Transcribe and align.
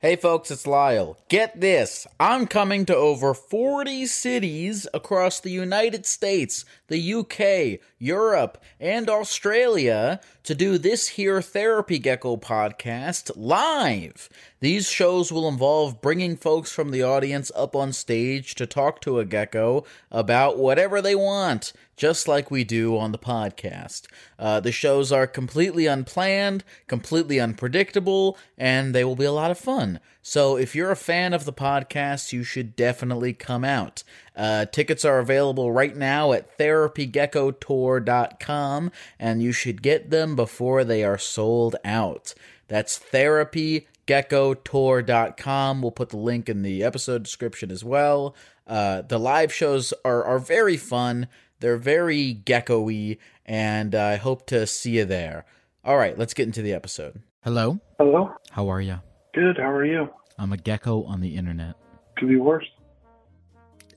Hey 0.00 0.14
folks, 0.14 0.52
it's 0.52 0.64
Lyle. 0.64 1.18
Get 1.28 1.60
this. 1.60 2.06
I'm 2.20 2.46
coming 2.46 2.86
to 2.86 2.94
over 2.94 3.34
40 3.34 4.06
cities 4.06 4.86
across 4.94 5.40
the 5.40 5.50
United 5.50 6.06
States, 6.06 6.64
the 6.88 7.14
UK, 7.14 7.80
Europe, 7.98 8.62
and 8.80 9.08
Australia 9.08 10.20
to 10.42 10.54
do 10.54 10.78
this 10.78 11.08
here 11.08 11.40
Therapy 11.40 11.98
Gecko 11.98 12.36
podcast 12.36 13.30
live. 13.36 14.28
These 14.60 14.90
shows 14.90 15.30
will 15.30 15.48
involve 15.48 16.00
bringing 16.00 16.36
folks 16.36 16.72
from 16.72 16.90
the 16.90 17.02
audience 17.02 17.52
up 17.54 17.76
on 17.76 17.92
stage 17.92 18.54
to 18.56 18.66
talk 18.66 19.00
to 19.02 19.20
a 19.20 19.24
gecko 19.24 19.84
about 20.10 20.58
whatever 20.58 21.00
they 21.00 21.14
want, 21.14 21.72
just 21.96 22.26
like 22.26 22.50
we 22.50 22.64
do 22.64 22.98
on 22.98 23.12
the 23.12 23.18
podcast. 23.18 24.06
Uh, 24.38 24.58
the 24.58 24.72
shows 24.72 25.12
are 25.12 25.26
completely 25.28 25.86
unplanned, 25.86 26.64
completely 26.88 27.38
unpredictable, 27.38 28.36
and 28.56 28.94
they 28.94 29.04
will 29.04 29.16
be 29.16 29.24
a 29.24 29.32
lot 29.32 29.52
of 29.52 29.58
fun. 29.58 30.00
So 30.28 30.58
if 30.58 30.74
you're 30.74 30.90
a 30.90 30.96
fan 30.96 31.32
of 31.32 31.46
the 31.46 31.54
podcast, 31.54 32.34
you 32.34 32.44
should 32.44 32.76
definitely 32.76 33.32
come 33.32 33.64
out. 33.64 34.04
Uh, 34.36 34.66
tickets 34.66 35.06
are 35.06 35.20
available 35.20 35.72
right 35.72 35.96
now 35.96 36.34
at 36.34 36.58
therapygeckotour.com, 36.58 38.92
and 39.18 39.42
you 39.42 39.52
should 39.52 39.80
get 39.80 40.10
them 40.10 40.36
before 40.36 40.84
they 40.84 41.02
are 41.02 41.16
sold 41.16 41.76
out. 41.82 42.34
That's 42.66 42.98
therapygeckotour.com. 42.98 45.80
We'll 45.80 45.92
put 45.92 46.10
the 46.10 46.18
link 46.18 46.50
in 46.50 46.60
the 46.60 46.84
episode 46.84 47.22
description 47.22 47.70
as 47.70 47.82
well. 47.82 48.36
Uh, 48.66 49.00
the 49.00 49.18
live 49.18 49.50
shows 49.50 49.94
are, 50.04 50.22
are 50.22 50.38
very 50.38 50.76
fun. 50.76 51.28
They're 51.60 51.78
very 51.78 52.34
gecko-y, 52.34 53.16
and 53.46 53.94
I 53.94 54.16
hope 54.16 54.46
to 54.48 54.66
see 54.66 54.98
you 54.98 55.06
there. 55.06 55.46
All 55.86 55.96
right, 55.96 56.18
let's 56.18 56.34
get 56.34 56.46
into 56.46 56.60
the 56.60 56.74
episode. 56.74 57.22
Hello. 57.44 57.80
Hello. 57.98 58.34
How 58.50 58.68
are 58.68 58.82
you? 58.82 59.00
Good. 59.32 59.56
How 59.56 59.70
are 59.70 59.86
you? 59.86 60.10
I'm 60.38 60.52
a 60.52 60.56
gecko 60.56 61.04
on 61.04 61.20
the 61.20 61.36
internet. 61.36 61.74
Could 62.16 62.28
be 62.28 62.36
worse. 62.36 62.66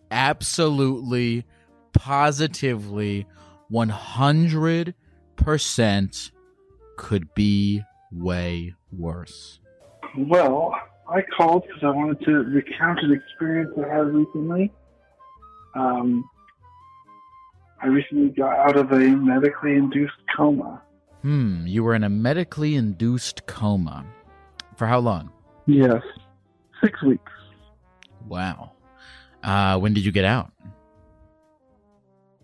Absolutely, 0.10 1.46
positively, 1.94 3.28
100% 3.72 6.32
could 6.98 7.34
be 7.34 7.82
way 8.12 8.76
worse. 8.92 9.60
Well, 10.18 10.76
I 11.08 11.22
called 11.36 11.64
because 11.68 11.84
I 11.84 11.90
wanted 11.90 12.20
to 12.26 12.32
recount 12.32 13.00
an 13.00 13.14
experience 13.14 13.72
I 13.78 13.88
had 13.88 14.08
recently. 14.08 14.72
Um, 15.76 16.30
I 17.82 17.88
recently 17.88 18.30
got 18.30 18.60
out 18.60 18.78
of 18.78 18.92
a 18.92 19.00
medically 19.00 19.76
induced 19.76 20.14
coma. 20.36 20.82
Hmm, 21.22 21.66
you 21.66 21.84
were 21.84 21.96
in 21.96 22.04
a 22.04 22.10
medically 22.10 22.76
induced 22.76 23.46
coma. 23.46 24.06
For 24.76 24.88
how 24.88 25.00
long? 25.00 25.32
Yes, 25.68 26.02
six 26.82 27.02
weeks. 27.04 27.32
Wow. 28.28 28.72
Uh, 29.44 29.80
when 29.80 29.94
did 29.94 30.06
you 30.06 30.12
get 30.12 30.26
out? 30.26 30.52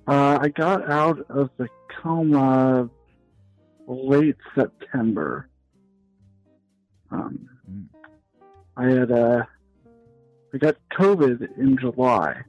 Uh, 0.08 0.40
I 0.42 0.48
got 0.50 0.90
out 0.90 1.20
of 1.30 1.50
the 1.58 1.68
coma 2.02 2.90
late 3.88 4.38
September. 4.56 5.50
Um, 7.12 7.50
I 8.76 8.86
had 8.86 9.12
uh, 9.12 9.44
I 10.54 10.58
got 10.58 10.78
COVID 10.98 11.58
in 11.58 11.78
July, 11.78 12.42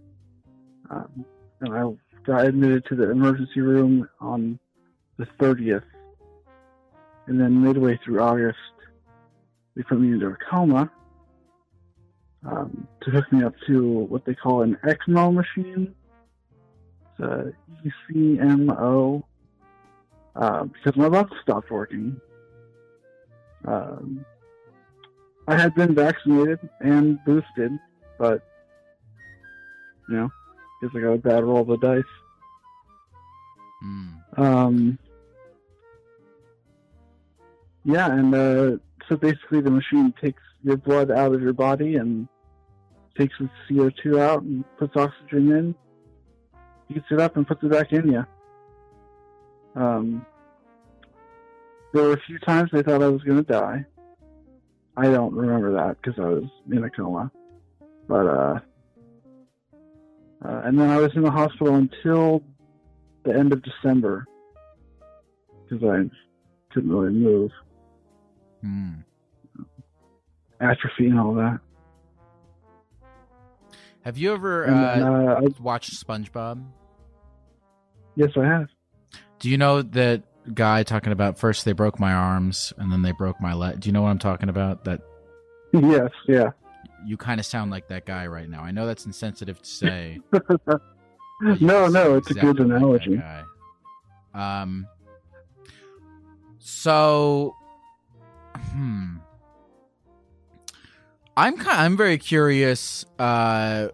um, 0.91 1.25
and 1.61 1.75
I 1.75 1.91
got 2.25 2.47
admitted 2.47 2.85
to 2.87 2.95
the 2.95 3.11
emergency 3.11 3.61
room 3.61 4.09
on 4.21 4.59
the 5.17 5.27
30th, 5.41 5.83
and 7.27 7.41
then 7.41 7.63
midway 7.63 7.99
through 8.05 8.21
August, 8.21 8.59
they 9.75 9.83
put 9.83 10.01
me 10.01 10.13
into 10.13 10.29
a 10.29 10.37
coma 10.51 10.91
um, 12.45 12.87
to 13.03 13.11
hook 13.11 13.31
me 13.33 13.45
up 13.45 13.55
to 13.67 13.83
what 13.83 14.25
they 14.25 14.35
call 14.35 14.63
an 14.63 14.79
ECMO 14.85 15.33
machine. 15.33 15.95
It's 17.19 17.21
a 17.21 17.53
ECMO 18.11 19.23
uh, 20.37 20.65
because 20.65 20.97
my 20.97 21.07
lungs 21.07 21.31
stopped 21.43 21.71
working. 21.71 22.21
Um, 23.65 24.25
I 25.49 25.57
had 25.57 25.75
been 25.75 25.95
vaccinated 25.95 26.61
and 26.81 27.19
boosted, 27.25 27.73
but 28.19 28.47
you 30.09 30.17
know, 30.17 30.31
guess 30.81 30.91
I 30.95 31.01
got 31.01 31.13
a 31.13 31.19
bad 31.19 31.45
roll 31.45 31.63
of 31.63 31.67
the 31.69 31.77
dice. 31.79 32.03
Hmm. 33.81 34.09
Um, 34.37 34.99
yeah, 37.85 38.13
and 38.13 38.35
uh, 38.35 38.77
so 39.09 39.17
basically 39.17 39.61
the 39.61 39.71
machine 39.71 40.13
takes 40.21 40.43
your 40.63 40.77
blood 40.77 41.11
out 41.11 41.35
of 41.35 41.43
your 41.43 41.53
body 41.53 41.97
and 41.97 42.29
takes 43.17 43.35
the 43.39 43.51
CO2 43.69 44.21
out 44.21 44.43
and 44.43 44.65
puts 44.79 44.97
oxygen 44.97 45.51
in, 45.53 45.75
heats 46.89 47.07
it 47.11 47.21
up 47.21 47.37
and 47.37 47.47
puts 47.47 47.63
it 47.63 47.71
back 47.71 47.93
in 47.93 48.13
you. 48.13 48.25
Um, 49.75 50.27
there 51.93 52.05
were 52.05 52.13
a 52.13 52.21
few 52.27 52.39
times 52.41 52.71
they 52.73 52.83
thought 52.83 53.03
I 53.03 53.09
was 53.09 53.23
going 53.23 53.43
to 53.45 53.53
die. 53.53 53.85
I 54.97 55.05
don't 55.05 55.35
remember 55.35 55.73
that 55.75 55.97
because 56.01 56.19
I 56.19 56.29
was 56.29 56.45
in 56.71 56.85
a 56.85 56.91
coma. 56.91 57.31
But, 58.09 58.27
uh, 58.27 58.61
uh, 60.45 60.63
and 60.65 60.79
then 60.79 60.91
I 60.91 60.99
was 60.99 61.13
in 61.15 61.23
the 61.23 61.31
hospital 61.31 61.75
until 61.77 62.43
the 63.25 63.35
end 63.35 63.53
of 63.53 63.63
December 63.63 64.27
because 65.69 65.85
I 65.85 66.11
couldn't 66.73 66.91
really 66.91 67.13
move. 67.13 67.51
Hmm. 68.63 68.93
Atrophy 70.61 71.07
and 71.07 71.19
all 71.21 71.35
that. 71.35 71.61
Have 74.03 74.17
you 74.17 74.33
ever 74.33 74.65
And 74.65 75.03
uh, 75.05 75.41
uh, 75.45 75.49
watched 75.61 75.93
SpongeBob? 75.93 76.65
yes, 78.17 78.31
I 78.37 78.45
have. 78.45 78.69
Do 79.39 79.51
you 79.51 79.59
know 79.59 79.83
that 79.83 80.23
guy 80.55 80.83
talking 80.83 81.13
about 81.13 81.39
first 81.39 81.65
they 81.65 81.73
broke 81.73 82.01
my 82.01 82.13
arms 82.13 82.73
and 82.79 82.91
then 82.91 83.03
they 83.03 83.13
broke 83.13 83.41
my 83.41 83.55
leg? 83.55 83.81
Do 83.81 83.89
you 83.89 83.93
know 83.93 84.03
what 84.03 84.09
I'm 84.09 84.19
talking 84.19 84.49
about? 84.49 84.85
That 84.85 85.01
Yes, 85.73 86.11
yeah. 86.27 86.51
you 87.05 87.17
kind 87.17 87.39
of 87.39 87.47
sound 87.47 87.71
like 87.71 87.89
that 87.89 88.07
guy 88.07 88.27
right 88.27 88.49
now. 88.49 88.63
I 88.63 88.71
know 88.71 88.87
that's 88.87 89.05
insensitive 89.05 89.61
to 89.61 89.69
say. 89.69 90.21
no, 91.61 91.89
no, 91.89 92.17
it's 92.17 92.31
a 92.31 92.35
good 92.35 92.59
exactly 92.59 92.65
like 92.65 92.77
analogy. 93.07 93.21
Um. 94.35 94.87
So, 96.59 97.55
hmm. 98.73 99.17
I'm 101.39 101.57
kind. 101.57 101.81
I'm 101.81 101.97
very 101.97 102.19
curious. 102.19 103.05
Uh, 103.17 103.89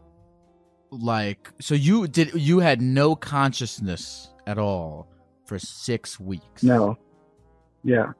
like, 0.91 1.51
so 1.61 1.75
you 1.75 2.09
did. 2.09 2.33
You 2.33 2.61
had 2.61 2.81
no 2.81 3.15
consciousness 3.15 4.33
at 4.47 4.57
all 4.57 5.11
for 5.45 5.59
six 5.59 6.19
weeks. 6.19 6.63
No. 6.63 6.97
Yeah. 7.83 8.13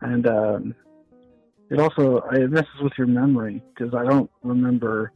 And 0.00 0.26
um, 0.26 0.74
it 1.68 1.78
also 1.78 2.22
it 2.32 2.50
messes 2.50 2.80
with 2.80 2.94
your 2.96 3.06
memory 3.06 3.62
because 3.74 3.92
I 3.92 4.04
don't 4.04 4.30
remember 4.42 5.12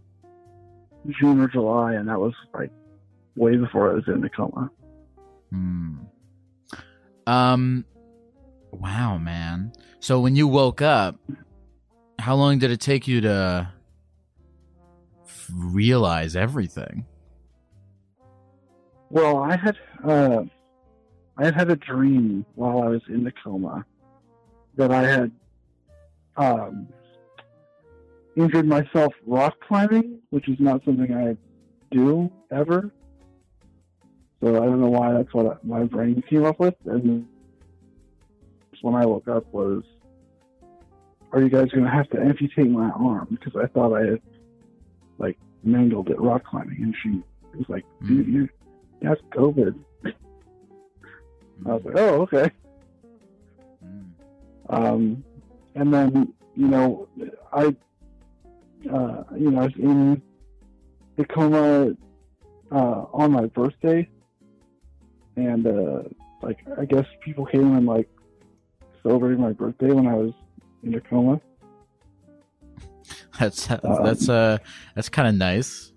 June 1.19 1.41
or 1.41 1.49
July, 1.49 1.95
and 1.95 2.07
that 2.11 2.21
was 2.21 2.35
like 2.53 2.71
way 3.35 3.57
before 3.57 3.93
I 3.93 3.95
was 3.95 4.05
in 4.09 4.21
the 4.21 4.29
coma. 4.29 4.71
Hmm. 5.51 5.95
Um, 7.27 7.87
Wow, 8.81 9.19
man. 9.19 9.73
So 10.01 10.21
when 10.21 10.37
you 10.37 10.49
woke 10.49 10.83
up, 10.83 11.17
how 12.19 12.35
long 12.37 12.59
did 12.59 12.71
it 12.71 12.81
take 12.81 13.07
you 13.07 13.21
to 13.23 13.69
realize 15.53 16.37
everything? 16.37 17.07
Well, 19.11 19.39
I 19.39 19.57
had 19.57 19.77
uh, 20.05 20.45
I 21.37 21.45
had 21.45 21.55
had 21.55 21.71
a 21.71 21.77
dream 21.77 22.45
while 22.55 22.83
I 22.83 22.89
was 22.89 23.03
in 23.09 23.25
the 23.25 23.33
coma 23.33 23.85
that 24.77 24.91
I 24.91 25.03
had 25.03 25.33
um, 26.37 26.89
injured 28.37 28.67
myself 28.67 29.13
rock 29.27 29.55
climbing, 29.67 30.19
which 30.31 30.49
is 30.49 30.57
not 30.59 30.85
something 30.85 31.15
I 31.15 31.37
do 31.91 32.31
ever. 32.51 32.91
So 34.43 34.57
I 34.57 34.67
don't 34.67 34.81
know 34.81 34.89
why 34.89 35.13
that's 35.13 35.33
what 35.33 35.65
my 35.65 35.85
brain 35.85 36.23
came 36.29 36.45
up 36.45 36.59
with. 36.59 36.75
And 36.85 37.27
when 38.83 38.95
I 38.95 39.07
woke 39.07 39.29
up 39.29 39.47
was, 39.53 39.83
are 41.35 41.43
you 41.43 41.49
guys 41.49 41.69
going 41.71 41.85
to 41.85 41.91
have 41.91 42.09
to 42.11 42.21
amputate 42.21 42.71
my 42.71 42.91
arm? 42.91 43.27
Because 43.31 43.61
I 43.61 43.67
thought 43.67 43.93
I 43.93 44.07
had 44.07 44.23
like 45.19 45.37
mangled 45.65 46.09
it 46.09 46.21
rock 46.21 46.45
climbing, 46.45 46.81
and 46.81 46.95
she 47.03 47.23
was 47.57 47.69
like, 47.69 47.85
dude, 48.07 48.29
you 48.29 48.49
that's 49.03 49.21
COVID. 49.33 49.77
I 50.07 51.73
was 51.73 51.85
like, 51.85 51.97
oh, 51.97 52.23
okay. 52.23 52.51
Mm. 53.85 54.11
Um, 54.69 55.25
and 55.75 55.93
then, 55.93 56.33
you 56.55 56.69
know, 56.69 57.09
I, 57.53 57.75
uh, 58.91 59.25
you 59.37 59.51
know, 59.51 59.61
I 59.61 59.65
was 59.65 59.73
in 59.77 60.23
the 61.17 61.25
coma 61.25 61.97
uh, 62.71 63.05
on 63.13 63.33
my 63.33 63.47
birthday, 63.47 64.09
and 65.37 65.67
uh, 65.67 66.03
like 66.43 66.59
I 66.79 66.85
guess 66.85 67.07
people 67.21 67.45
came 67.45 67.77
and 67.77 67.87
like 67.87 68.09
celebrated 69.03 69.41
my 69.41 69.53
birthday 69.53 69.91
when 69.91 70.07
I 70.07 70.15
was 70.15 70.33
in 70.85 70.95
a 70.95 71.01
coma. 71.01 71.41
That's 73.39 73.67
that's 73.67 74.29
uh 74.29 74.59
that's 74.95 75.09
kind 75.09 75.29
of 75.29 75.35
nice. 75.35 75.93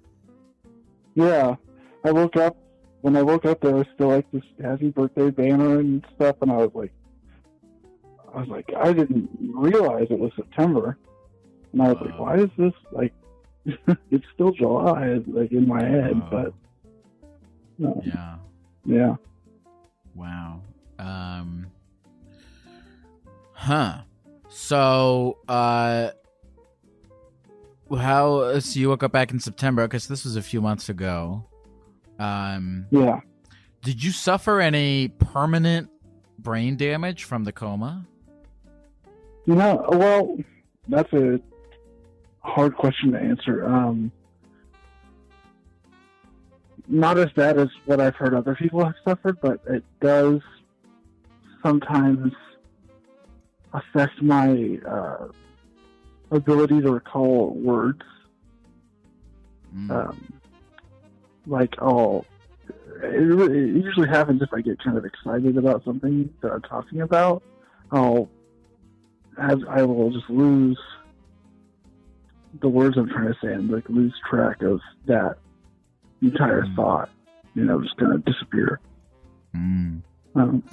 Yeah, 1.16 1.56
I 2.04 2.12
woke 2.12 2.36
up. 2.36 2.58
When 3.02 3.16
I 3.16 3.22
woke 3.22 3.46
up, 3.46 3.62
there 3.62 3.76
was 3.76 3.86
still 3.94 4.08
like 4.10 4.30
this 4.32 4.44
happy 4.62 4.90
birthday 4.90 5.30
banner 5.30 5.80
and 5.80 6.04
stuff, 6.16 6.36
and 6.42 6.52
I 6.52 6.58
was 6.58 6.72
like, 6.74 6.92
I 8.34 8.40
was 8.40 8.50
like, 8.50 8.70
I 8.76 8.92
didn't 8.92 9.30
realize 9.40 10.08
it 10.10 10.20
was 10.20 10.32
September, 10.36 10.98
and 11.74 11.82
I 11.82 11.90
was 11.94 11.98
like, 12.02 12.20
why 12.20 12.38
is 12.38 12.50
this 12.58 12.74
like? 12.92 13.14
it's 14.12 14.26
still 14.34 14.52
July, 14.52 15.20
like 15.28 15.52
in 15.52 15.68
my 15.68 15.84
head, 15.84 16.20
Wow. 16.20 16.28
but 16.32 16.54
no, 17.78 18.02
Yeah. 18.06 18.36
yeah. 18.86 19.16
Wow. 20.16 20.62
Um. 20.98 21.68
Huh. 23.54 24.02
So, 24.50 25.38
uh, 25.48 26.12
how? 27.92 28.60
So 28.60 28.80
you 28.80 28.90
woke 28.90 29.04
up 29.04 29.12
back 29.12 29.32
in 29.32 29.40
September 29.40 29.88
because 29.88 30.08
this 30.08 30.24
was 30.24 30.36
a 30.36 30.42
few 30.42 30.62
months 30.62 30.90
ago. 30.90 31.46
Um, 32.20 32.86
Yeah. 32.92 33.20
did 33.84 34.04
you 34.04 34.12
suffer 34.12 34.60
any 34.60 35.10
permanent 35.10 35.90
brain 36.40 36.78
damage 36.78 37.24
from 37.26 37.44
the 37.44 37.52
coma? 37.52 38.06
You 39.46 39.56
know, 39.56 39.86
well, 39.90 40.38
that's 40.88 41.12
a 41.14 41.40
hard 42.42 42.76
question 42.76 43.12
to 43.12 43.20
answer. 43.20 43.66
Um, 43.66 44.12
not 46.88 47.18
as 47.18 47.32
bad 47.34 47.58
as 47.58 47.68
what 47.86 48.00
I've 48.00 48.16
heard 48.16 48.34
other 48.34 48.56
people 48.56 48.84
have 48.84 48.96
suffered, 49.06 49.38
but 49.42 49.60
it 49.68 49.84
does 50.02 50.42
sometimes 51.62 52.34
affect 53.74 54.22
my 54.22 54.80
uh, 54.88 55.28
ability 56.32 56.82
to 56.82 56.92
recall 56.92 57.52
words. 57.52 58.02
Mm. 59.76 59.92
Um, 59.92 60.34
like, 61.46 61.76
I'll. 61.80 62.26
It, 63.04 63.52
it 63.52 63.84
usually 63.84 64.08
happens 64.10 64.42
if 64.42 64.50
I 64.54 64.62
get 64.62 64.84
kind 64.84 64.98
of 64.98 65.06
excited 65.06 65.58
about 65.58 65.84
something 65.86 66.34
that 66.42 66.52
I'm 66.52 66.62
talking 66.62 67.02
about. 67.02 67.44
I'll 67.92 68.30
have, 69.40 69.62
I 69.70 69.84
will 69.84 70.10
just 70.12 70.30
lose 70.30 70.80
the 72.60 72.68
words 72.68 72.98
I'm 72.98 73.08
trying 73.10 73.28
to 73.28 73.38
say 73.42 73.54
and 73.54 73.70
like 73.70 73.88
lose 73.88 74.14
track 74.30 74.62
of 74.64 74.82
that 75.06 75.38
entire 76.22 76.64
Mm. 76.64 76.76
thought. 76.76 77.10
You 77.54 77.66
know, 77.66 77.82
just 77.82 77.98
kind 77.98 78.14
of 78.14 78.26
disappear. 78.26 78.80
Mm. 79.56 80.02
Um, 80.36 80.64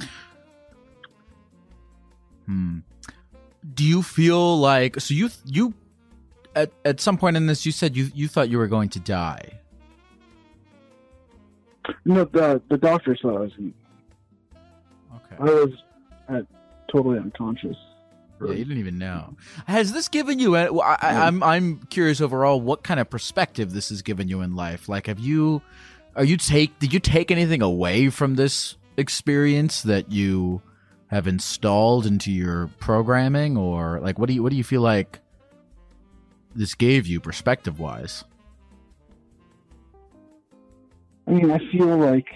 Hmm. 2.46 2.78
Do 3.74 3.84
you 3.84 4.02
feel 4.02 4.58
like 4.58 5.00
so 5.00 5.14
you 5.14 5.30
you 5.46 5.74
at 6.54 6.70
at 6.84 7.00
some 7.00 7.16
point 7.16 7.36
in 7.36 7.46
this 7.46 7.64
you 7.64 7.72
said 7.72 7.96
you 7.96 8.10
you 8.14 8.28
thought 8.28 8.48
you 8.48 8.58
were 8.58 8.68
going 8.68 8.88
to 8.90 9.00
die? 9.00 9.60
no, 12.04 12.24
the 12.24 12.60
the 12.68 12.78
doctor 12.78 13.16
said 13.16 13.30
I 13.30 13.40
was 13.40 13.52
Okay. 13.58 15.36
I 15.38 15.44
was 15.44 15.70
uh, 16.28 16.42
totally 16.90 17.18
unconscious. 17.18 17.76
Yeah, 18.40 18.50
you 18.52 18.64
didn't 18.64 18.78
even 18.78 18.98
know. 18.98 19.36
Has 19.66 19.92
this 19.92 20.08
given 20.08 20.38
you? 20.38 20.52
well, 20.52 20.80
I, 20.82 20.98
I, 21.00 21.26
I'm 21.26 21.42
I'm 21.42 21.78
curious 21.86 22.20
overall. 22.20 22.60
What 22.60 22.82
kind 22.82 23.00
of 23.00 23.08
perspective 23.08 23.72
this 23.72 23.88
has 23.88 24.02
given 24.02 24.28
you 24.28 24.40
in 24.42 24.54
life? 24.54 24.88
Like, 24.88 25.06
have 25.06 25.18
you, 25.18 25.62
are 26.16 26.24
you 26.24 26.36
take? 26.36 26.78
Did 26.78 26.92
you 26.92 27.00
take 27.00 27.30
anything 27.30 27.62
away 27.62 28.10
from 28.10 28.34
this 28.34 28.76
experience 28.96 29.82
that 29.82 30.10
you 30.10 30.62
have 31.14 31.26
installed 31.26 32.06
into 32.06 32.32
your 32.32 32.68
programming, 32.78 33.56
or 33.56 34.00
like, 34.00 34.18
what 34.18 34.28
do 34.28 34.34
you 34.34 34.42
what 34.42 34.50
do 34.50 34.56
you 34.56 34.64
feel 34.64 34.82
like 34.82 35.20
this 36.54 36.74
gave 36.74 37.06
you 37.06 37.20
perspective 37.20 37.78
wise? 37.78 38.24
I 41.26 41.30
mean, 41.30 41.50
I 41.50 41.58
feel 41.70 41.96
like 41.96 42.26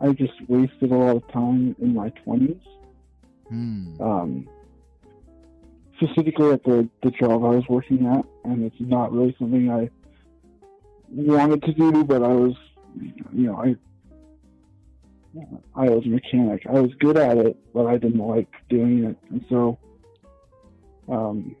I 0.00 0.12
just 0.12 0.34
wasted 0.48 0.90
a 0.90 0.94
lot 0.94 1.16
of 1.16 1.28
time 1.28 1.74
in 1.80 1.94
my 1.94 2.10
twenties. 2.10 2.60
Hmm. 3.48 4.02
um, 4.02 4.48
specifically 5.96 6.50
at 6.50 6.64
the, 6.64 6.88
the 7.02 7.10
job 7.12 7.44
I 7.44 7.50
was 7.50 7.64
working 7.68 8.06
at, 8.06 8.24
and 8.44 8.64
it's 8.64 8.76
not 8.80 9.12
really 9.12 9.34
something 9.38 9.70
I 9.70 9.88
wanted 11.08 11.62
to 11.62 11.72
do, 11.72 12.04
but 12.04 12.22
I 12.22 12.28
was, 12.28 12.54
you 13.32 13.46
know, 13.46 13.56
I 13.56 13.76
I 15.74 15.88
was 15.88 16.04
a 16.04 16.08
mechanic. 16.08 16.66
I 16.68 16.80
was 16.80 16.92
good 16.98 17.16
at 17.16 17.36
it, 17.38 17.56
but 17.74 17.86
I 17.86 17.98
didn't 17.98 18.26
like 18.26 18.48
doing 18.68 19.04
it, 19.04 19.16
and 19.30 19.44
so 19.48 19.78
um, 21.08 21.54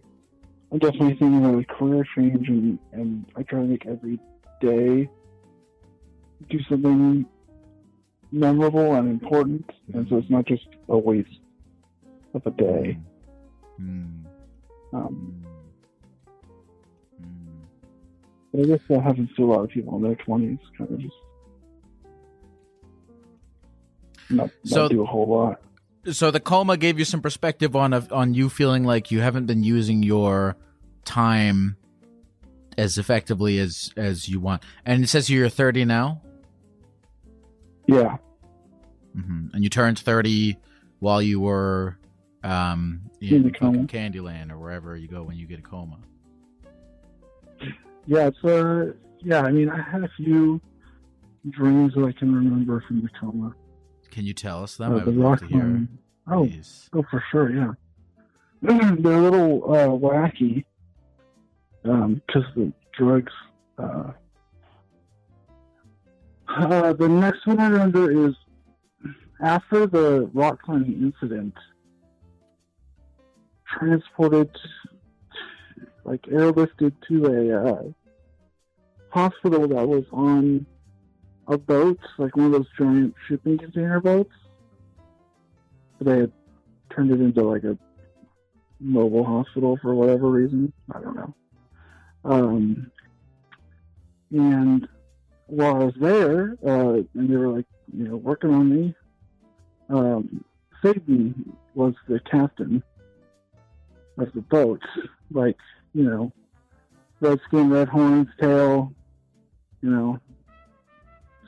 I'm 0.72 0.78
definitely 0.78 1.16
thinking 1.16 1.44
of 1.44 1.58
a 1.58 1.64
career 1.64 2.04
change, 2.16 2.48
and, 2.48 2.78
and 2.92 3.26
I 3.36 3.42
try 3.42 3.60
to 3.60 3.66
make 3.66 3.86
every 3.86 4.18
day 4.60 5.08
do 6.50 6.58
something 6.68 7.26
memorable 8.32 8.94
and 8.94 9.08
important, 9.08 9.70
and 9.94 10.06
so 10.08 10.18
it's 10.18 10.30
not 10.30 10.46
just 10.46 10.66
a 10.88 10.98
waste 10.98 11.40
of 12.34 12.46
a 12.46 12.50
day. 12.50 12.98
Hmm. 13.76 14.06
Um, 14.92 15.44
Hmm. 17.18 17.24
Hmm. 17.24 17.58
but 18.52 18.60
I 18.62 18.64
guess 18.64 18.80
that 18.88 19.02
happens 19.02 19.30
to 19.36 19.44
a 19.44 19.46
lot 19.46 19.64
of 19.64 19.70
people 19.70 19.96
in 19.96 20.02
their 20.02 20.14
twenties, 20.16 20.58
kind 20.76 20.90
of 20.90 20.98
just 20.98 21.14
not, 24.30 24.50
So- 24.64 24.82
not 24.82 24.90
do 24.90 25.02
a 25.02 25.06
whole 25.06 25.26
lot. 25.28 25.60
so 26.12 26.30
the 26.30 26.40
coma 26.40 26.76
gave 26.76 26.98
you 26.98 27.04
some 27.04 27.20
perspective 27.20 27.74
on 27.76 27.92
on 27.94 28.34
you 28.34 28.48
feeling 28.48 28.84
like 28.84 29.10
you 29.10 29.20
haven't 29.20 29.46
been 29.46 29.62
using 29.64 30.02
your 30.02 30.56
time 31.04 31.76
as 32.78 32.98
effectively 32.98 33.58
as 33.58 33.92
as 33.96 34.28
you 34.28 34.38
want. 34.40 34.62
And 34.84 35.02
it 35.04 35.08
says 35.08 35.30
you're 35.30 35.48
30 35.48 35.84
now, 35.84 36.20
Yeah, 37.86 38.16
hmm 39.14 39.48
and 39.54 39.62
you 39.64 39.70
turned 39.70 39.98
30 39.98 40.56
while 40.98 41.22
you 41.22 41.40
were 41.40 41.96
um 42.44 43.02
in, 43.20 43.36
In 43.36 43.42
the 43.44 43.50
coma. 43.50 43.84
Candyland 43.84 44.50
or 44.52 44.58
wherever 44.58 44.96
you 44.96 45.08
go 45.08 45.22
when 45.22 45.36
you 45.36 45.46
get 45.46 45.58
a 45.58 45.62
coma. 45.62 45.98
yeah, 48.06 48.26
it's 48.28 48.44
uh, 48.44 48.92
yeah. 49.20 49.40
I 49.42 49.50
mean, 49.50 49.68
I 49.70 49.80
had 49.80 50.04
a 50.04 50.10
few 50.16 50.60
dreams 51.50 51.94
that 51.94 52.04
I 52.04 52.12
can 52.12 52.34
remember 52.34 52.82
from 52.86 53.00
the 53.02 53.08
coma. 53.20 53.54
Can 54.16 54.24
you 54.24 54.32
tell 54.32 54.62
us 54.62 54.78
them? 54.78 54.94
Uh, 54.94 55.00
I 55.00 55.04
would 55.04 55.14
love 55.14 55.40
to 55.40 55.46
hear. 55.46 55.86
Oh, 56.26 56.48
oh, 56.94 57.04
for 57.10 57.22
sure, 57.30 57.54
yeah. 57.54 57.72
They're 58.62 59.12
a 59.12 59.20
little 59.20 59.62
uh, 59.70 59.88
wacky 59.88 60.64
because 61.82 62.44
the 62.56 62.72
drugs. 62.96 63.32
Uh, 63.76 64.12
uh, 66.48 66.94
the 66.94 67.06
next 67.06 67.46
one 67.46 67.60
I 67.60 67.68
remember 67.68 68.26
is 68.26 68.34
after 69.42 69.86
the 69.86 70.30
rock 70.32 70.62
climbing 70.62 71.12
incident. 71.12 71.52
Transported, 73.66 74.48
like 76.04 76.22
airlifted 76.22 76.94
to 77.08 77.26
a 77.26 77.70
uh, 77.70 77.82
hospital 79.10 79.68
that 79.68 79.86
was 79.86 80.04
on 80.10 80.64
a 81.48 81.58
boat, 81.58 81.98
like 82.18 82.36
one 82.36 82.46
of 82.46 82.52
those 82.52 82.66
giant 82.78 83.14
shipping 83.28 83.58
container 83.58 84.00
boats. 84.00 84.32
They 86.00 86.18
had 86.18 86.32
turned 86.90 87.10
it 87.10 87.20
into 87.20 87.42
like 87.42 87.64
a 87.64 87.78
mobile 88.80 89.24
hospital 89.24 89.78
for 89.80 89.94
whatever 89.94 90.28
reason. 90.28 90.72
I 90.94 91.00
don't 91.00 91.16
know. 91.16 91.34
Um, 92.24 92.90
and 94.30 94.88
while 95.46 95.76
I 95.76 95.84
was 95.84 95.94
there, 96.00 96.56
uh, 96.66 97.02
and 97.14 97.30
they 97.30 97.36
were 97.36 97.48
like, 97.48 97.66
you 97.96 98.08
know, 98.08 98.16
working 98.16 98.52
on 98.52 98.68
me, 98.68 98.94
um, 99.88 100.44
Satan 100.82 101.56
was 101.74 101.94
the 102.08 102.20
captain 102.20 102.82
of 104.18 104.32
the 104.32 104.40
boat. 104.40 104.82
Like, 105.30 105.56
you 105.94 106.04
know, 106.04 106.32
red 107.20 107.40
skin, 107.46 107.70
red 107.70 107.88
horns, 107.88 108.28
tail, 108.40 108.92
you 109.82 109.90
know, 109.90 110.20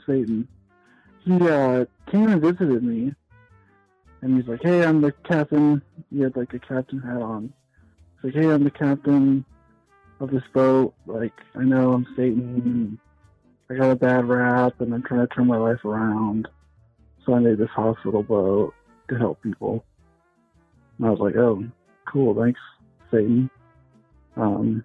Satan. 0.08 0.48
He 1.24 1.34
uh, 1.34 1.84
came 2.10 2.28
and 2.28 2.40
visited 2.40 2.82
me, 2.82 3.14
and 4.22 4.36
he's 4.36 4.48
like, 4.48 4.62
"Hey, 4.62 4.84
I'm 4.84 5.00
the 5.00 5.12
captain." 5.12 5.82
He 6.10 6.20
had 6.20 6.36
like 6.36 6.54
a 6.54 6.58
captain 6.58 7.00
hat 7.00 7.20
on. 7.20 7.52
He's 8.22 8.34
like, 8.34 8.42
"Hey, 8.42 8.50
I'm 8.50 8.64
the 8.64 8.70
captain 8.70 9.44
of 10.20 10.30
this 10.30 10.42
boat. 10.52 10.94
Like, 11.06 11.34
I 11.54 11.62
know 11.62 11.92
I'm 11.92 12.06
Satan. 12.16 12.98
I 13.70 13.74
got 13.74 13.90
a 13.90 13.96
bad 13.96 14.26
rap, 14.26 14.80
and 14.80 14.94
I'm 14.94 15.02
trying 15.02 15.26
to 15.26 15.34
turn 15.34 15.46
my 15.46 15.58
life 15.58 15.84
around. 15.84 16.48
So 17.24 17.34
I 17.34 17.40
made 17.40 17.58
this 17.58 17.70
hospital 17.70 18.22
boat 18.22 18.74
to 19.10 19.16
help 19.16 19.42
people." 19.42 19.84
And 20.96 21.06
I 21.06 21.10
was 21.10 21.20
like, 21.20 21.36
"Oh, 21.36 21.62
cool, 22.06 22.34
thanks, 22.34 22.60
Satan." 23.10 23.50
Um, 24.36 24.84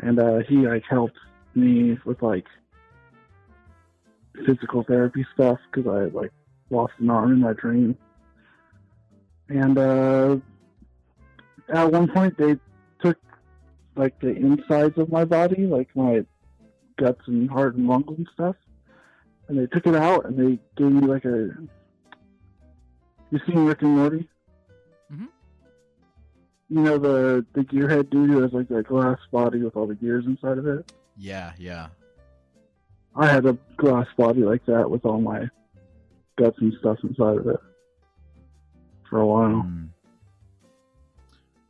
and 0.00 0.18
uh, 0.18 0.38
he 0.48 0.56
like 0.68 0.84
helped 0.88 1.18
me 1.54 1.98
with 2.04 2.22
like 2.22 2.46
physical 4.44 4.82
therapy 4.84 5.26
stuff 5.34 5.58
because 5.70 5.90
I 5.90 6.16
like 6.16 6.32
lost 6.70 6.94
an 6.98 7.10
arm 7.10 7.32
in 7.32 7.40
my 7.40 7.52
dream. 7.52 7.96
And 9.48 9.78
uh, 9.78 10.36
at 11.72 11.92
one 11.92 12.08
point, 12.08 12.36
they 12.36 12.56
took 13.00 13.18
like 13.94 14.18
the 14.20 14.34
insides 14.34 14.98
of 14.98 15.10
my 15.10 15.24
body, 15.24 15.66
like 15.66 15.88
my 15.94 16.24
guts 16.98 17.20
and 17.26 17.50
heart 17.50 17.76
and 17.76 17.86
lungs 17.86 18.08
and 18.08 18.28
stuff, 18.34 18.56
and 19.48 19.58
they 19.58 19.66
took 19.66 19.86
it 19.86 19.94
out 19.94 20.26
and 20.26 20.38
they 20.38 20.58
gave 20.76 20.92
me 20.92 21.06
like 21.06 21.24
a. 21.24 21.50
You 23.30 23.40
seen 23.46 23.64
Rick 23.64 23.82
and 23.82 23.96
Morty? 23.96 24.28
Mhm. 25.12 25.28
You 26.68 26.80
know 26.80 26.98
the 26.98 27.46
the 27.54 27.62
gearhead 27.62 28.10
dude 28.10 28.30
who 28.30 28.42
has 28.42 28.52
like 28.52 28.68
that 28.68 28.86
glass 28.86 29.18
body 29.30 29.62
with 29.62 29.76
all 29.76 29.86
the 29.86 29.94
gears 29.94 30.26
inside 30.26 30.58
of 30.58 30.66
it. 30.66 30.92
Yeah, 31.16 31.52
yeah. 31.58 31.88
I 33.16 33.26
had 33.26 33.46
a 33.46 33.56
glass 33.76 34.06
body 34.18 34.42
like 34.42 34.64
that 34.66 34.90
with 34.90 35.04
all 35.06 35.20
my 35.20 35.48
guts 36.38 36.58
and 36.60 36.74
stuff 36.80 36.98
inside 37.02 37.38
of 37.38 37.46
it 37.46 37.60
for 39.08 39.20
a 39.20 39.26
while 39.26 39.62
Mm. 39.62 39.88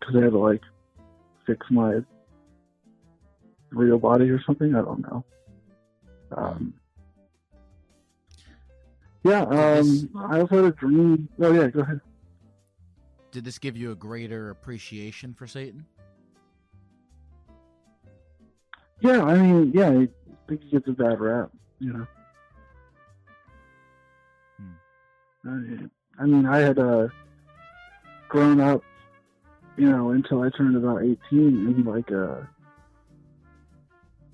because 0.00 0.14
they 0.14 0.20
had 0.22 0.32
to 0.32 0.38
like 0.38 0.62
fix 1.46 1.64
my 1.70 2.00
real 3.70 3.98
body 3.98 4.28
or 4.30 4.42
something. 4.42 4.74
I 4.74 4.80
don't 4.82 5.02
know. 5.02 5.24
Um, 6.32 6.74
yeah, 9.22 9.42
um, 9.42 10.10
I 10.16 10.40
also 10.40 10.56
had 10.56 10.64
a 10.64 10.72
dream. 10.72 11.28
Oh 11.40 11.52
yeah, 11.52 11.68
go 11.68 11.80
ahead. 11.80 12.00
Did 13.30 13.44
this 13.44 13.58
give 13.58 13.76
you 13.76 13.92
a 13.92 13.94
greater 13.94 14.50
appreciation 14.50 15.34
for 15.34 15.46
Satan? 15.46 15.84
Yeah, 19.00 19.22
I 19.22 19.36
mean, 19.36 19.72
yeah, 19.74 19.90
I 19.90 20.08
think 20.48 20.62
he 20.62 20.70
gets 20.70 20.88
a 20.88 20.92
bad 20.92 21.20
rap, 21.20 21.50
you 21.78 21.92
know. 21.92 22.06
I, 25.44 26.22
I 26.22 26.26
mean, 26.26 26.46
I 26.46 26.58
had 26.58 26.78
uh, 26.78 27.08
grown 28.28 28.60
up, 28.60 28.82
you 29.76 29.90
know, 29.90 30.10
until 30.10 30.42
I 30.42 30.50
turned 30.50 30.76
about 30.76 31.02
18 31.02 31.16
in 31.30 31.84
like 31.84 32.10
a 32.10 32.48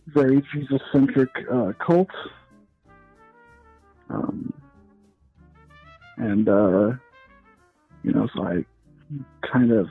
very 0.06 0.42
Jesus 0.52 0.80
centric 0.92 1.30
uh, 1.52 1.72
cult. 1.84 2.10
Um, 4.10 4.52
and, 6.16 6.48
uh, 6.48 6.92
you 8.02 8.12
know, 8.12 8.28
so 8.34 8.44
I 8.44 8.64
kind 9.50 9.72
of 9.72 9.88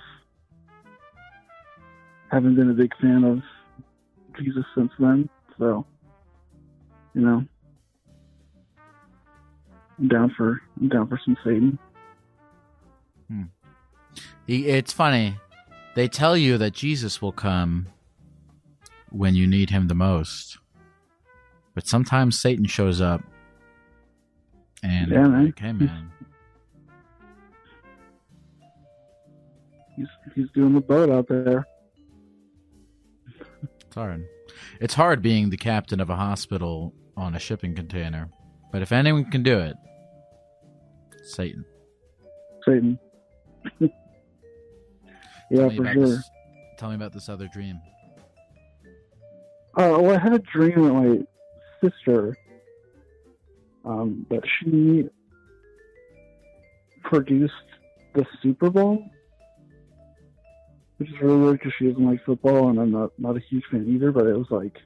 haven't 2.31 2.55
been 2.55 2.69
a 2.69 2.73
big 2.73 2.93
fan 3.01 3.23
of 3.23 3.41
Jesus 4.41 4.65
since 4.75 4.91
then. 4.99 5.29
So, 5.59 5.85
you 7.13 7.21
know, 7.21 7.45
I'm 9.99 10.07
down 10.07 10.33
for 10.35 10.61
I'm 10.79 10.89
down 10.89 11.07
for 11.07 11.19
some 11.23 11.37
Satan. 11.43 11.77
Hmm. 13.29 13.43
He, 14.47 14.67
it's 14.67 14.91
funny. 14.93 15.35
They 15.95 16.07
tell 16.07 16.35
you 16.37 16.57
that 16.57 16.73
Jesus 16.73 17.21
will 17.21 17.31
come 17.31 17.87
when 19.09 19.35
you 19.35 19.45
need 19.45 19.69
him 19.69 19.87
the 19.87 19.95
most. 19.95 20.57
But 21.75 21.87
sometimes 21.87 22.39
Satan 22.39 22.65
shows 22.65 22.99
up 23.01 23.21
and 24.83 25.11
Yeah, 25.11 25.27
man. 25.27 25.45
like, 25.45 25.59
hey 25.59 25.73
man. 25.73 26.11
He's 29.95 30.07
he's 30.33 30.49
doing 30.55 30.73
the 30.73 30.81
boat 30.81 31.09
out 31.09 31.27
there. 31.27 31.67
It's 33.85 33.95
hard. 33.95 34.25
It's 34.79 34.93
hard 34.93 35.21
being 35.21 35.49
the 35.49 35.57
captain 35.57 35.99
of 35.99 36.09
a 36.09 36.15
hospital 36.15 36.93
on 37.17 37.35
a 37.35 37.39
shipping 37.39 37.75
container. 37.75 38.29
But 38.71 38.81
if 38.81 38.91
anyone 38.91 39.25
can 39.29 39.43
do 39.43 39.59
it, 39.59 39.75
Satan. 41.23 41.65
Satan. 42.65 42.99
yeah, 43.79 45.69
for 45.69 45.93
sure. 45.93 46.07
this, 46.07 46.29
tell 46.77 46.89
me 46.89 46.95
about 46.95 47.13
this 47.13 47.29
other 47.29 47.47
dream. 47.47 47.79
Uh, 49.77 49.97
well, 49.99 50.11
I 50.11 50.19
had 50.19 50.33
a 50.33 50.39
dream 50.39 50.83
that 50.83 50.93
my 50.93 51.89
sister, 51.89 52.37
um, 53.85 54.25
that 54.29 54.43
she 54.59 55.07
produced 57.03 57.53
the 58.13 58.25
Super 58.41 58.69
Bowl, 58.69 59.03
which 60.97 61.09
is 61.09 61.15
really 61.21 61.37
weird 61.37 61.59
because 61.59 61.73
she 61.77 61.87
doesn't 61.87 62.05
like 62.05 62.23
football, 62.25 62.69
and 62.69 62.79
I'm 62.79 62.91
not 62.91 63.11
not 63.17 63.37
a 63.37 63.39
huge 63.39 63.63
fan 63.71 63.87
either. 63.87 64.11
But 64.11 64.27
it 64.27 64.37
was 64.37 64.47
like 64.49 64.77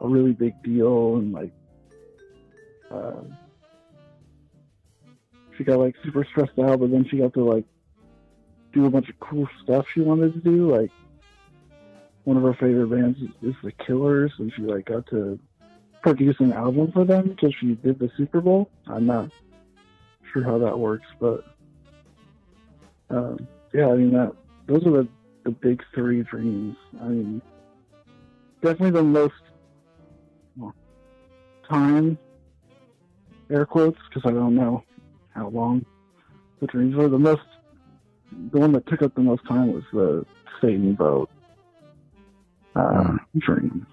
a 0.00 0.08
really 0.08 0.32
big 0.32 0.60
deal, 0.62 1.16
and 1.16 1.32
like 1.32 1.52
uh, 2.90 3.22
she 5.56 5.64
got 5.64 5.78
like 5.78 5.94
super 6.04 6.24
stressed 6.24 6.58
out, 6.58 6.80
but 6.80 6.90
then 6.90 7.06
she 7.08 7.18
got 7.18 7.34
to 7.34 7.44
like 7.44 7.64
do 8.72 8.86
a 8.86 8.90
bunch 8.90 9.08
of 9.08 9.18
cool 9.20 9.48
stuff 9.62 9.86
she 9.94 10.00
wanted 10.00 10.34
to 10.34 10.40
do, 10.40 10.70
like 10.74 10.90
one 12.24 12.36
of 12.36 12.42
her 12.42 12.54
favorite 12.54 12.88
bands 12.88 13.18
is, 13.20 13.50
is 13.50 13.54
the 13.62 13.72
Killers, 13.72 14.32
and 14.38 14.52
she 14.54 14.62
like 14.62 14.86
got 14.86 15.06
to 15.08 15.38
produce 16.02 16.36
an 16.40 16.52
album 16.52 16.90
for 16.92 17.04
them 17.04 17.28
because 17.28 17.54
she 17.60 17.74
did 17.74 17.98
the 17.98 18.10
Super 18.16 18.40
Bowl. 18.40 18.70
I'm 18.86 19.06
not 19.06 19.30
sure 20.32 20.42
how 20.42 20.58
that 20.58 20.78
works, 20.78 21.06
but 21.20 21.44
um, 23.10 23.46
yeah, 23.72 23.88
I 23.88 23.94
mean 23.94 24.12
that 24.12 24.32
those 24.66 24.86
are 24.86 24.90
the 24.90 25.08
the 25.44 25.50
big 25.50 25.82
three 25.94 26.22
dreams. 26.22 26.76
I 27.00 27.08
mean, 27.08 27.42
definitely 28.62 28.92
the 28.92 29.02
most 29.02 29.34
time 31.68 32.18
air 33.50 33.66
quotes 33.66 33.98
because 34.08 34.28
I 34.28 34.32
don't 34.32 34.54
know 34.54 34.84
how 35.34 35.48
long 35.48 35.84
the 36.60 36.66
dreams 36.66 36.94
were. 36.94 37.08
The 37.08 37.18
most 37.18 37.42
the 38.52 38.58
one 38.58 38.72
that 38.72 38.86
took 38.86 39.02
up 39.02 39.14
the 39.14 39.20
most 39.20 39.46
time 39.46 39.72
was 39.72 39.84
the 39.92 40.24
Satan 40.60 40.94
boat 40.94 41.30
uh, 42.74 43.16
dream. 43.38 43.86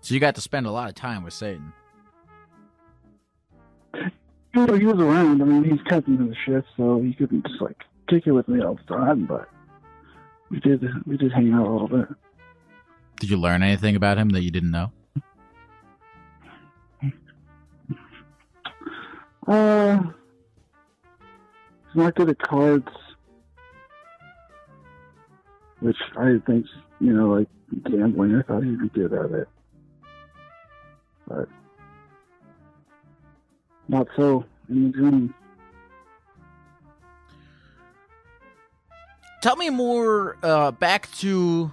So 0.00 0.14
you 0.14 0.20
got 0.20 0.34
to 0.34 0.40
spend 0.40 0.66
a 0.66 0.70
lot 0.70 0.88
of 0.88 0.94
time 0.94 1.24
with 1.24 1.34
Satan. 1.34 1.72
You 4.54 4.66
know, 4.66 4.74
he 4.74 4.84
was 4.84 4.98
around. 4.98 5.40
I 5.40 5.44
mean, 5.44 5.64
he's 5.64 5.80
captain 5.88 6.20
of 6.20 6.28
the 6.28 6.36
ship, 6.44 6.66
so 6.76 7.00
he 7.00 7.14
couldn't 7.14 7.46
just 7.46 7.60
like 7.60 7.78
kick 8.08 8.26
it 8.26 8.32
with 8.32 8.48
me 8.48 8.62
all 8.62 8.74
the 8.74 8.82
time. 8.94 9.26
But 9.26 9.48
we 10.50 10.60
did 10.60 10.84
we 11.06 11.16
did 11.16 11.32
hang 11.32 11.52
out 11.52 11.66
a 11.66 11.72
little 11.72 11.88
bit. 11.88 12.08
Did 13.18 13.30
you 13.30 13.36
learn 13.36 13.62
anything 13.62 13.96
about 13.96 14.18
him 14.18 14.30
that 14.30 14.42
you 14.42 14.50
didn't 14.50 14.72
know? 14.72 14.92
Uh, 19.46 20.00
he's 21.86 21.96
not 21.96 22.14
good 22.14 22.30
at 22.30 22.38
cards, 22.38 22.88
which 25.80 25.96
I 26.16 26.36
think 26.46 26.66
you 27.00 27.12
know, 27.12 27.30
like 27.30 27.48
gambling. 27.84 28.36
I 28.36 28.42
thought 28.42 28.62
he'd 28.62 28.78
be 28.80 28.88
good 28.90 29.12
at 29.12 29.30
it, 29.32 29.48
but 31.26 31.48
not 33.88 34.06
so 34.16 34.44
in 34.68 34.84
the 34.84 34.90
dream. 34.90 35.34
Tell 39.40 39.56
me 39.56 39.70
more 39.70 40.36
uh, 40.44 40.70
back 40.70 41.10
to. 41.16 41.72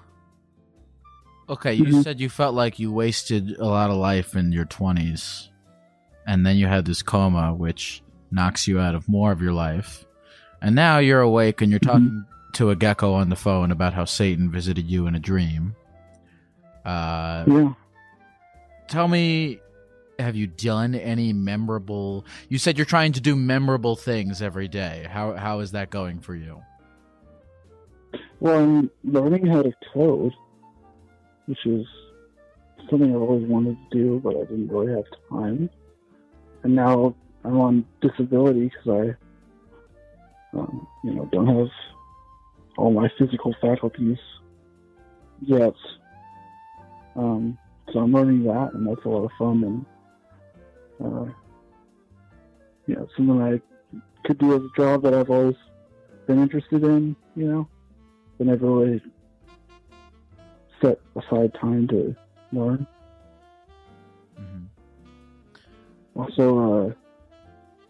Okay, 1.47 1.73
you 1.75 1.85
Mhm. 1.85 2.03
said 2.03 2.19
you 2.19 2.29
felt 2.29 2.55
like 2.55 2.79
you 2.79 2.91
wasted 2.91 3.57
a 3.57 3.65
lot 3.65 3.89
of 3.91 3.97
life 3.97 4.35
in 4.35 4.51
your 4.51 4.65
20s, 4.65 5.49
and 6.29 6.45
then 6.45 6.57
you 6.57 6.67
had 6.67 6.86
this 6.86 7.01
coma, 7.01 7.53
which 7.55 8.03
knocks 8.29 8.67
you 8.67 8.79
out 8.79 8.93
of 8.93 9.09
more 9.09 9.31
of 9.31 9.41
your 9.41 9.51
life. 9.53 10.05
And 10.62 10.75
now 10.75 11.00
you're 11.00 11.21
awake 11.21 11.59
and 11.62 11.71
you're 11.71 11.79
Mhm. 11.79 11.91
talking 11.91 12.25
to 12.53 12.69
a 12.69 12.75
gecko 12.75 13.13
on 13.13 13.29
the 13.29 13.36
phone 13.36 13.71
about 13.71 13.93
how 13.95 14.05
Satan 14.05 14.51
visited 14.51 14.86
you 14.86 15.07
in 15.07 15.15
a 15.15 15.19
dream. 15.19 15.75
Uh, 16.86 17.45
Yeah. 17.48 17.74
tell 18.88 19.07
me, 19.07 19.59
have 20.19 20.36
you 20.36 20.45
done 20.45 20.93
any 20.93 21.33
memorable? 21.33 22.25
You 22.48 22.59
said 22.59 22.77
you're 22.77 22.86
trying 22.86 23.13
to 23.13 23.21
do 23.21 23.36
memorable 23.36 23.95
things 23.95 24.39
every 24.41 24.67
day. 24.67 25.07
How 25.09 25.33
how 25.33 25.62
is 25.62 25.71
that 25.71 25.89
going 25.89 26.19
for 26.19 26.36
you? 26.36 26.62
Well, 28.39 28.59
I'm 28.63 28.91
learning 29.03 29.48
how 29.48 29.63
to 29.63 29.74
code, 29.93 30.33
which 31.48 31.65
is 31.65 31.88
something 32.89 33.09
I've 33.15 33.21
always 33.21 33.48
wanted 33.48 33.77
to 33.91 33.98
do, 33.98 34.19
but 34.24 34.36
I 34.36 34.41
didn't 34.41 34.67
really 34.67 34.93
have 34.93 35.05
time. 35.29 35.69
And 36.63 36.75
now 36.75 37.15
I'm 37.43 37.57
on 37.57 37.85
disability 38.01 38.71
because 38.71 39.15
I, 40.53 40.57
um, 40.57 40.87
you 41.03 41.13
know, 41.13 41.25
don't 41.31 41.47
have 41.47 41.69
all 42.77 42.91
my 42.91 43.09
physical 43.17 43.55
faculties 43.61 44.17
yet. 45.41 45.73
Um, 47.15 47.57
so 47.91 47.99
I'm 47.99 48.11
learning 48.11 48.43
that, 48.43 48.73
and 48.73 48.87
that's 48.87 49.05
a 49.05 49.09
lot 49.09 49.25
of 49.25 49.31
fun. 49.37 49.85
And 50.99 51.27
uh, 51.29 51.31
yeah, 52.87 53.03
something 53.15 53.41
I 53.41 53.61
could 54.25 54.37
do 54.37 54.55
as 54.55 54.61
a 54.61 54.69
job 54.75 55.03
that 55.03 55.13
I've 55.13 55.29
always 55.29 55.55
been 56.27 56.41
interested 56.41 56.83
in. 56.83 57.15
You 57.35 57.45
know 57.45 57.69
but 58.39 58.47
never 58.47 58.65
really 58.65 59.01
set 60.81 60.99
aside 61.15 61.53
time 61.53 61.87
to 61.89 62.15
learn. 62.51 62.87
Also, 66.19 66.89
uh, 66.89 66.93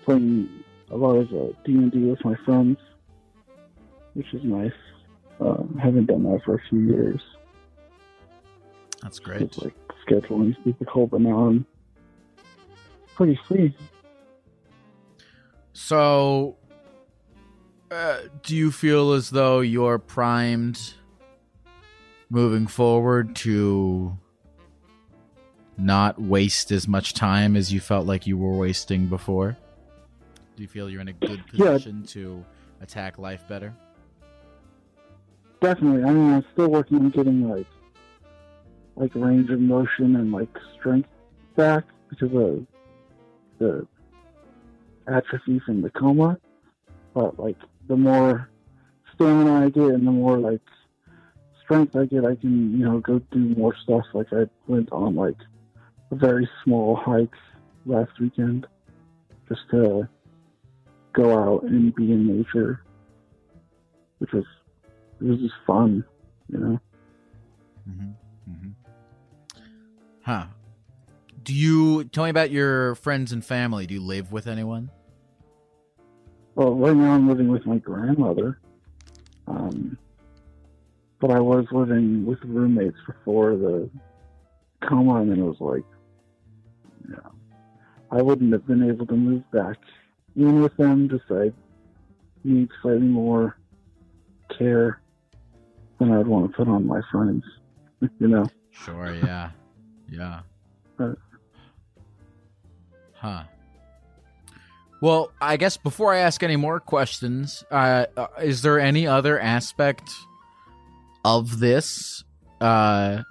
playing 0.05 0.63
a 0.91 0.95
lot 0.95 1.15
of 1.15 1.33
uh, 1.33 1.51
D&D 1.65 1.97
with 1.97 2.23
my 2.23 2.35
friends, 2.45 2.77
which 4.13 4.31
is 4.35 4.43
nice. 4.43 4.71
Uh, 5.41 5.63
haven't 5.81 6.05
done 6.05 6.21
that 6.23 6.41
for 6.45 6.53
a 6.53 6.59
few 6.69 6.79
years. 6.79 7.19
That's 9.01 9.17
great. 9.17 9.41
It's 9.41 9.57
like 9.57 9.73
scheduling 10.07 10.51
is 10.51 10.57
difficult, 10.63 11.09
but 11.09 11.21
now 11.21 11.47
I'm 11.47 11.65
pretty 13.15 13.39
free. 13.47 13.75
So, 15.73 16.57
uh, 17.89 18.19
do 18.43 18.55
you 18.55 18.71
feel 18.71 19.13
as 19.13 19.31
though 19.31 19.61
you're 19.61 19.97
primed 19.97 20.93
moving 22.29 22.67
forward 22.67 23.35
to 23.37 24.19
not 25.79 26.21
waste 26.21 26.71
as 26.71 26.87
much 26.87 27.13
time 27.13 27.55
as 27.55 27.71
you 27.73 27.79
felt 27.79 28.05
like 28.05 28.27
you 28.27 28.37
were 28.37 28.55
wasting 28.57 29.07
before? 29.07 29.57
Do 30.55 30.61
you 30.63 30.67
feel 30.67 30.89
you're 30.89 31.01
in 31.01 31.07
a 31.07 31.13
good 31.13 31.41
Yeah. 31.53 31.73
position 31.73 32.03
to 32.07 32.43
attack 32.81 33.17
life 33.17 33.47
better? 33.47 33.73
Definitely. 35.61 36.03
I 36.03 36.11
mean, 36.13 36.33
I'm 36.33 36.45
still 36.53 36.69
working 36.69 36.97
on 36.99 37.09
getting 37.09 37.49
like 37.49 37.67
like 38.95 39.11
range 39.15 39.49
of 39.49 39.59
motion 39.61 40.15
and 40.17 40.31
like 40.31 40.49
strength 40.77 41.07
back 41.55 41.85
because 42.09 42.33
of 42.33 42.65
the 43.59 43.87
atrophy 45.07 45.59
from 45.59 45.81
the 45.81 45.89
coma. 45.89 46.37
But 47.13 47.39
like 47.39 47.57
the 47.87 47.95
more 47.97 48.49
stamina 49.15 49.65
I 49.65 49.69
get 49.69 49.83
and 49.91 50.05
the 50.07 50.11
more 50.11 50.37
like 50.37 50.61
strength 51.63 51.95
I 51.95 52.05
get, 52.05 52.25
I 52.25 52.35
can 52.35 52.77
you 52.77 52.85
know 52.85 52.99
go 52.99 53.19
do 53.31 53.39
more 53.57 53.75
stuff. 53.83 54.05
Like 54.13 54.31
I 54.33 54.45
went 54.67 54.91
on 54.91 55.15
like 55.15 55.37
very 56.11 56.49
small 56.63 56.95
hike 56.95 57.33
last 57.85 58.11
weekend 58.19 58.67
just 59.47 59.61
to 59.71 60.07
go 61.13 61.37
out 61.37 61.63
and 61.63 61.93
be 61.95 62.11
in 62.11 62.37
nature, 62.37 62.83
which 64.19 64.31
was 64.31 64.45
it 65.19 65.25
was 65.25 65.39
just 65.39 65.55
fun, 65.67 66.03
you 66.47 66.59
know. 66.59 66.79
Mm-hmm. 67.89 68.51
Mm-hmm. 68.51 68.69
Huh. 70.21 70.45
Do 71.43 71.53
you 71.53 72.03
tell 72.05 72.25
me 72.25 72.29
about 72.29 72.51
your 72.51 72.95
friends 72.95 73.31
and 73.31 73.43
family? 73.43 73.87
Do 73.87 73.95
you 73.95 74.01
live 74.01 74.31
with 74.31 74.47
anyone? 74.47 74.91
Well, 76.55 76.75
right 76.75 76.95
now 76.95 77.13
I'm 77.13 77.27
living 77.27 77.47
with 77.47 77.65
my 77.65 77.77
grandmother, 77.77 78.59
um, 79.47 79.97
but 81.19 81.31
I 81.31 81.39
was 81.39 81.65
living 81.71 82.25
with 82.25 82.39
roommates 82.43 82.97
before 83.07 83.55
the 83.55 83.89
coma, 84.87 85.21
and 85.21 85.31
then 85.31 85.39
it 85.39 85.43
was 85.43 85.59
like, 85.59 85.83
yeah, 87.11 87.29
I 88.11 88.21
wouldn't 88.21 88.51
have 88.53 88.65
been 88.65 88.87
able 88.87 89.05
to 89.07 89.15
move 89.15 89.49
back 89.51 89.77
in 90.35 90.61
with 90.61 90.75
them. 90.77 91.09
Just 91.09 91.25
I 91.29 91.51
need 92.43 92.69
slightly 92.81 93.07
more 93.07 93.57
care 94.57 95.01
than 95.99 96.11
I'd 96.11 96.27
want 96.27 96.51
to 96.51 96.57
put 96.57 96.67
on 96.67 96.87
my 96.87 97.01
friends, 97.11 97.43
you 98.19 98.27
know. 98.27 98.45
Sure, 98.71 99.15
yeah. 99.23 99.51
yeah. 100.09 100.41
Right. 100.97 101.15
Huh. 103.13 103.43
Well, 105.01 105.31
I 105.39 105.55
guess 105.55 105.77
before 105.77 106.13
I 106.13 106.19
ask 106.19 106.43
any 106.43 106.57
more 106.57 106.81
questions, 106.81 107.63
uh, 107.71 108.05
uh, 108.17 108.27
is 108.41 108.61
there 108.61 108.79
any 108.79 109.07
other 109.07 109.39
aspect 109.39 110.11
of 111.23 111.59
this 111.59 112.25
uh, 112.59 113.23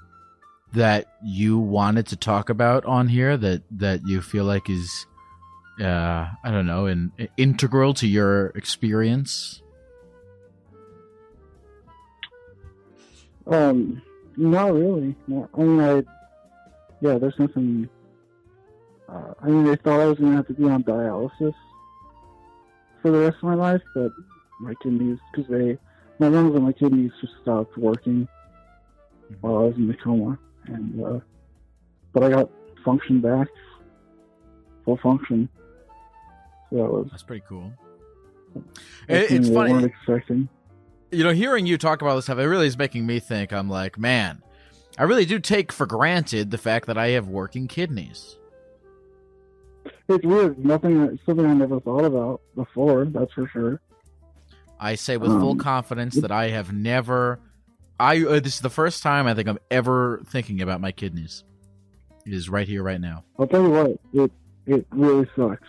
that 0.72 1.07
you 1.24 1.59
wanted 1.59 2.07
to 2.09 2.16
talk 2.16 2.50
about 2.50 2.85
on 2.85 3.09
here 3.09 3.37
that 3.37 3.62
that 3.70 4.07
you 4.07 4.20
feel 4.20 4.44
like 4.44 4.68
is, 4.68 5.07
uh, 5.81 6.28
I 6.44 6.50
don't 6.50 6.66
know, 6.66 6.87
in, 6.87 7.12
integral 7.37 7.94
to 7.94 8.07
your 8.07 8.48
experience? 8.48 9.62
Um, 13.46 14.02
not 14.37 14.74
really. 14.74 15.16
I 15.26 15.61
mean, 15.61 15.81
I, 15.81 16.02
yeah, 17.00 17.18
there's 17.18 17.38
nothing. 17.38 17.88
Uh, 19.09 19.33
I 19.42 19.46
mean, 19.46 19.64
they 19.64 19.76
thought 19.76 20.00
I 20.00 20.07
was 20.07 20.18
gonna 20.18 20.37
have 20.37 20.46
to 20.48 20.54
be 20.54 20.64
on 20.64 20.85
dialysis 20.85 21.54
for 23.00 23.11
the 23.11 23.18
rest 23.20 23.37
of 23.38 23.44
my 23.44 23.54
life, 23.54 23.81
but 23.94 24.12
my 24.61 24.74
kidneys, 24.83 25.18
because 25.33 25.48
they, 25.50 25.78
my 26.18 26.28
lungs 26.28 26.54
and 26.54 26.64
my 26.64 26.72
kidneys 26.72 27.12
just 27.20 27.33
stopped 27.40 27.76
working 27.78 28.28
while 29.40 29.57
I 29.57 29.61
was 29.61 29.76
in 29.76 29.88
the 29.88 29.94
coma, 29.94 30.38
and 30.68 31.04
uh, 31.04 31.20
but 32.12 32.22
I 32.24 32.31
got 32.31 32.50
function 32.85 33.20
back, 33.20 33.48
full 34.85 34.96
function. 34.98 35.48
So 36.70 36.76
that 36.76 36.85
was. 36.85 37.09
That's 37.11 37.22
pretty 37.22 37.44
cool. 37.48 37.72
It, 39.09 39.31
it's 39.31 39.48
they 39.48 39.54
weren't 39.54 39.70
funny. 39.72 39.85
expecting. 39.87 40.48
you 41.11 41.24
know, 41.24 41.33
hearing 41.33 41.66
you 41.66 41.78
talk 41.78 42.02
about 42.02 42.16
this 42.16 42.24
stuff, 42.24 42.38
it 42.38 42.46
really 42.46 42.66
is 42.66 42.76
making 42.78 43.07
me 43.07 43.20
think. 43.20 43.52
I'm 43.52 43.68
like, 43.68 43.98
man, 43.98 44.42
I 44.98 45.04
really 45.04 45.24
do 45.24 45.38
take 45.38 45.70
for 45.72 45.87
granted 45.87 46.50
the 46.50 46.59
fact 46.59 46.87
that 46.87 46.98
I 46.98 47.09
have 47.09 47.28
working 47.28 47.68
kidneys. 47.68 48.37
It's 50.09 50.24
weird. 50.24 50.59
Nothing. 50.64 51.18
Something 51.26 51.46
I 51.46 51.54
never 51.54 51.81
thought 51.81 52.04
about 52.04 52.40
before. 52.54 53.04
That's 53.07 53.33
for 53.33 53.46
sure. 53.48 53.81
I 54.81 54.94
say 54.94 55.16
with 55.16 55.31
full 55.33 55.52
Um, 55.52 55.59
confidence 55.59 56.14
that 56.16 56.31
I 56.31 56.48
have 56.48 56.72
never. 56.72 57.40
I 58.01 58.23
uh, 58.25 58.41
this 58.41 58.55
is 58.55 58.61
the 58.61 58.71
first 58.71 59.03
time 59.03 59.27
I 59.27 59.35
think 59.35 59.49
I'm 59.49 59.59
ever 59.71 60.21
thinking 60.27 60.61
about 60.63 60.81
my 60.81 60.93
kidneys. 60.93 61.45
It 62.27 62.33
is 62.35 62.49
right 62.49 62.69
here, 62.69 62.83
right 62.83 63.01
now. 63.01 63.25
I'll 63.39 63.47
tell 63.47 63.63
you 63.63 63.71
what, 63.71 63.99
it 64.13 64.33
it 64.67 64.87
really 64.91 65.27
sucks. 65.35 65.67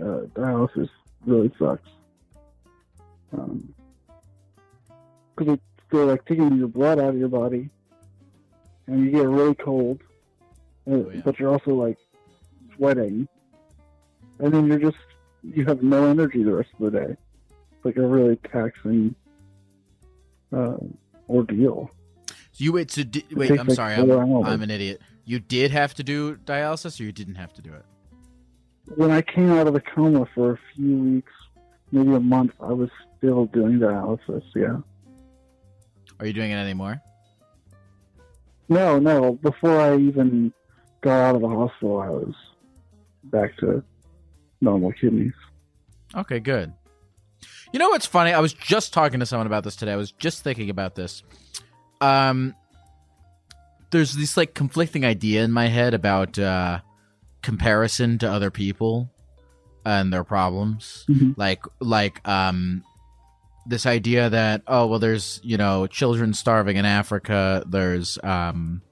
Uh, 0.00 0.26
dialysis 0.34 0.88
really 1.26 1.52
sucks. 1.58 1.88
Um, 3.36 3.74
because 5.36 5.58
they're 5.90 6.04
like 6.04 6.24
taking 6.26 6.56
your 6.56 6.68
blood 6.68 6.98
out 7.00 7.08
of 7.10 7.18
your 7.18 7.28
body, 7.28 7.70
and 8.86 9.04
you 9.04 9.10
get 9.10 9.26
really 9.26 9.54
cold, 9.56 10.00
uh, 10.88 10.92
Oh, 10.94 11.10
yeah. 11.12 11.22
but 11.24 11.38
you're 11.40 11.50
also 11.52 11.72
like 11.72 11.98
sweating, 12.76 13.26
and 14.38 14.52
then 14.54 14.66
you're 14.66 14.78
just 14.78 14.96
you 15.42 15.64
have 15.66 15.82
no 15.82 16.06
energy 16.06 16.42
the 16.44 16.52
rest 16.54 16.70
of 16.78 16.92
the 16.92 16.98
day. 17.00 17.16
It's 17.72 17.84
like 17.84 17.96
a 17.96 18.06
really 18.06 18.36
taxing 18.36 19.14
uh, 20.56 20.76
ordeal. 21.28 21.90
So 22.28 22.34
you 22.64 22.72
wait 22.72 22.88
to 22.90 23.04
di- 23.04 23.24
wait. 23.32 23.50
I'm 23.50 23.66
like, 23.66 23.76
sorry. 23.76 23.94
I'm. 23.94 24.10
I'm 24.10 24.62
an 24.62 24.70
idiot. 24.70 25.00
You 25.24 25.38
did 25.40 25.70
have 25.70 25.94
to 25.94 26.02
do 26.02 26.36
dialysis, 26.36 27.00
or 27.00 27.04
you 27.04 27.12
didn't 27.12 27.36
have 27.36 27.52
to 27.54 27.62
do 27.62 27.72
it. 27.72 27.84
when 28.96 29.10
I 29.10 29.22
came 29.22 29.50
out 29.52 29.66
of 29.66 29.72
the 29.74 29.80
coma 29.80 30.26
for 30.34 30.52
a 30.52 30.58
few 30.74 30.96
weeks, 30.96 31.32
maybe 31.90 32.12
a 32.14 32.20
month, 32.20 32.52
I 32.60 32.72
was 32.72 32.90
still 33.16 33.46
doing 33.46 33.78
dialysis. 33.78 34.42
Yeah. 34.54 34.76
Are 36.20 36.26
you 36.26 36.32
doing 36.32 36.50
it 36.50 36.56
anymore? 36.56 37.00
No, 38.68 38.98
no. 38.98 39.32
Before 39.34 39.80
I 39.80 39.96
even 39.96 40.52
got 41.00 41.20
out 41.20 41.34
of 41.34 41.40
the 41.42 41.48
hospital, 41.48 42.00
I 42.00 42.08
was 42.08 42.34
back 43.24 43.56
to 43.58 43.82
normal 44.60 44.92
kidneys. 44.92 45.32
Okay, 46.14 46.38
good. 46.40 46.72
You 47.72 47.78
know 47.78 47.88
what's 47.90 48.06
funny? 48.06 48.32
I 48.32 48.40
was 48.40 48.52
just 48.52 48.92
talking 48.92 49.20
to 49.20 49.26
someone 49.26 49.46
about 49.46 49.64
this 49.64 49.76
today. 49.76 49.92
I 49.92 49.96
was 49.96 50.12
just 50.12 50.44
thinking 50.44 50.70
about 50.70 50.94
this. 50.94 51.22
Um, 52.00 52.54
there's 53.90 54.14
this 54.14 54.36
like 54.36 54.54
conflicting 54.54 55.04
idea 55.04 55.42
in 55.44 55.52
my 55.52 55.68
head 55.68 55.94
about 55.94 56.38
uh, 56.38 56.80
comparison 57.42 58.18
to 58.18 58.30
other 58.30 58.50
people 58.50 59.10
and 59.84 60.12
their 60.12 60.24
problems. 60.24 61.04
Mhm. 61.08 61.34
Like, 61.36 61.62
like, 61.80 62.26
um, 62.28 62.84
this 63.66 63.86
idea 63.86 64.28
that 64.28 64.60
oh 64.66 64.86
well 64.86 64.98
there's 64.98 65.40
you 65.42 65.56
know 65.56 65.86
children 65.86 66.34
starving 66.34 66.76
in 66.76 66.84
africa 66.84 67.64
there's 67.66 68.18
um 68.22 68.82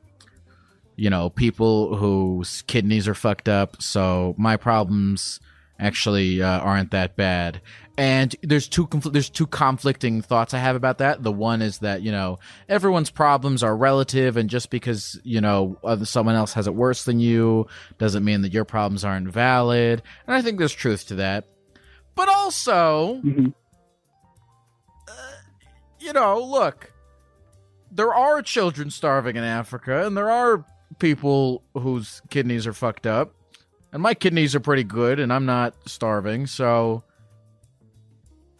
you 0.96 1.10
know 1.10 1.28
people 1.28 1.94
whose 1.96 2.62
kidneys 2.62 3.06
are 3.06 3.14
fucked 3.14 3.50
up 3.50 3.82
so 3.82 4.34
my 4.38 4.56
problems 4.56 5.40
actually 5.78 6.42
uh, 6.42 6.60
aren't 6.60 6.90
that 6.92 7.16
bad. 7.16 7.60
And 7.98 8.34
there's 8.42 8.68
two 8.68 8.86
confl- 8.86 9.12
there's 9.12 9.28
two 9.28 9.46
conflicting 9.46 10.22
thoughts 10.22 10.54
i 10.54 10.58
have 10.58 10.76
about 10.76 10.98
that. 10.98 11.22
The 11.22 11.30
one 11.32 11.60
is 11.60 11.78
that 11.80 12.00
you 12.00 12.10
know 12.10 12.38
everyone's 12.68 13.10
problems 13.10 13.62
are 13.62 13.76
relative 13.76 14.38
and 14.38 14.48
just 14.48 14.70
because 14.70 15.20
you 15.24 15.42
know 15.42 15.76
someone 16.04 16.34
else 16.34 16.54
has 16.54 16.66
it 16.66 16.74
worse 16.74 17.04
than 17.04 17.20
you 17.20 17.66
doesn't 17.98 18.24
mean 18.24 18.40
that 18.42 18.52
your 18.54 18.64
problems 18.64 19.04
aren't 19.04 19.28
valid. 19.30 20.02
And 20.26 20.34
i 20.34 20.40
think 20.40 20.58
there's 20.58 20.72
truth 20.72 21.06
to 21.08 21.16
that. 21.16 21.44
But 22.14 22.28
also 22.30 23.20
Mhm. 23.22 23.52
you 26.00 26.12
know, 26.12 26.40
look, 26.42 26.92
there 27.90 28.12
are 28.14 28.42
children 28.42 28.90
starving 28.90 29.36
in 29.36 29.44
Africa, 29.44 30.06
and 30.06 30.16
there 30.16 30.30
are 30.30 30.64
people 30.98 31.62
whose 31.74 32.22
kidneys 32.30 32.66
are 32.66 32.72
fucked 32.72 33.06
up, 33.06 33.34
and 33.92 34.02
my 34.02 34.14
kidneys 34.14 34.54
are 34.54 34.60
pretty 34.60 34.84
good, 34.84 35.20
and 35.20 35.32
I'm 35.32 35.46
not 35.46 35.74
starving, 35.86 36.46
so. 36.46 37.02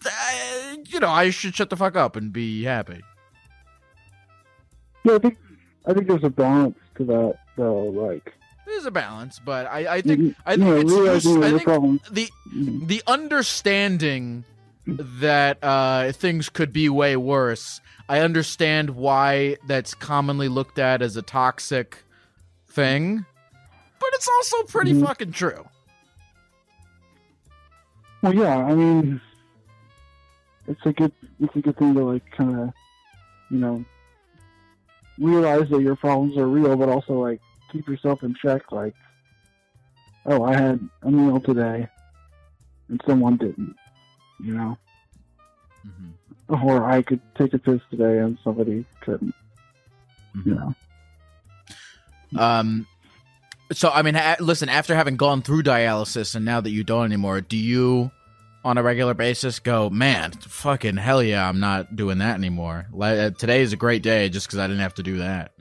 uh, 0.05 0.77
you 0.89 1.01
know, 1.01 1.09
I 1.09 1.31
should 1.31 1.55
shut 1.55 1.71
the 1.71 1.77
fuck 1.77 1.97
up 1.97 2.17
and 2.17 2.33
be 2.33 2.65
happy. 2.65 3.01
Yeah, 5.05 5.15
I 5.15 5.19
think 5.19 5.39
I 5.87 5.93
think 5.95 6.07
there's 6.09 6.25
a 6.25 6.31
balance 6.31 6.77
to 6.97 7.05
that 7.05 7.35
though. 7.57 7.85
Like, 7.85 8.35
There's 8.67 8.87
a 8.87 8.91
balance, 8.91 9.41
but 9.45 9.67
I, 9.67 9.97
I 9.97 10.01
think 10.01 10.37
I 10.47 10.57
think 10.57 10.69
know, 10.69 10.77
it's 10.77 11.25
use- 11.25 11.25
that 11.25 11.43
I 11.45 11.59
think 11.59 12.03
the 12.11 12.29
mm, 12.55 12.87
the 12.87 13.03
understanding 13.07 14.45
that 14.87 15.59
uh, 15.63 16.13
things 16.13 16.49
could 16.49 16.73
be 16.73 16.89
way 16.89 17.17
worse. 17.17 17.81
I 18.09 18.21
understand 18.21 18.91
why 18.91 19.57
that's 19.67 19.95
commonly 19.95 20.49
looked 20.49 20.79
at 20.79 21.03
as 21.03 21.17
a 21.17 21.23
toxic 21.23 22.05
thing, 22.69 23.25
it's 24.13 24.29
also 24.29 24.63
pretty 24.65 24.93
Mhm. 24.95 25.07
fucking 25.07 25.33
true. 25.33 25.65
Well, 28.23 28.35
yeah, 28.35 28.57
I 28.57 28.75
mean, 28.75 29.21
it's 30.69 30.85
a 30.87 30.93
good 30.93 31.13
it's 31.41 31.57
a 31.57 31.61
good 31.61 31.77
thing 31.77 31.95
to 31.95 32.05
like 32.05 32.31
kind 32.31 32.57
of, 32.61 32.73
you 33.51 33.59
know, 33.59 33.85
realize 35.19 35.69
that 35.71 35.81
your 35.83 35.97
problems 35.97 36.37
are 36.37 36.47
real, 36.47 36.77
but 36.77 36.89
also 36.89 37.15
like 37.15 37.41
keep 37.73 37.89
yourself 37.89 38.23
in 38.23 38.35
check. 38.35 38.71
Like, 38.71 38.95
oh, 40.27 40.45
I 40.45 40.55
had 40.55 40.89
a 41.03 41.11
meal 41.11 41.41
today, 41.41 41.89
and 42.89 43.01
someone 43.07 43.37
didn't, 43.39 43.77
you 44.41 44.55
know, 44.55 44.79
Mm-hmm. 45.85 46.55
or 46.69 46.89
I 46.89 47.03
could 47.03 47.21
take 47.35 47.55
a 47.55 47.59
piss 47.59 47.81
today 47.91 48.19
and 48.19 48.39
somebody 48.45 48.85
couldn't, 49.01 49.35
you 50.45 50.55
know. 50.55 50.75
Um, 52.39 52.87
so 53.73 53.91
I 53.91 54.03
mean, 54.03 54.19
listen. 54.41 54.69
After 54.69 54.95
having 54.95 55.17
gone 55.17 55.43
through 55.43 55.63
dialysis 55.63 56.35
and 56.35 56.45
now 56.45 56.61
that 56.61 56.71
you 56.71 56.85
don't 56.85 57.05
anymore, 57.05 57.41
do 57.41 57.57
you, 57.57 58.11
on 58.65 58.79
a 58.79 58.83
regular 58.83 59.15
basis, 59.15 59.59
go, 59.59 59.91
man, 59.91 60.33
fucking 60.33 60.97
hell 60.97 61.23
yeah, 61.23 61.49
I'm 61.49 61.61
not 61.61 61.97
doing 61.97 62.19
that 62.19 62.35
anymore. 62.37 62.87
Like, 62.93 63.19
uh, 63.19 63.31
today 63.31 63.63
is 63.63 63.73
a 63.73 63.77
great 63.77 64.03
day 64.03 64.29
just 64.29 64.47
because 64.47 64.59
I 64.59 64.67
didn't 64.67 64.83
have 64.83 64.95
to 64.95 65.03
do 65.03 65.19
that. 65.19 65.53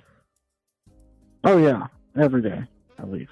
Oh 1.44 1.58
yeah, 1.58 1.88
every 2.20 2.42
day 2.42 2.64
at 3.00 3.10
least, 3.12 3.32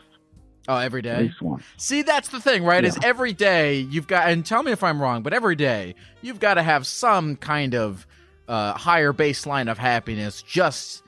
Oh, 0.67 0.77
every 0.77 1.01
day. 1.01 1.09
at 1.11 1.21
least 1.21 1.41
once. 1.41 1.63
See, 1.77 2.01
that's 2.01 2.29
the 2.29 2.39
thing, 2.39 2.63
right? 2.63 2.83
Is 2.83 2.97
every 3.03 3.33
day 3.33 3.79
you've 3.81 4.07
got, 4.07 4.29
and 4.29 4.45
tell 4.45 4.63
me 4.63 4.71
if 4.71 4.83
I'm 4.83 4.99
wrong, 5.01 5.21
but 5.21 5.33
every 5.33 5.55
day 5.55 5.93
you've 6.21 6.39
got 6.39 6.55
to 6.55 6.63
have 6.63 6.87
some 6.87 7.35
kind 7.35 7.75
of 7.75 8.07
uh, 8.47 8.73
higher 8.73 9.13
baseline 9.13 9.69
of 9.69 9.77
happiness 9.77 10.41
just 10.41 11.03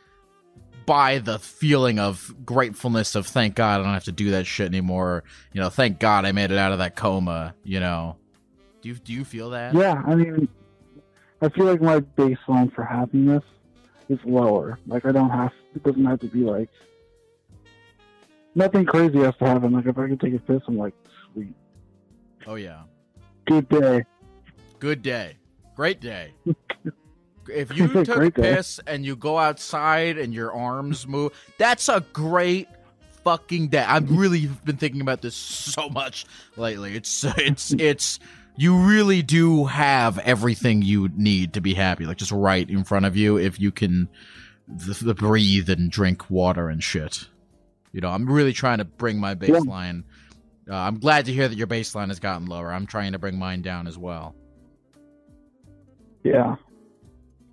by 0.86 1.20
the 1.20 1.40
feeling 1.40 2.00
of 2.00 2.34
gratefulness 2.46 3.16
of 3.16 3.28
thank 3.28 3.56
God 3.56 3.80
I 3.80 3.84
don't 3.84 3.94
have 3.94 4.04
to 4.06 4.12
do 4.12 4.32
that 4.32 4.46
shit 4.46 4.68
anymore. 4.68 5.24
You 5.54 5.62
know, 5.62 5.70
thank 5.70 6.00
God 6.00 6.26
I 6.26 6.32
made 6.32 6.52
it 6.52 6.58
out 6.58 6.72
of 6.72 6.80
that 6.80 6.96
coma. 6.96 7.54
You 7.64 7.80
know, 7.80 8.18
do 8.82 8.90
you 8.90 8.96
do 8.96 9.14
you 9.14 9.24
feel 9.24 9.52
that? 9.52 9.74
Yeah, 9.74 10.02
I 10.06 10.16
mean, 10.16 10.48
I 11.42 11.50
feel 11.50 11.66
like 11.66 11.82
my 11.82 12.00
baseline 12.00 12.74
for 12.74 12.84
happiness 12.84 13.44
is 14.10 14.20
lower. 14.26 14.80
Like 14.88 15.06
I 15.06 15.12
don't 15.12 15.30
have, 15.30 15.52
it 15.76 15.84
doesn't 15.84 16.06
have 16.06 16.20
to 16.20 16.28
be 16.28 16.40
like 16.40 16.70
nothing 18.56 18.86
crazy 18.86 19.20
has 19.20 19.36
to 19.38 19.46
happen. 19.46 19.72
Like 19.74 19.86
if 19.86 19.98
I 19.98 20.08
could 20.08 20.20
take 20.20 20.34
a 20.34 20.40
piss, 20.40 20.62
I'm 20.68 20.78
like, 20.78 20.94
sweet, 21.34 21.54
Oh 22.48 22.56
yeah. 22.56 22.84
good 23.46 23.70
day. 23.70 24.04
Good 24.80 25.02
day. 25.02 25.38
Great 25.76 26.00
day. 26.02 26.34
If 27.50 27.76
you 27.76 27.88
took 28.06 28.08
a 28.10 28.16
Great 28.16 28.34
day. 28.36 28.56
piss 28.56 28.80
and 28.88 29.06
you 29.06 29.16
go 29.16 29.38
outside 29.38 30.18
and 30.18 30.34
your 30.34 30.52
arms 30.54 31.08
move, 31.08 31.32
that's 31.58 31.90
a 31.90 32.06
great 32.14 32.68
fucking 33.24 33.68
day. 33.70 33.84
I've 33.88 34.10
really 34.12 34.48
been 34.66 34.78
thinking 34.78 35.02
about 35.02 35.22
this 35.22 35.36
so 35.36 35.90
much 35.90 36.26
lately. 36.58 36.96
It's 36.96 37.24
it's 37.38 37.72
it's 37.80 38.20
you 38.58 38.78
really 38.78 39.22
do 39.22 39.66
have 39.66 40.20
everything 40.20 40.82
you 40.82 41.10
need 41.16 41.54
to 41.54 41.62
be 41.62 41.74
happy, 41.74 42.06
like 42.06 42.18
just 42.18 42.32
right 42.32 42.70
in 42.70 42.84
front 42.84 43.06
of 43.06 43.16
you 43.16 43.38
if 43.38 43.60
you 43.60 43.72
can 43.72 44.10
th- 44.86 45.00
th- 45.00 45.16
breathe 45.16 45.70
and 45.70 45.90
drink 45.90 46.30
water 46.30 46.68
and 46.70 46.84
shit. 46.84 47.28
You 47.94 48.02
know, 48.02 48.10
I'm 48.10 48.30
really 48.30 48.54
trying 48.54 48.78
to 48.80 48.86
bring 48.86 49.20
my 49.20 49.36
baseline. 49.36 50.04
Uh, 50.70 50.76
I'm 50.76 51.00
glad 51.00 51.26
to 51.26 51.34
hear 51.34 51.48
that 51.48 51.58
your 51.58 51.68
baseline 51.68 52.08
has 52.10 52.20
gotten 52.20 52.46
lower. 52.48 52.72
I'm 52.72 52.86
trying 52.86 53.12
to 53.14 53.20
bring 53.20 53.38
mine 53.38 53.62
down 53.62 53.88
as 53.88 53.98
well. 53.98 54.36
Yeah, 56.24 56.56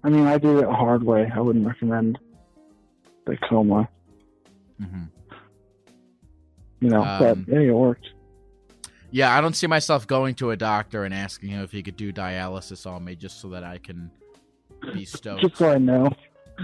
I 0.05 0.11
mean, 0.11 0.27
I 0.27 0.39
did 0.39 0.57
it 0.59 0.65
a 0.65 0.73
hard 0.73 1.03
way. 1.03 1.31
I 1.35 1.41
wouldn't 1.41 1.67
recommend 1.67 2.19
the 3.27 3.37
coma. 3.49 3.89
hmm 4.81 5.05
You 6.81 6.91
know, 6.91 7.03
Um, 7.03 7.45
but 7.47 7.55
hey, 7.55 7.69
it 7.69 7.73
worked. 7.73 8.07
Yeah, 9.11 9.37
I 9.37 9.41
don't 9.41 9.55
see 9.57 9.67
myself 9.67 10.07
going 10.07 10.35
to 10.37 10.51
a 10.51 10.57
doctor 10.57 11.05
and 11.05 11.15
asking 11.15 11.51
him 11.51 11.63
if 11.63 11.73
he 11.73 11.83
could 11.83 11.97
do 11.97 12.13
dialysis 12.13 12.87
on 12.87 13.05
me 13.05 13.17
just 13.17 13.41
so 13.41 13.49
that 13.51 13.65
I 13.65 13.79
can 13.79 14.11
be 14.93 15.05
stoked. 15.07 15.41
Just 15.43 15.57
so 15.57 15.71
I 15.71 15.79
know. 15.79 16.11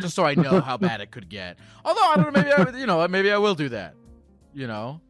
just 0.00 0.14
so 0.14 0.24
I 0.24 0.34
know 0.34 0.60
how 0.60 0.76
bad 0.76 1.00
it 1.00 1.10
could 1.10 1.28
get. 1.28 1.56
Although 1.84 2.02
I 2.02 2.16
don't 2.16 2.26
know, 2.34 2.42
maybe 2.42 2.52
I, 2.52 2.78
you 2.78 2.86
know, 2.86 3.06
maybe 3.08 3.30
I 3.32 3.38
will 3.38 3.54
do 3.54 3.70
that. 3.70 3.94
You 4.52 4.66
know, 4.68 5.00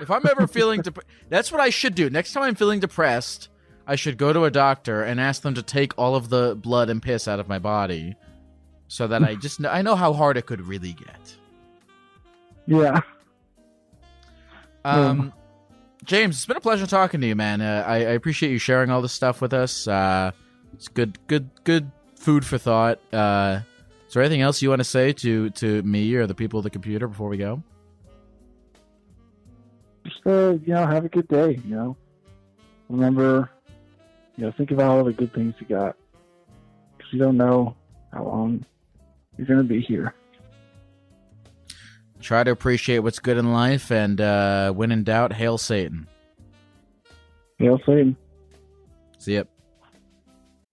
if 0.00 0.10
I'm 0.10 0.24
ever 0.26 0.46
feeling 0.46 0.80
dep- 0.80 1.00
that's 1.28 1.50
what 1.52 1.60
I 1.60 1.68
should 1.70 1.94
do. 1.94 2.08
Next 2.08 2.32
time 2.32 2.44
I'm 2.44 2.54
feeling 2.54 2.80
depressed, 2.80 3.48
I 3.88 3.96
should 3.96 4.18
go 4.18 4.32
to 4.32 4.44
a 4.44 4.50
doctor 4.50 5.02
and 5.02 5.18
ask 5.18 5.42
them 5.42 5.54
to 5.54 5.62
take 5.62 5.96
all 5.98 6.14
of 6.14 6.28
the 6.28 6.54
blood 6.54 6.90
and 6.90 7.02
piss 7.02 7.26
out 7.26 7.40
of 7.40 7.48
my 7.48 7.58
body, 7.58 8.14
so 8.86 9.08
that 9.08 9.24
I 9.24 9.34
just 9.34 9.58
know, 9.58 9.70
I 9.70 9.82
know 9.82 9.96
how 9.96 10.12
hard 10.12 10.36
it 10.36 10.46
could 10.46 10.60
really 10.60 10.92
get. 10.92 11.36
Yeah. 12.66 13.00
Um, 14.84 15.32
James, 16.04 16.36
it's 16.36 16.46
been 16.46 16.58
a 16.58 16.60
pleasure 16.60 16.86
talking 16.86 17.20
to 17.22 17.26
you, 17.26 17.34
man. 17.34 17.60
Uh, 17.60 17.82
I, 17.86 17.96
I 17.96 18.10
appreciate 18.10 18.52
you 18.52 18.58
sharing 18.58 18.90
all 18.90 19.02
this 19.02 19.12
stuff 19.12 19.40
with 19.40 19.52
us. 19.52 19.88
Uh, 19.88 20.32
it's 20.74 20.88
good, 20.88 21.18
good, 21.26 21.48
good 21.64 21.90
food 22.14 22.44
for 22.44 22.58
thought. 22.58 23.00
Uh, 23.12 23.60
is 24.06 24.14
there 24.14 24.22
anything 24.22 24.42
else 24.42 24.62
you 24.62 24.68
want 24.68 24.80
to 24.80 24.84
say 24.84 25.12
to 25.14 25.50
to 25.50 25.82
me 25.82 26.14
or 26.14 26.26
the 26.26 26.34
people 26.34 26.60
at 26.60 26.64
the 26.64 26.70
computer 26.70 27.08
before 27.08 27.28
we 27.28 27.36
go? 27.36 27.62
Just 30.04 30.26
uh, 30.26 30.52
you 30.64 30.74
know, 30.74 30.86
have 30.86 31.04
a 31.04 31.08
good 31.08 31.28
day. 31.28 31.60
You 31.66 31.74
know, 31.74 31.96
remember, 32.88 33.50
you 34.38 34.44
know, 34.44 34.52
think 34.56 34.70
about 34.70 34.90
all 34.90 35.04
the 35.04 35.12
good 35.12 35.34
things 35.34 35.54
you 35.58 35.66
got, 35.66 35.96
because 36.96 37.12
you 37.12 37.18
don't 37.18 37.36
know 37.36 37.74
how 38.12 38.22
long 38.22 38.64
you're 39.36 39.48
gonna 39.48 39.64
be 39.64 39.80
here. 39.80 40.14
Try 42.20 42.44
to 42.44 42.52
appreciate 42.52 43.00
what's 43.00 43.18
good 43.18 43.36
in 43.36 43.52
life, 43.52 43.90
and 43.90 44.20
uh, 44.20 44.72
when 44.72 44.92
in 44.92 45.02
doubt, 45.02 45.32
hail 45.32 45.58
Satan. 45.58 46.06
Hail 47.58 47.80
Satan. 47.84 48.16
See 49.18 49.34
ya. 49.34 49.42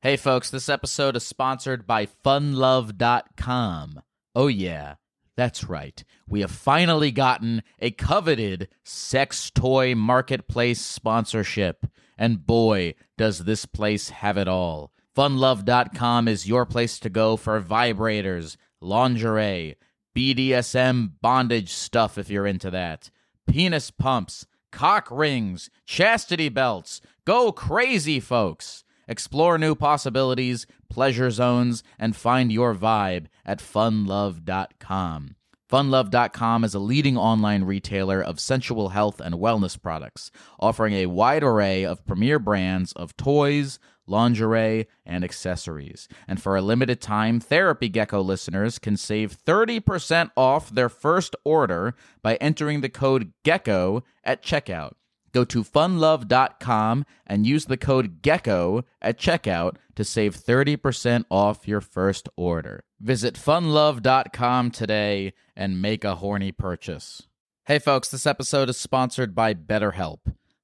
Hey, 0.01 0.15
folks, 0.15 0.51
this 0.51 0.69
episode 0.69 1.15
is 1.15 1.25
sponsored 1.25 1.87
by 1.87 2.05
funlove.com. 2.05 4.01
Oh, 4.35 4.47
yeah, 4.47 4.95
that's 5.35 5.63
right. 5.63 6.03
We 6.27 6.41
have 6.41 6.51
finally 6.51 7.11
gotten 7.11 7.63
a 7.79 7.89
coveted 7.89 8.67
sex 8.83 9.49
toy 9.49 9.95
marketplace 9.95 10.81
sponsorship. 10.81 11.87
And 12.17 12.45
boy, 12.45 12.95
does 13.17 13.39
this 13.39 13.65
place 13.65 14.09
have 14.09 14.37
it 14.37 14.47
all. 14.47 14.91
Funlove.com 15.15 16.27
is 16.27 16.47
your 16.47 16.65
place 16.65 16.99
to 16.99 17.09
go 17.09 17.37
for 17.37 17.61
vibrators, 17.61 18.57
lingerie, 18.81 19.75
BDSM 20.15 21.11
bondage 21.21 21.71
stuff 21.73 22.17
if 22.17 22.29
you're 22.29 22.47
into 22.47 22.69
that, 22.71 23.09
penis 23.47 23.91
pumps, 23.91 24.45
cock 24.71 25.07
rings, 25.09 25.69
chastity 25.85 26.49
belts. 26.49 27.01
Go 27.25 27.51
crazy, 27.51 28.19
folks. 28.19 28.83
Explore 29.07 29.57
new 29.57 29.75
possibilities, 29.75 30.65
pleasure 30.89 31.29
zones, 31.29 31.83
and 31.99 32.15
find 32.15 32.51
your 32.51 32.73
vibe 32.73 33.27
at 33.45 33.59
funlove.com. 33.59 35.35
Funlove.com 35.75 36.63
is 36.63 36.73
a 36.73 36.79
leading 36.79 37.17
online 37.17 37.65
retailer 37.65 38.23
of 38.23 38.39
sensual 38.39 38.87
health 38.87 39.19
and 39.19 39.35
wellness 39.35 39.77
products, 39.77 40.31
offering 40.57 40.93
a 40.93 41.07
wide 41.07 41.43
array 41.43 41.83
of 41.83 42.05
premier 42.05 42.39
brands 42.39 42.93
of 42.93 43.17
toys, 43.17 43.77
lingerie, 44.07 44.87
and 45.05 45.25
accessories. 45.25 46.07
And 46.29 46.41
for 46.41 46.55
a 46.55 46.61
limited 46.61 47.01
time, 47.01 47.41
Therapy 47.41 47.89
Gecko 47.89 48.21
listeners 48.21 48.79
can 48.79 48.95
save 48.95 49.37
30% 49.37 50.31
off 50.37 50.69
their 50.69 50.87
first 50.87 51.35
order 51.43 51.93
by 52.21 52.35
entering 52.35 52.79
the 52.79 52.87
code 52.87 53.33
GECKO 53.43 54.01
at 54.23 54.41
checkout. 54.41 54.93
Go 55.33 55.43
to 55.43 55.61
funlove.com 55.61 57.05
and 57.27 57.45
use 57.45 57.65
the 57.65 57.75
code 57.75 58.21
GECKO 58.21 58.85
at 59.01 59.19
checkout 59.19 59.75
to 59.95 60.05
save 60.05 60.37
30% 60.37 61.25
off 61.29 61.67
your 61.67 61.81
first 61.81 62.29
order. 62.37 62.85
Visit 62.99 63.35
funlove.com 63.35 64.71
today 64.71 65.33
and 65.53 65.81
make 65.81 66.05
a 66.05 66.15
horny 66.15 66.53
purchase. 66.53 67.23
Hey 67.65 67.77
folks, 67.77 68.09
this 68.09 68.25
episode 68.25 68.69
is 68.69 68.77
sponsored 68.77 69.35
by 69.35 69.53
BetterHelp. 69.53 70.19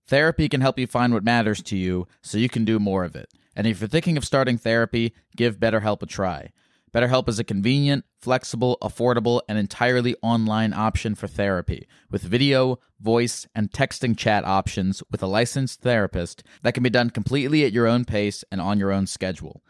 Therapy 0.08 0.48
can 0.48 0.62
help 0.62 0.80
you 0.80 0.88
find 0.88 1.14
what 1.14 1.26
matters 1.26 1.62
to 1.64 1.76
you 1.76 2.08
so 2.22 2.38
you 2.38 2.48
can 2.48 2.64
do 2.64 2.80
more 2.80 3.04
of 3.04 3.18
it. 3.18 3.30
And 3.54 3.68
if 3.68 3.82
you're 3.82 3.90
thinking 3.90 4.16
of 4.16 4.24
starting 4.24 4.58
therapy, 4.58 5.14
give 5.36 5.60
BetterHelp 5.60 6.02
a 6.04 6.06
try. 6.06 6.52
BetterHelp 6.94 7.28
is 7.28 7.38
a 7.38 7.44
convenient, 7.44 8.06
flexible, 8.22 8.78
affordable, 8.82 9.42
and 9.50 9.58
entirely 9.58 10.16
online 10.22 10.74
option 10.74 11.16
for 11.16 11.28
therapy, 11.28 11.86
with 12.10 12.22
video, 12.22 12.80
voice, 13.00 13.46
and 13.54 13.72
texting 13.72 14.18
chat 14.18 14.46
options 14.46 15.04
with 15.12 15.22
a 15.22 15.28
licensed 15.28 15.82
therapist 15.82 16.44
that 16.64 16.74
can 16.74 16.84
be 16.84 16.90
done 16.90 17.10
completely 17.10 17.66
at 17.66 17.74
your 17.74 17.88
own 17.88 18.06
pace 18.06 18.46
and 18.52 18.62
on 18.62 18.80
your 18.80 18.92
own 18.92 19.06
schedule. 19.06 19.62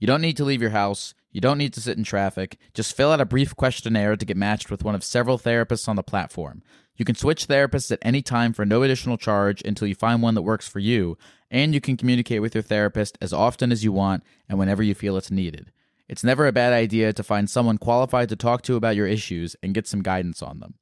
You 0.00 0.06
don't 0.06 0.22
need 0.22 0.38
to 0.38 0.44
leave 0.44 0.62
your 0.62 0.70
house. 0.70 1.12
You 1.30 1.42
don't 1.42 1.58
need 1.58 1.74
to 1.74 1.80
sit 1.80 1.98
in 1.98 2.04
traffic. 2.04 2.56
Just 2.74 2.96
fill 2.96 3.12
out 3.12 3.20
a 3.20 3.26
brief 3.26 3.54
questionnaire 3.54 4.16
to 4.16 4.24
get 4.24 4.36
matched 4.36 4.70
with 4.70 4.82
one 4.82 4.94
of 4.94 5.04
several 5.04 5.38
therapists 5.38 5.88
on 5.88 5.96
the 5.96 6.02
platform. 6.02 6.62
You 6.96 7.04
can 7.04 7.14
switch 7.14 7.46
therapists 7.46 7.92
at 7.92 7.98
any 8.02 8.22
time 8.22 8.54
for 8.54 8.66
no 8.66 8.82
additional 8.82 9.18
charge 9.18 9.62
until 9.62 9.86
you 9.86 9.94
find 9.94 10.22
one 10.22 10.34
that 10.34 10.42
works 10.42 10.66
for 10.66 10.78
you, 10.78 11.18
and 11.50 11.74
you 11.74 11.80
can 11.80 11.98
communicate 11.98 12.40
with 12.40 12.54
your 12.54 12.62
therapist 12.62 13.18
as 13.20 13.34
often 13.34 13.70
as 13.70 13.84
you 13.84 13.92
want 13.92 14.24
and 14.48 14.58
whenever 14.58 14.82
you 14.82 14.94
feel 14.94 15.16
it's 15.16 15.30
needed. 15.30 15.70
It's 16.08 16.24
never 16.24 16.46
a 16.46 16.52
bad 16.52 16.72
idea 16.72 17.12
to 17.12 17.22
find 17.22 17.48
someone 17.48 17.78
qualified 17.78 18.28
to 18.30 18.36
talk 18.36 18.62
to 18.62 18.76
about 18.76 18.96
your 18.96 19.06
issues 19.06 19.54
and 19.62 19.74
get 19.74 19.86
some 19.86 20.02
guidance 20.02 20.42
on 20.42 20.60
them. 20.60 20.74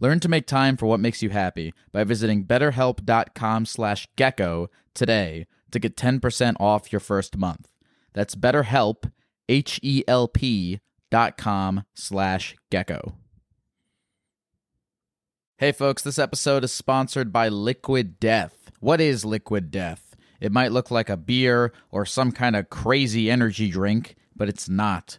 Learn 0.00 0.20
to 0.20 0.28
make 0.28 0.46
time 0.46 0.76
for 0.76 0.84
what 0.86 1.00
makes 1.00 1.22
you 1.22 1.30
happy 1.30 1.72
by 1.92 2.04
visiting 2.04 2.44
betterhelp.com/gecko 2.44 4.70
today 4.92 5.46
to 5.70 5.78
get 5.78 5.96
10% 5.96 6.56
off 6.60 6.92
your 6.92 7.00
first 7.00 7.36
month. 7.36 7.68
That's 8.16 8.34
BetterHelp, 8.34 9.12
H-E-L-P 9.46 10.80
dot 11.10 11.36
com 11.36 11.84
slash 11.92 12.56
gecko. 12.70 13.14
Hey 15.58 15.70
folks, 15.70 16.02
this 16.02 16.18
episode 16.18 16.64
is 16.64 16.72
sponsored 16.72 17.30
by 17.30 17.48
Liquid 17.50 18.18
Death. 18.18 18.72
What 18.80 19.02
is 19.02 19.26
Liquid 19.26 19.70
Death? 19.70 20.16
It 20.40 20.50
might 20.50 20.72
look 20.72 20.90
like 20.90 21.10
a 21.10 21.18
beer 21.18 21.74
or 21.90 22.06
some 22.06 22.32
kind 22.32 22.56
of 22.56 22.70
crazy 22.70 23.30
energy 23.30 23.68
drink, 23.70 24.16
but 24.34 24.48
it's 24.48 24.66
not. 24.66 25.18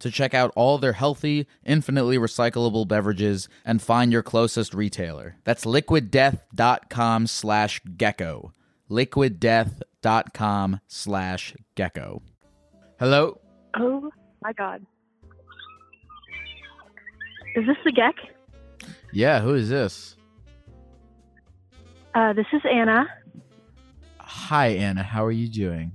to 0.00 0.10
check 0.10 0.34
out 0.34 0.52
all 0.56 0.78
their 0.78 0.92
healthy, 0.94 1.46
infinitely 1.64 2.18
recyclable 2.18 2.86
beverages 2.86 3.48
and 3.64 3.80
find 3.80 4.12
your 4.12 4.22
closest 4.22 4.74
retailer. 4.74 5.36
That's 5.44 5.64
liquiddeath.com 5.64 7.26
slash 7.26 7.80
gecko. 7.96 8.52
liquiddeath.com 8.90 10.80
slash 10.88 11.54
gecko. 11.74 12.22
Hello? 12.98 13.38
Oh 13.78 14.10
my 14.42 14.52
god. 14.52 14.84
Is 17.56 17.66
this 17.66 17.76
the 17.84 17.92
Geck? 17.92 18.14
Yeah, 19.12 19.40
who 19.40 19.54
is 19.54 19.68
this? 19.68 20.16
Uh, 22.14 22.32
this 22.32 22.46
is 22.52 22.62
Anna. 22.70 23.06
Hi, 24.18 24.68
Anna. 24.68 25.02
How 25.02 25.24
are 25.24 25.32
you 25.32 25.48
doing? 25.48 25.92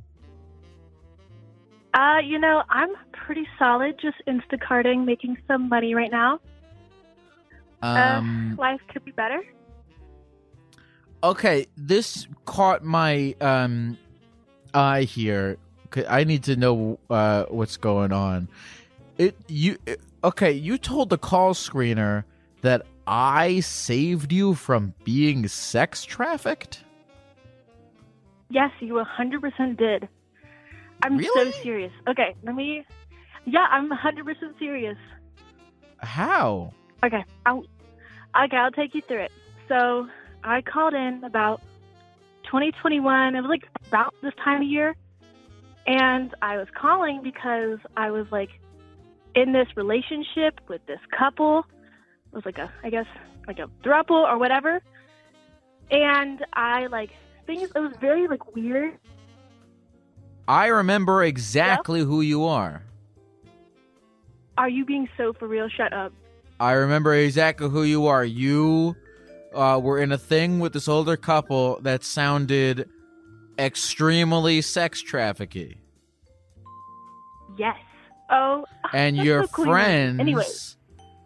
Uh, 1.96 2.18
you 2.22 2.38
know, 2.38 2.62
I'm 2.70 2.90
pretty 3.14 3.48
solid, 3.58 3.98
just 4.02 4.18
Instacarting, 4.28 5.06
making 5.06 5.38
some 5.48 5.70
money 5.70 5.96
right 5.96 6.12
now. 6.12 6.42
Um, 7.82 8.52
uh, 8.54 8.62
life 8.62 8.82
could 8.92 9.06
be 9.06 9.12
better. 9.12 9.42
Okay, 11.24 11.68
this 11.78 12.28
caught 12.44 12.84
my 12.84 13.34
um 13.40 13.98
eye 14.74 15.04
here. 15.04 15.58
I 16.10 16.26
need 16.26 16.44
to 16.44 16.58
know 16.58 17.00
uh, 17.10 17.46
what's 17.46 17.78
going 17.78 18.12
on. 18.12 18.50
It 19.18 19.38
you 19.48 19.78
it, 19.86 20.02
okay? 20.24 20.52
You 20.52 20.78
told 20.78 21.10
the 21.10 21.18
call 21.18 21.54
screener 21.54 22.26
that 22.62 22.86
I 23.08 23.62
saved 23.62 24.34
you 24.34 24.54
from 24.56 24.94
being 25.06 25.48
sex 25.48 26.04
trafficked. 26.04 26.84
Yes, 28.50 28.72
you 28.80 28.94
100% 28.94 29.78
did. 29.78 30.08
I'm 31.04 31.18
Really? 31.18 31.52
so 31.52 31.62
serious. 31.62 31.92
Okay, 32.08 32.36
let 32.44 32.56
me. 32.56 32.86
Yeah, 33.46 33.68
I'm 33.70 33.90
100% 33.92 34.58
serious. 34.60 34.98
How? 36.00 36.74
Okay, 37.04 37.24
I'll. 37.46 37.64
Okay, 38.44 38.58
I'll 38.58 38.72
take 38.72 38.96
you 38.96 39.02
through 39.02 39.22
it. 39.24 39.32
So 39.68 40.08
I 40.44 40.62
called 40.62 40.94
in 40.94 41.24
about 41.24 41.62
2021. 42.46 43.36
It 43.36 43.42
was 43.42 43.50
like 43.50 43.68
about 43.88 44.14
this 44.22 44.34
time 44.44 44.62
of 44.62 44.68
year, 44.68 44.96
and 45.88 46.34
I 46.42 46.58
was 46.58 46.68
calling 46.76 47.22
because 47.24 47.80
I 47.96 48.12
was 48.12 48.26
like 48.32 48.50
in 49.36 49.52
this 49.54 49.68
relationship 49.76 50.60
with 50.68 50.86
this 50.86 51.00
couple. 51.18 51.66
It 52.32 52.36
was 52.36 52.46
like 52.46 52.58
a, 52.58 52.72
I 52.84 52.90
guess, 52.90 53.06
like 53.48 53.60
a 53.60 53.70
throuple 53.84 54.12
or 54.24 54.38
whatever. 54.38 54.82
And 55.92 56.44
I 56.54 56.88
like 56.88 57.12
things. 57.46 57.70
It 57.76 57.80
was 57.80 57.94
very 58.02 58.28
like 58.28 58.56
weird. 58.56 58.98
I 60.48 60.68
remember 60.68 61.24
exactly 61.24 62.02
who 62.02 62.22
you 62.22 62.46
are. 62.46 62.84
Are 64.58 64.70
you 64.70 64.86
being 64.86 65.10
so 65.18 65.34
for 65.34 65.48
real? 65.48 65.68
Shut 65.70 65.92
up. 65.92 66.14
I 66.60 66.74
remember 66.74 67.14
exactly 67.14 67.70
who 67.70 67.84
you 67.84 68.06
are. 68.08 68.24
You 68.24 68.96
uh, 69.54 69.80
were 69.82 70.00
in 70.00 70.12
a 70.12 70.18
thing 70.18 70.60
with 70.60 70.74
this 70.74 70.88
older 70.88 71.18
couple 71.18 71.80
that 71.82 72.04
sounded 72.04 72.88
extremely 73.58 74.62
sex 74.62 75.02
trafficking. 75.02 75.76
Yes. 77.58 77.78
Oh. 78.30 78.66
and 78.94 79.18
your 79.18 79.46
so 79.48 79.64
friends 79.64 80.20
Anyway. 80.20 80.44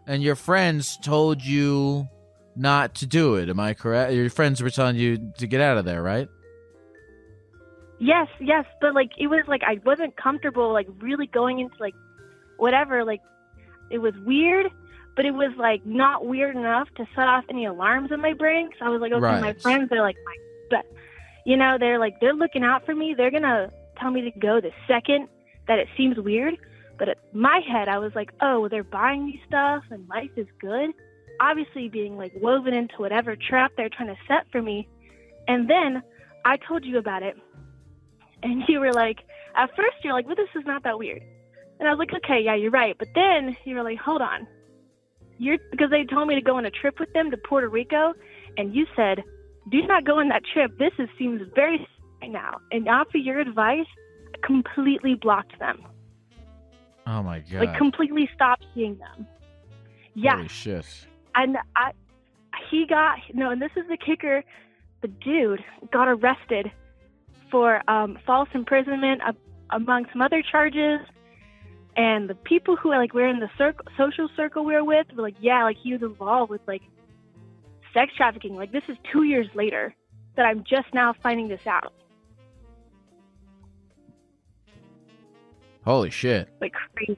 and 0.08 0.22
your 0.24 0.36
friends 0.36 0.98
told 1.02 1.42
you 1.44 2.08
not 2.56 2.96
to 2.96 3.06
do 3.06 3.36
it 3.36 3.48
am 3.48 3.58
i 3.60 3.74
correct 3.74 4.12
your 4.12 4.30
friends 4.30 4.62
were 4.62 4.70
telling 4.70 4.98
you 4.98 5.32
to 5.38 5.48
get 5.48 5.62
out 5.62 5.78
of 5.78 5.86
there 5.86 6.04
right 6.04 6.28
Yes, 8.00 8.28
yes, 8.40 8.66
but 8.80 8.94
like 8.96 9.12
it 9.18 9.28
was 9.28 9.44
like 9.48 9.62
I 9.64 9.80
wasn't 9.86 10.16
comfortable 10.16 10.72
like 10.72 10.88
really 11.00 11.28
going 11.28 11.60
into 11.60 11.76
like 11.80 11.96
whatever 12.58 13.04
like 13.04 13.22
it 13.90 13.98
was 14.00 14.14
weird, 14.26 14.72
but 15.16 15.26
it 15.26 15.32
was 15.32 15.52
like 15.58 15.86
not 15.86 16.26
weird 16.26 16.56
enough 16.56 16.88
to 16.96 17.06
set 17.16 17.28
off 17.28 17.44
any 17.50 17.66
alarms 17.66 18.12
in 18.12 18.22
my 18.22 18.34
brain. 18.34 18.70
So 18.80 18.86
I 18.86 18.90
was 18.90 19.02
like, 19.02 19.12
okay, 19.12 19.42
my 19.42 19.54
friends 19.54 19.90
they're 19.90 20.02
like 20.02 20.18
my 20.26 20.36
but 20.70 20.86
you 21.46 21.58
know, 21.58 21.78
they're 21.78 22.00
like 22.00 22.20
they're 22.22 22.34
looking 22.34 22.64
out 22.64 22.86
for 22.86 22.96
me. 22.96 23.16
They're 23.16 23.32
going 23.32 23.44
to 23.44 23.72
tell 24.00 24.12
me 24.12 24.22
to 24.22 24.40
go 24.40 24.62
the 24.62 24.72
second 24.88 25.28
that 25.68 25.80
it 25.80 25.88
seems 25.98 26.18
weird. 26.18 26.56
But 26.98 27.10
at 27.10 27.18
my 27.34 27.62
head, 27.68 27.88
I 27.88 27.98
was 27.98 28.14
like, 28.14 28.32
oh, 28.42 28.68
they're 28.68 28.84
buying 28.84 29.26
me 29.26 29.42
stuff 29.48 29.84
and 29.90 30.08
life 30.10 30.32
is 30.36 30.48
good. 30.60 30.92
Obviously 31.40 31.88
being 31.88 32.18
like 32.18 32.34
woven 32.42 32.74
into 32.74 32.96
whatever 32.98 33.36
trap 33.36 33.72
they're 33.78 33.90
trying 33.90 34.10
to 34.10 34.18
set 34.28 34.46
for 34.52 34.62
me. 34.62 34.88
And 35.48 35.70
then 35.70 36.04
I 36.46 36.58
told 36.58 36.86
you 36.86 36.98
about 36.98 37.24
it 37.24 37.38
and 38.44 38.64
you 38.68 38.80
were 38.80 38.94
like, 38.94 39.20
at 39.56 39.70
first 39.76 39.98
you're 40.04 40.14
like, 40.14 40.26
well, 40.26 40.36
this 40.36 40.50
is 40.56 40.66
not 40.66 40.84
that 40.84 40.98
weird. 40.98 41.22
And 41.80 41.88
I 41.88 41.92
was 41.92 42.00
like, 42.00 42.14
okay, 42.24 42.42
yeah, 42.44 42.56
you're 42.56 42.72
right. 42.72 42.96
But 42.98 43.10
then 43.16 43.56
you 43.66 43.76
were 43.76 43.84
like, 43.84 44.00
hold 44.00 44.22
on. 44.22 44.48
You're 45.38 45.58
because 45.72 45.90
they 45.90 46.04
told 46.04 46.28
me 46.28 46.36
to 46.36 46.42
go 46.42 46.58
on 46.58 46.66
a 46.66 46.72
trip 46.72 47.00
with 47.00 47.12
them 47.14 47.32
to 47.32 47.38
Puerto 47.38 47.70
Rico, 47.70 48.14
and 48.58 48.76
you 48.76 48.86
said, 48.96 49.24
do 49.72 49.82
not 49.88 50.04
go 50.04 50.20
on 50.20 50.28
that 50.30 50.44
trip. 50.54 50.78
This 50.78 50.92
is, 51.00 51.08
seems 51.18 51.42
very 51.56 51.88
right 52.22 52.32
now. 52.32 52.60
And 52.72 52.88
after 52.88 53.18
your 53.18 53.40
advice, 53.40 53.88
I 54.34 54.46
completely 54.46 55.16
blocked 55.16 55.58
them. 55.60 55.86
Oh 57.08 57.24
my 57.24 57.40
god. 57.40 57.66
Like 57.66 57.78
completely 57.78 58.30
stopped 58.36 58.66
seeing 58.76 58.98
them. 58.98 59.26
Yeah. 60.14 60.36
Holy 60.36 60.48
shit. 60.50 60.86
And 61.36 61.58
I 61.76 61.92
he 62.70 62.86
got 62.86 63.20
no, 63.34 63.50
and 63.52 63.62
this 63.62 63.72
is 63.76 63.88
the 63.88 63.98
kicker. 63.98 64.44
The 65.02 65.08
dude 65.08 65.64
got 65.92 66.10
arrested 66.10 66.72
for 67.52 67.82
um, 67.90 68.18
false 68.26 68.50
imprisonment, 68.54 69.22
uh, 69.28 69.34
among 69.72 70.06
some 70.12 70.22
other 70.22 70.42
charges. 70.42 71.00
And 71.96 72.30
the 72.30 72.36
people 72.36 72.76
who 72.76 72.90
like 72.90 73.14
were 73.14 73.28
in 73.28 73.40
the 73.40 73.50
circle, 73.58 73.86
social 73.98 74.30
circle 74.36 74.64
we 74.64 74.74
were 74.74 74.84
with 74.84 75.08
were 75.16 75.24
like, 75.24 75.36
yeah, 75.42 75.64
like 75.64 75.78
he 75.82 75.94
was 75.94 76.02
involved 76.02 76.50
with 76.50 76.62
like 76.68 76.82
sex 77.94 78.12
trafficking. 78.16 78.56
Like 78.56 78.72
this 78.72 78.84
is 78.88 78.98
two 79.12 79.24
years 79.24 79.48
later 79.54 79.94
that 80.36 80.46
I'm 80.46 80.64
just 80.64 80.94
now 80.94 81.14
finding 81.22 81.48
this 81.50 81.66
out. 81.68 81.94
Holy 85.84 86.10
shit. 86.10 86.50
Like 86.62 86.74
crazy. 86.96 87.18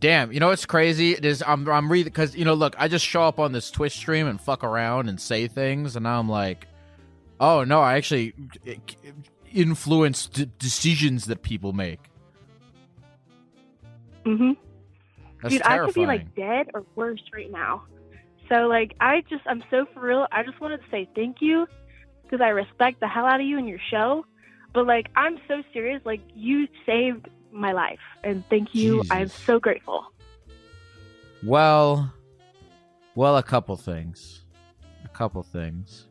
Damn, 0.00 0.30
you 0.30 0.38
know 0.38 0.48
what's 0.48 0.66
crazy? 0.66 1.12
It 1.12 1.24
is 1.24 1.42
I'm 1.44 1.68
I'm 1.68 1.90
reading 1.90 2.12
because 2.12 2.36
you 2.36 2.44
know, 2.44 2.54
look, 2.54 2.76
I 2.78 2.86
just 2.86 3.04
show 3.04 3.24
up 3.24 3.40
on 3.40 3.50
this 3.52 3.70
Twitch 3.70 3.94
stream 3.96 4.28
and 4.28 4.40
fuck 4.40 4.62
around 4.62 5.08
and 5.08 5.20
say 5.20 5.48
things, 5.48 5.96
and 5.96 6.04
now 6.04 6.20
I'm 6.20 6.28
like, 6.28 6.68
oh 7.40 7.64
no, 7.64 7.80
I 7.80 7.96
actually 7.96 8.34
influence 9.52 10.26
d- 10.26 10.50
decisions 10.58 11.26
that 11.26 11.42
people 11.42 11.72
make. 11.72 12.00
Mhm. 14.24 14.56
Dude, 15.48 15.62
terrifying. 15.62 15.62
I 15.64 15.78
could 15.86 15.94
be 15.94 16.06
like 16.06 16.34
dead 16.34 16.70
or 16.74 16.84
worse 16.96 17.22
right 17.32 17.50
now. 17.50 17.84
So 18.48 18.66
like, 18.66 18.94
I 19.00 19.22
just 19.28 19.42
I'm 19.46 19.62
so 19.70 19.86
for 19.94 20.00
real. 20.00 20.26
I 20.32 20.42
just 20.42 20.60
wanted 20.60 20.78
to 20.82 20.90
say 20.90 21.08
thank 21.14 21.40
you 21.40 21.66
because 22.22 22.40
I 22.40 22.48
respect 22.48 23.00
the 23.00 23.08
hell 23.08 23.24
out 23.26 23.40
of 23.40 23.46
you 23.46 23.58
and 23.58 23.68
your 23.68 23.78
show. 23.90 24.24
But 24.74 24.86
like, 24.86 25.08
I'm 25.16 25.38
so 25.48 25.62
serious. 25.72 26.02
Like, 26.04 26.20
you 26.34 26.68
saved 26.84 27.28
my 27.50 27.72
life, 27.72 28.00
and 28.22 28.44
thank 28.50 28.74
you. 28.74 29.02
I'm 29.10 29.28
so 29.28 29.58
grateful. 29.58 30.04
Well, 31.42 32.12
well, 33.14 33.36
a 33.38 33.42
couple 33.42 33.76
things. 33.76 34.44
A 35.04 35.08
couple 35.08 35.42
things. 35.42 36.07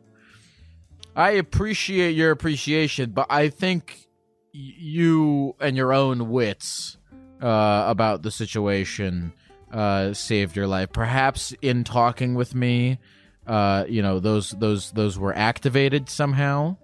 I 1.18 1.30
appreciate 1.30 2.12
your 2.12 2.30
appreciation, 2.30 3.10
but 3.10 3.26
I 3.28 3.48
think 3.48 4.06
you 4.52 5.56
and 5.60 5.76
your 5.76 5.92
own 5.92 6.30
wits 6.30 6.96
uh, 7.42 7.86
about 7.88 8.22
the 8.22 8.30
situation 8.30 9.32
uh, 9.72 10.12
saved 10.12 10.54
your 10.54 10.68
life. 10.68 10.92
Perhaps 10.92 11.52
in 11.60 11.82
talking 11.82 12.36
with 12.36 12.54
me, 12.54 13.00
uh, 13.48 13.84
you 13.88 14.00
know 14.00 14.20
those 14.20 14.50
those 14.52 14.92
those 14.92 15.18
were 15.18 15.34
activated 15.34 16.08
somehow. 16.08 16.76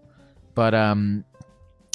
But 0.56 0.74
um, 0.74 1.24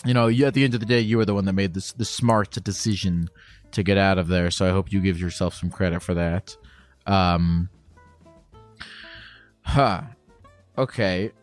you 0.05 0.13
know, 0.13 0.27
you, 0.27 0.45
at 0.45 0.53
the 0.53 0.63
end 0.63 0.73
of 0.73 0.79
the 0.79 0.85
day, 0.85 1.01
you 1.01 1.17
were 1.17 1.25
the 1.25 1.35
one 1.35 1.43
that 1.43 1.53
made 1.53 1.73
this 1.73 1.91
the 1.91 2.05
smart 2.05 2.51
decision 2.63 3.29
to 3.71 3.83
get 3.83 3.97
out 3.97 4.17
of 4.17 4.29
there. 4.29 4.49
So 4.49 4.65
I 4.65 4.69
hope 4.69 4.93
you 4.93 5.01
give 5.01 5.19
yourself 5.19 5.55
some 5.55 5.69
credit 5.69 6.01
for 6.01 6.13
that. 6.13 6.55
Um, 7.05 7.69
huh. 9.63 10.03
Okay. 10.77 11.33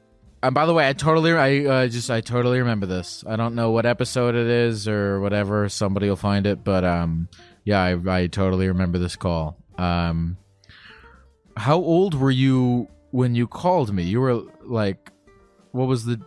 And 0.46 0.54
by 0.54 0.64
the 0.64 0.72
way, 0.72 0.88
I 0.88 0.92
totally, 0.92 1.32
I 1.32 1.64
uh, 1.64 1.88
just, 1.88 2.08
I 2.08 2.20
totally 2.20 2.60
remember 2.60 2.86
this. 2.86 3.24
I 3.26 3.34
don't 3.34 3.56
know 3.56 3.72
what 3.72 3.84
episode 3.84 4.36
it 4.36 4.46
is 4.46 4.86
or 4.86 5.20
whatever. 5.20 5.68
Somebody 5.68 6.08
will 6.08 6.14
find 6.14 6.46
it, 6.46 6.62
but 6.62 6.84
um, 6.84 7.28
yeah, 7.64 7.82
I, 7.82 8.22
I 8.22 8.26
totally 8.28 8.68
remember 8.68 8.98
this 9.00 9.16
call. 9.16 9.56
Um, 9.76 10.36
how 11.56 11.78
old 11.78 12.14
were 12.14 12.30
you 12.30 12.86
when 13.10 13.34
you 13.34 13.48
called 13.48 13.92
me? 13.92 14.04
You 14.04 14.20
were 14.20 14.42
like, 14.62 15.10
what 15.72 15.88
was 15.88 16.04
the? 16.04 16.20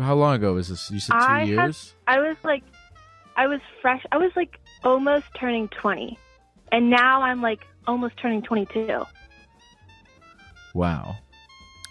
How 0.00 0.16
long 0.16 0.34
ago 0.34 0.54
was 0.54 0.66
this? 0.68 0.90
You 0.90 0.98
said 0.98 1.12
two 1.12 1.18
I 1.18 1.42
years. 1.44 1.94
I 2.08 2.18
was 2.18 2.36
like, 2.42 2.64
I 3.36 3.46
was 3.46 3.60
fresh. 3.80 4.04
I 4.10 4.16
was 4.16 4.32
like 4.34 4.58
almost 4.82 5.26
turning 5.38 5.68
20, 5.68 6.18
and 6.72 6.90
now 6.90 7.22
I'm 7.22 7.40
like 7.40 7.60
almost 7.86 8.16
turning 8.16 8.42
22. 8.42 9.04
Wow. 10.74 11.18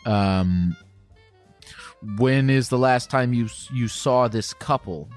Um, 0.05 0.75
when 2.17 2.49
is 2.49 2.69
the 2.69 2.77
last 2.77 3.09
time 3.09 3.33
you 3.33 3.49
you 3.71 3.87
saw 3.87 4.27
this 4.27 4.53
couple? 4.53 5.09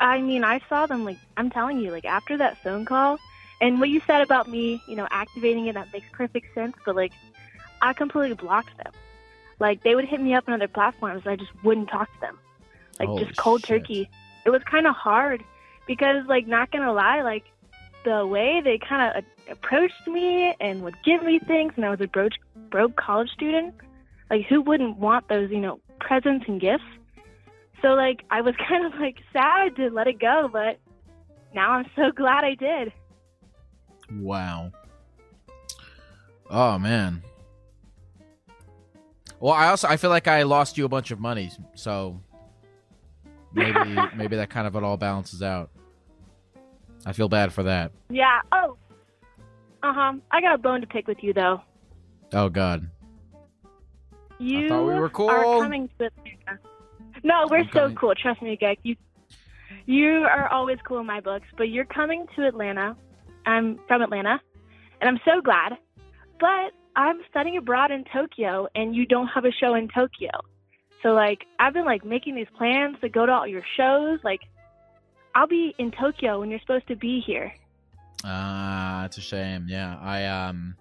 I 0.00 0.20
mean, 0.20 0.42
I 0.42 0.60
saw 0.68 0.86
them 0.86 1.04
like 1.04 1.18
I'm 1.36 1.50
telling 1.50 1.78
you, 1.78 1.90
like 1.90 2.04
after 2.04 2.36
that 2.38 2.58
phone 2.62 2.84
call, 2.84 3.18
and 3.60 3.78
what 3.80 3.88
you 3.88 4.00
said 4.06 4.22
about 4.22 4.48
me, 4.48 4.82
you 4.88 4.96
know, 4.96 5.06
activating 5.10 5.66
it, 5.66 5.74
that 5.74 5.92
makes 5.92 6.06
perfect 6.12 6.54
sense. 6.54 6.76
But 6.84 6.96
like, 6.96 7.12
I 7.80 7.92
completely 7.92 8.34
blocked 8.34 8.76
them. 8.78 8.92
Like 9.58 9.82
they 9.82 9.94
would 9.94 10.06
hit 10.06 10.20
me 10.20 10.34
up 10.34 10.48
on 10.48 10.54
other 10.54 10.68
platforms, 10.68 11.22
and 11.24 11.32
I 11.32 11.36
just 11.36 11.52
wouldn't 11.64 11.88
talk 11.88 12.12
to 12.14 12.20
them. 12.20 12.38
Like 12.98 13.08
Holy 13.08 13.24
just 13.24 13.38
cold 13.38 13.60
shit. 13.60 13.82
turkey. 13.82 14.10
It 14.44 14.50
was 14.50 14.62
kind 14.64 14.88
of 14.88 14.94
hard 14.96 15.44
because, 15.86 16.26
like, 16.26 16.48
not 16.48 16.72
gonna 16.72 16.92
lie, 16.92 17.22
like 17.22 17.44
the 18.04 18.26
way 18.26 18.60
they 18.60 18.78
kind 18.78 19.16
of 19.16 19.22
uh, 19.22 19.52
approached 19.52 20.06
me 20.08 20.54
and 20.60 20.82
would 20.82 20.96
give 21.04 21.22
me 21.22 21.38
things, 21.38 21.74
and 21.76 21.84
I 21.84 21.90
was 21.90 22.00
a 22.00 22.08
broke 22.08 22.32
broke 22.70 22.96
college 22.96 23.30
student. 23.30 23.74
Like, 24.32 24.46
who 24.48 24.62
wouldn't 24.62 24.96
want 24.96 25.28
those, 25.28 25.50
you 25.50 25.60
know, 25.60 25.78
presents 26.00 26.46
and 26.48 26.58
gifts? 26.58 26.82
So 27.82 27.88
like 27.88 28.22
I 28.30 28.40
was 28.40 28.54
kind 28.68 28.86
of 28.86 28.98
like 28.98 29.16
sad 29.30 29.76
to 29.76 29.90
let 29.90 30.06
it 30.06 30.18
go, 30.18 30.48
but 30.50 30.78
now 31.54 31.72
I'm 31.72 31.84
so 31.94 32.10
glad 32.12 32.42
I 32.42 32.54
did. 32.54 32.92
Wow. 34.10 34.72
Oh 36.48 36.78
man. 36.78 37.22
Well, 39.38 39.52
I 39.52 39.68
also 39.68 39.86
I 39.86 39.98
feel 39.98 40.10
like 40.10 40.28
I 40.28 40.44
lost 40.44 40.78
you 40.78 40.86
a 40.86 40.88
bunch 40.88 41.10
of 41.10 41.20
money, 41.20 41.50
so 41.74 42.18
maybe 43.52 43.98
maybe 44.16 44.36
that 44.36 44.48
kind 44.48 44.66
of 44.66 44.74
it 44.76 44.82
all 44.82 44.96
balances 44.96 45.42
out. 45.42 45.68
I 47.04 47.12
feel 47.12 47.28
bad 47.28 47.52
for 47.52 47.64
that. 47.64 47.92
Yeah. 48.08 48.40
Oh. 48.50 48.78
Uh 49.82 49.92
huh. 49.92 50.12
I 50.30 50.40
got 50.40 50.54
a 50.54 50.58
bone 50.58 50.80
to 50.80 50.86
pick 50.86 51.06
with 51.06 51.22
you 51.22 51.34
though. 51.34 51.60
Oh 52.32 52.48
God. 52.48 52.88
You 54.42 54.68
thought 54.68 54.86
we 54.86 54.94
were 54.94 55.08
cool. 55.08 55.30
are 55.30 55.60
coming 55.60 55.88
to 55.98 56.06
Atlanta. 56.06 56.60
No, 57.22 57.46
we're 57.50 57.58
I'm 57.58 57.66
so 57.72 57.80
coming- 57.80 57.96
cool. 57.96 58.14
Trust 58.14 58.42
me, 58.42 58.58
Gek. 58.60 58.78
You 58.82 58.96
you 59.86 60.26
are 60.30 60.48
always 60.48 60.78
cool 60.84 60.98
in 61.00 61.06
my 61.06 61.20
books, 61.20 61.46
but 61.56 61.68
you're 61.68 61.84
coming 61.84 62.26
to 62.36 62.46
Atlanta. 62.46 62.96
I'm 63.46 63.78
from 63.88 64.02
Atlanta, 64.02 64.40
and 65.00 65.08
I'm 65.08 65.20
so 65.24 65.40
glad. 65.40 65.78
But 66.38 66.72
I'm 66.96 67.20
studying 67.30 67.56
abroad 67.56 67.90
in 67.90 68.04
Tokyo, 68.12 68.68
and 68.74 68.94
you 68.94 69.06
don't 69.06 69.28
have 69.28 69.44
a 69.44 69.52
show 69.52 69.74
in 69.74 69.88
Tokyo. 69.88 70.30
So 71.02 71.10
like 71.10 71.44
I've 71.58 71.72
been 71.74 71.84
like 71.84 72.04
making 72.04 72.34
these 72.34 72.46
plans 72.56 72.96
to 73.00 73.08
go 73.08 73.26
to 73.26 73.32
all 73.32 73.46
your 73.46 73.64
shows. 73.76 74.20
Like 74.22 74.40
I'll 75.34 75.46
be 75.48 75.74
in 75.78 75.90
Tokyo 75.92 76.40
when 76.40 76.50
you're 76.50 76.60
supposed 76.60 76.88
to 76.88 76.96
be 76.96 77.20
here. 77.24 77.52
Ah, 78.24 79.04
it's 79.06 79.18
a 79.18 79.20
shame. 79.20 79.66
Yeah, 79.68 79.98
I 80.00 80.26
um, 80.26 80.76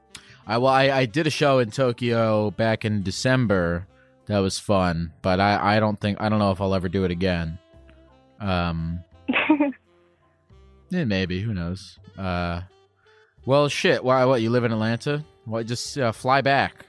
I 0.47 0.57
well, 0.57 0.73
I, 0.73 0.89
I 0.89 1.05
did 1.05 1.27
a 1.27 1.29
show 1.29 1.59
in 1.59 1.71
Tokyo 1.71 2.51
back 2.51 2.85
in 2.85 3.03
December. 3.03 3.87
That 4.25 4.39
was 4.39 4.59
fun, 4.59 5.13
but 5.21 5.39
I 5.39 5.77
I 5.77 5.79
don't 5.79 5.99
think 5.99 6.19
I 6.21 6.29
don't 6.29 6.39
know 6.39 6.51
if 6.51 6.61
I'll 6.61 6.75
ever 6.75 6.89
do 6.89 7.03
it 7.03 7.11
again. 7.11 7.59
Um, 8.39 9.03
yeah, 10.89 11.03
maybe 11.05 11.41
who 11.41 11.53
knows. 11.53 11.99
Uh, 12.17 12.61
well, 13.45 13.67
shit. 13.69 14.03
Why? 14.03 14.25
What? 14.25 14.41
You 14.41 14.49
live 14.49 14.63
in 14.63 14.71
Atlanta? 14.71 15.23
What? 15.45 15.67
Just 15.67 15.97
uh, 15.97 16.11
fly 16.11 16.41
back. 16.41 16.85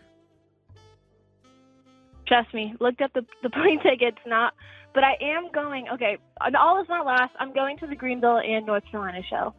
Trust 2.27 2.55
me, 2.55 2.75
looked 2.81 3.03
up 3.03 3.13
the 3.13 3.25
the 3.43 3.51
plane 3.51 3.81
tickets. 3.83 4.19
Not, 4.27 4.55
but 4.95 5.05
I 5.05 5.15
am 5.21 5.51
going. 5.53 5.87
Okay, 5.95 6.19
and 6.41 6.57
all 6.57 6.81
is 6.81 6.89
not 6.89 7.05
lost. 7.05 7.33
I'm 7.39 7.53
going 7.53 7.79
to 7.79 7.87
the 7.87 7.97
Greenville 7.97 8.39
and 8.39 8.65
North 8.67 8.85
Carolina 8.91 9.21
show. 9.29 9.55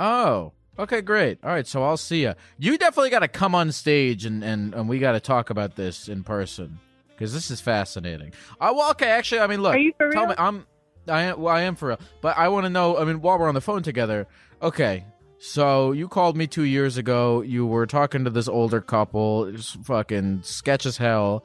Oh, 0.00 0.52
okay, 0.78 1.00
great. 1.00 1.38
All 1.42 1.50
right, 1.50 1.66
so 1.66 1.82
I'll 1.82 1.96
see 1.96 2.22
you. 2.22 2.34
You 2.58 2.76
definitely 2.78 3.10
got 3.10 3.20
to 3.20 3.28
come 3.28 3.54
on 3.54 3.72
stage 3.72 4.24
and 4.24 4.42
and, 4.44 4.74
and 4.74 4.88
we 4.88 4.98
got 4.98 5.12
to 5.12 5.20
talk 5.20 5.50
about 5.50 5.76
this 5.76 6.08
in 6.08 6.22
person 6.24 6.78
because 7.10 7.32
this 7.32 7.50
is 7.50 7.60
fascinating. 7.60 8.32
Uh, 8.60 8.72
well, 8.74 8.90
okay, 8.90 9.08
actually, 9.10 9.40
I 9.40 9.46
mean, 9.46 9.62
look, 9.62 9.74
Are 9.74 9.78
you 9.78 9.92
for 9.96 10.10
tell 10.10 10.22
real? 10.22 10.30
me, 10.30 10.34
I'm, 10.38 10.66
I 11.08 11.22
am, 11.24 11.40
well, 11.40 11.54
I 11.54 11.62
am 11.62 11.76
for 11.76 11.88
real, 11.88 12.00
but 12.20 12.36
I 12.36 12.48
want 12.48 12.64
to 12.64 12.70
know. 12.70 12.96
I 12.96 13.04
mean, 13.04 13.20
while 13.20 13.38
we're 13.38 13.48
on 13.48 13.54
the 13.54 13.60
phone 13.60 13.82
together, 13.82 14.26
okay. 14.62 15.04
So 15.38 15.92
you 15.92 16.08
called 16.08 16.36
me 16.38 16.46
two 16.46 16.62
years 16.62 16.96
ago. 16.96 17.42
You 17.42 17.66
were 17.66 17.86
talking 17.86 18.24
to 18.24 18.30
this 18.30 18.48
older 18.48 18.80
couple. 18.80 19.52
Fucking 19.84 20.40
sketch 20.42 20.86
as 20.86 20.96
hell. 20.96 21.44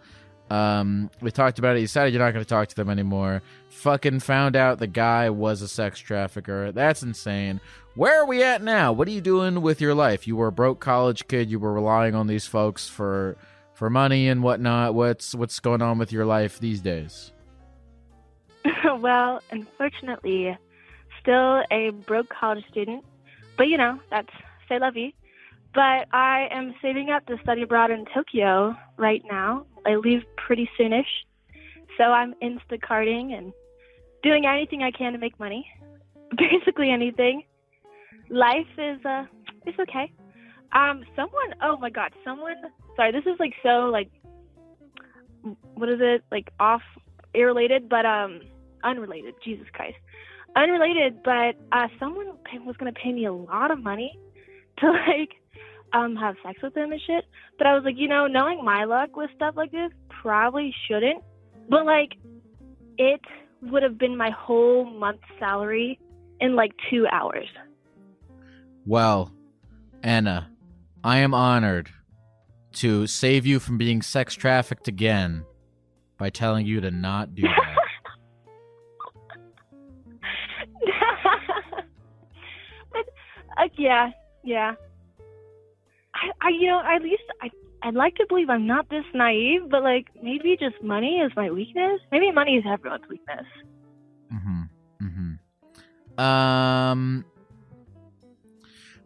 Um, 0.50 1.12
we 1.22 1.32
talked 1.32 1.60
about 1.60 1.76
it. 1.76 1.80
You 1.80 1.86
decided 1.86 2.14
you're 2.14 2.24
not 2.24 2.34
going 2.34 2.44
to 2.44 2.50
talk 2.50 2.68
to 2.70 2.76
them 2.76 2.90
anymore. 2.90 3.42
Fucking 3.70 4.20
found 4.20 4.56
out 4.56 4.80
the 4.80 4.88
guy 4.88 5.30
was 5.30 5.62
a 5.62 5.68
sex 5.68 6.00
trafficker. 6.00 6.72
That's 6.72 7.04
insane. 7.04 7.62
Where 7.96 8.22
are 8.22 8.26
we 8.26 8.44
at 8.44 8.62
now? 8.62 8.92
What 8.92 9.08
are 9.08 9.12
you 9.12 9.22
doing 9.22 9.62
with 9.62 9.82
your 9.82 9.94
life? 9.94 10.28
You 10.28 10.36
were 10.36 10.48
a 10.48 10.52
broke 10.52 10.80
college 10.80 11.28
kid. 11.28 11.50
You 11.50 11.60
were 11.60 11.74
relying 11.74 12.16
on 12.16 12.28
these 12.28 12.46
folks 12.46 12.88
for 12.88 13.38
for 13.74 13.90
money 13.90 14.28
and 14.28 14.44
whatnot. 14.44 14.96
What's 14.96 15.36
what's 15.36 15.60
going 15.60 15.82
on 15.82 15.98
with 15.98 16.12
your 16.12 16.26
life 16.26 16.60
these 16.60 16.82
days? 16.82 17.32
well, 19.00 19.42
unfortunately, 19.52 20.58
still 21.22 21.64
a 21.72 21.92
broke 22.06 22.30
college 22.30 22.66
student, 22.70 23.06
but 23.58 23.68
you 23.68 23.78
know 23.78 24.00
that's 24.10 24.32
c'est 24.68 24.80
la 24.80 24.92
vie. 24.92 25.14
But 25.74 26.08
I 26.12 26.48
am 26.52 26.74
saving 26.82 27.10
up 27.12 27.26
to 27.28 27.38
study 27.44 27.62
abroad 27.62 27.92
in 27.92 28.06
Tokyo 28.14 28.76
right 28.98 29.24
now. 29.30 29.66
I 29.86 29.96
leave 29.96 30.22
pretty 30.36 30.70
soonish. 30.80 31.04
So 31.98 32.06
I'm 32.06 32.34
Instacarting 32.42 33.34
and 33.38 33.54
doing 34.24 34.46
anything 34.46 34.84
I 34.84 34.92
can 34.92 35.14
to 35.14 35.20
make 35.20 35.40
money. 35.40 35.68
Basically 36.38 36.90
anything. 36.90 37.44
Life 38.30 38.68
is 38.78 39.04
uh 39.06 39.26
it's 39.66 39.78
okay. 39.80 40.12
Um 40.72 41.04
someone 41.16 41.54
oh 41.62 41.78
my 41.78 41.90
god, 41.90 42.14
someone 42.24 42.56
sorry, 42.96 43.12
this 43.12 43.26
is 43.26 43.40
like 43.40 43.54
so 43.62 43.90
like 43.92 44.10
what 45.76 45.90
is 45.90 46.00
it? 46.02 46.24
Like 46.32 46.50
off 46.60 46.82
irrelated, 47.34 47.90
but 47.90 48.06
um 48.06 48.42
unrelated. 48.84 49.36
Jesus 49.44 49.68
Christ. 49.74 49.98
Unrelated, 50.56 51.22
but 51.24 51.56
uh 51.72 51.88
someone 52.00 52.28
was 52.66 52.76
going 52.78 52.92
to 52.92 53.00
pay 53.00 53.12
me 53.12 53.26
a 53.26 53.34
lot 53.34 53.72
of 53.72 53.84
money 53.84 54.18
to 54.80 54.92
like 55.08 55.30
um 55.94 56.16
have 56.16 56.36
sex 56.44 56.62
with 56.62 56.76
him 56.76 56.92
and 56.92 57.02
shit. 57.06 57.26
But 57.58 57.68
I 57.68 57.74
was 57.76 57.84
like, 57.84 57.96
you 57.98 58.08
know, 58.08 58.28
knowing 58.28 58.64
my 58.64 58.86
luck 58.86 59.16
with 59.16 59.30
stuff 59.36 59.56
like 59.58 59.72
this, 59.72 59.92
probably 60.10 60.74
shouldn't. 60.88 61.24
But 61.70 61.86
like 61.86 62.14
it 62.98 63.22
would 63.62 63.84
have 63.84 63.98
been 63.98 64.16
my 64.18 64.30
whole 64.30 64.86
month's 64.86 65.24
salary 65.40 66.00
in 66.40 66.56
like 66.56 66.72
2 66.90 67.08
hours. 67.12 67.48
Well, 68.86 69.34
Anna, 70.04 70.50
I 71.04 71.20
am 71.20 71.34
honored 71.34 71.90
to 72.74 73.08
save 73.08 73.46
you 73.46 73.60
from 73.60 73.78
being 73.78 74.02
sex 74.02 74.34
trafficked 74.34 74.88
again 74.88 75.46
by 76.18 76.30
telling 76.30 76.66
you 76.66 76.82
to 76.82 76.92
not 76.92 77.36
do 77.36 77.44
that. 77.44 77.76
but, 82.92 83.06
uh, 83.58 83.68
yeah, 83.78 84.12
yeah. 84.44 84.76
I, 86.22 86.48
I, 86.48 86.50
you 86.50 86.68
know, 86.68 86.82
at 86.86 87.02
least 87.02 87.24
I, 87.42 87.50
I'd 87.82 87.96
like 87.96 88.16
to 88.16 88.26
believe 88.28 88.50
I'm 88.50 88.68
not 88.68 88.90
this 88.90 89.06
naive, 89.14 89.70
but 89.70 89.84
like 89.84 90.08
maybe 90.22 90.58
just 90.60 90.82
money 90.84 91.20
is 91.20 91.32
my 91.36 91.50
weakness. 91.50 92.02
Maybe 92.12 92.32
money 92.32 92.58
is 92.58 92.66
everyone's 92.68 93.08
weakness. 93.10 93.46
Mm-hmm. 94.34 94.62
Mm-hmm. 95.06 96.20
Um. 96.22 97.26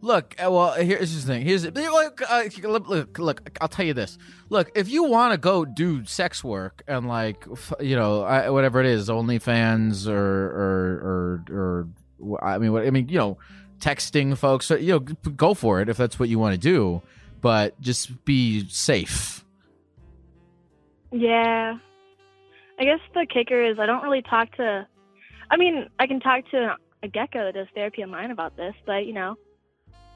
Look, 0.00 0.34
uh, 0.38 0.50
well, 0.50 0.72
here's 0.74 1.14
the 1.24 1.26
thing. 1.26 1.46
Here's 1.46 1.64
look, 1.64 2.20
uh, 2.30 2.44
look, 2.62 3.18
look. 3.18 3.58
I'll 3.62 3.68
tell 3.68 3.86
you 3.86 3.94
this. 3.94 4.18
Look, 4.50 4.70
if 4.74 4.90
you 4.90 5.04
want 5.04 5.32
to 5.32 5.38
go 5.38 5.64
do 5.64 6.04
sex 6.04 6.44
work 6.44 6.82
and 6.86 7.08
like, 7.08 7.46
you 7.80 7.96
know, 7.96 8.20
whatever 8.52 8.80
it 8.80 8.86
is, 8.86 9.08
OnlyFans 9.08 10.06
or 10.06 10.12
or 10.12 11.40
or, 11.50 11.88
or 12.28 12.44
I 12.44 12.58
mean, 12.58 12.72
what 12.72 12.86
I 12.86 12.90
mean, 12.90 13.08
you 13.08 13.16
know, 13.16 13.38
texting 13.84 14.36
folks, 14.36 14.66
So, 14.66 14.76
you 14.76 14.92
know, 14.92 14.98
go 15.00 15.54
for 15.54 15.80
it 15.80 15.88
if 15.88 15.96
that's 15.96 16.18
what 16.18 16.28
you 16.28 16.38
want 16.38 16.54
to 16.54 16.60
do, 16.60 17.02
but 17.40 17.78
just 17.80 18.24
be 18.24 18.66
safe. 18.68 19.44
Yeah, 21.12 21.76
I 22.78 22.84
guess 22.84 23.00
the 23.12 23.26
kicker 23.32 23.62
is 23.62 23.78
I 23.78 23.86
don't 23.86 24.02
really 24.02 24.22
talk 24.22 24.56
to. 24.56 24.86
I 25.50 25.56
mean, 25.56 25.88
I 25.98 26.06
can 26.06 26.20
talk 26.20 26.48
to 26.50 26.76
a 27.02 27.08
gecko 27.08 27.44
that 27.44 27.54
does 27.54 27.66
therapy 27.74 28.02
online 28.02 28.30
about 28.30 28.56
this, 28.56 28.74
but 28.86 29.06
you 29.06 29.12
know 29.12 29.36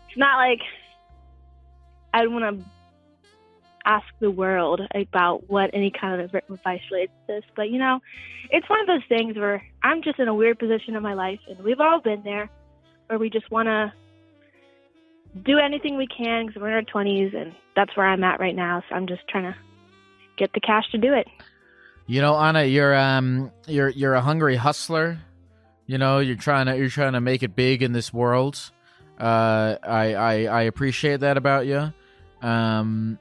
it's 0.08 0.16
not 0.16 0.38
like 0.38 0.60
I 2.14 2.26
want 2.26 2.58
to 2.58 2.64
ask 3.84 4.06
the 4.20 4.30
world 4.30 4.80
about 4.94 5.48
what 5.48 5.70
any 5.72 5.90
kind 5.90 6.20
of 6.20 6.34
advice 6.34 6.80
relates 6.90 7.12
to 7.26 7.34
this. 7.34 7.44
But 7.54 7.70
you 7.70 7.78
know, 7.78 8.00
it's 8.50 8.68
one 8.68 8.80
of 8.80 8.86
those 8.86 9.02
things 9.08 9.36
where 9.36 9.62
I'm 9.82 10.02
just 10.02 10.18
in 10.18 10.28
a 10.28 10.34
weird 10.34 10.58
position 10.58 10.96
in 10.96 11.02
my 11.02 11.14
life, 11.14 11.40
and 11.48 11.58
we've 11.60 11.80
all 11.80 12.00
been 12.00 12.22
there, 12.22 12.50
where 13.08 13.18
we 13.18 13.30
just 13.30 13.50
want 13.50 13.66
to 13.66 13.92
do 15.44 15.58
anything 15.58 15.96
we 15.96 16.06
can 16.06 16.46
because 16.46 16.60
we're 16.60 16.68
in 16.68 16.74
our 16.74 16.82
20s, 17.02 17.36
and 17.36 17.54
that's 17.74 17.96
where 17.96 18.06
I'm 18.06 18.24
at 18.24 18.40
right 18.40 18.54
now. 18.54 18.82
So 18.88 18.94
I'm 18.94 19.06
just 19.06 19.26
trying 19.28 19.44
to 19.44 19.56
get 20.36 20.52
the 20.52 20.60
cash 20.60 20.84
to 20.92 20.98
do 20.98 21.12
it. 21.12 21.26
You 22.06 22.22
know, 22.22 22.36
Anna, 22.36 22.64
you're 22.64 22.96
um, 22.96 23.52
you're 23.66 23.90
you're 23.90 24.14
a 24.14 24.20
hungry 24.20 24.56
hustler. 24.56 25.18
You 25.86 25.98
know, 25.98 26.20
you're 26.20 26.36
trying 26.36 26.66
to 26.66 26.76
you're 26.76 26.88
trying 26.88 27.12
to 27.12 27.20
make 27.20 27.42
it 27.42 27.54
big 27.54 27.82
in 27.82 27.92
this 27.92 28.12
world. 28.12 28.58
Uh, 29.18 29.76
I, 29.82 30.14
I 30.14 30.44
I 30.44 30.62
appreciate 30.62 31.20
that 31.20 31.36
about 31.36 31.66
you. 31.66 31.92
Um, 32.40 33.18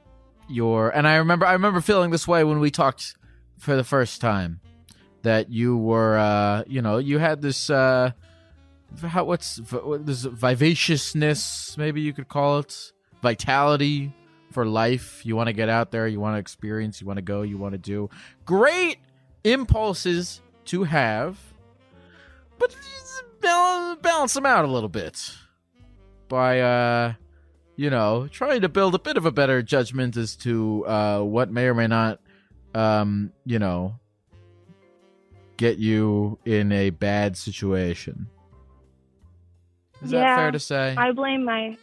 your 0.48 0.88
and 0.90 1.06
I 1.06 1.16
remember 1.16 1.46
I 1.46 1.52
remember 1.52 1.80
feeling 1.80 2.10
this 2.10 2.26
way 2.26 2.44
when 2.44 2.60
we 2.60 2.70
talked 2.70 3.16
for 3.58 3.76
the 3.76 3.84
first 3.84 4.20
time 4.20 4.60
that 5.22 5.50
you 5.50 5.76
were 5.76 6.16
uh 6.16 6.64
you 6.66 6.80
know 6.80 6.98
you 6.98 7.18
had 7.18 7.42
this 7.42 7.68
uh 7.68 8.12
how 9.02 9.24
what's 9.24 9.60
this 10.00 10.22
vivaciousness 10.22 11.76
maybe 11.76 12.00
you 12.00 12.12
could 12.12 12.28
call 12.28 12.60
it. 12.60 12.92
Vitality 13.22 14.12
for 14.52 14.64
life. 14.64 15.26
You 15.26 15.36
want 15.36 15.48
to 15.48 15.52
get 15.52 15.68
out 15.68 15.90
there 15.90 16.06
you 16.06 16.20
want 16.20 16.34
to 16.36 16.38
experience 16.38 17.00
you 17.00 17.06
want 17.06 17.18
to 17.18 17.22
go 17.22 17.42
you 17.42 17.58
want 17.58 17.72
to 17.72 17.78
do. 17.78 18.10
Great 18.44 18.98
impulses 19.44 20.40
to 20.66 20.84
have 20.84 21.38
but 22.58 22.74
balance 24.02 24.34
them 24.34 24.46
out 24.46 24.64
a 24.64 24.68
little 24.68 24.88
bit 24.88 25.32
by 26.28 26.60
uh 26.60 27.12
you 27.76 27.88
know 27.88 28.28
trying 28.30 28.60
to 28.60 28.68
build 28.68 28.94
a 28.94 28.98
bit 28.98 29.16
of 29.16 29.24
a 29.24 29.32
better 29.32 29.62
judgment 29.62 30.16
as 30.16 30.36
to 30.36 30.84
uh 30.86 31.20
what 31.20 31.50
may 31.50 31.66
or 31.66 31.74
may 31.74 31.86
not 31.86 32.20
um 32.74 33.32
you 33.44 33.58
know 33.58 33.94
get 35.56 35.78
you 35.78 36.38
in 36.44 36.70
a 36.72 36.90
bad 36.90 37.36
situation 37.36 38.28
is 40.02 40.12
yeah, 40.12 40.20
that 40.20 40.36
fair 40.36 40.50
to 40.50 40.60
say 40.60 40.94
i 40.96 41.12
blame 41.12 41.44
my 41.44 41.76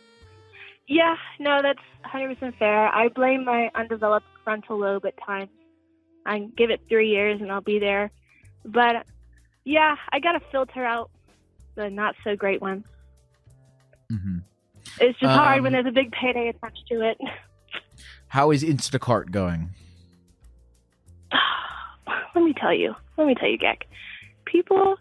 yeah 0.88 1.16
no 1.39 1.61
that's 1.61 1.80
100% 2.05 2.57
fair 2.57 2.88
i 2.89 3.07
blame 3.09 3.45
my 3.45 3.70
undeveloped 3.76 4.28
frontal 4.43 4.80
lobe 4.80 5.05
at 5.05 5.13
times 5.26 5.49
i 6.26 6.39
give 6.57 6.70
it 6.70 6.82
three 6.88 7.09
years 7.09 7.41
and 7.41 7.51
i'll 7.51 7.61
be 7.61 7.80
there 7.80 8.11
but 8.63 9.05
yeah 9.63 9.95
i 10.11 10.20
gotta 10.20 10.39
filter 10.51 10.86
out 10.86 11.09
the 11.76 11.89
not 11.89 12.16
so 12.24 12.36
great 12.36 12.61
ones 12.61 12.86
Mm-hmm. 14.11 14.38
It's 14.99 15.20
just 15.20 15.32
um, 15.32 15.39
hard 15.39 15.63
when 15.63 15.76
um, 15.76 15.84
there's 15.84 15.91
a 15.91 15.95
big 15.95 16.11
payday 16.11 16.49
attached 16.49 16.86
to 16.89 17.01
it. 17.01 17.18
How 18.28 18.51
is 18.51 18.63
Instacart 18.63 19.32
going? 19.32 19.70
Let 22.36 22.43
me 22.43 22.53
tell 22.53 22.74
you. 22.74 22.95
Let 23.18 23.28
me 23.28 23.36
tell 23.36 23.49
you, 23.49 23.57
Gek. 23.57 23.84
People. 24.45 24.97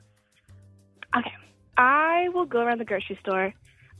Okay. 1.16 1.32
I 1.76 2.28
will 2.32 2.46
go 2.46 2.60
around 2.60 2.80
the 2.80 2.84
grocery 2.84 3.18
store. 3.20 3.52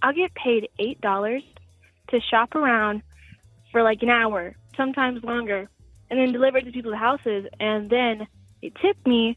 I'll 0.02 0.12
get 0.12 0.34
paid 0.34 0.68
$8 0.78 1.42
to 2.10 2.20
shop 2.20 2.54
around 2.54 3.02
for 3.72 3.82
like 3.82 4.02
an 4.02 4.10
hour, 4.10 4.54
sometimes 4.76 5.24
longer, 5.24 5.68
and 6.10 6.18
then 6.18 6.32
deliver 6.32 6.58
it 6.58 6.64
to 6.64 6.72
people's 6.72 6.94
houses. 6.94 7.46
And 7.58 7.90
then 7.90 8.26
they 8.62 8.72
tip 8.82 8.96
me. 9.06 9.36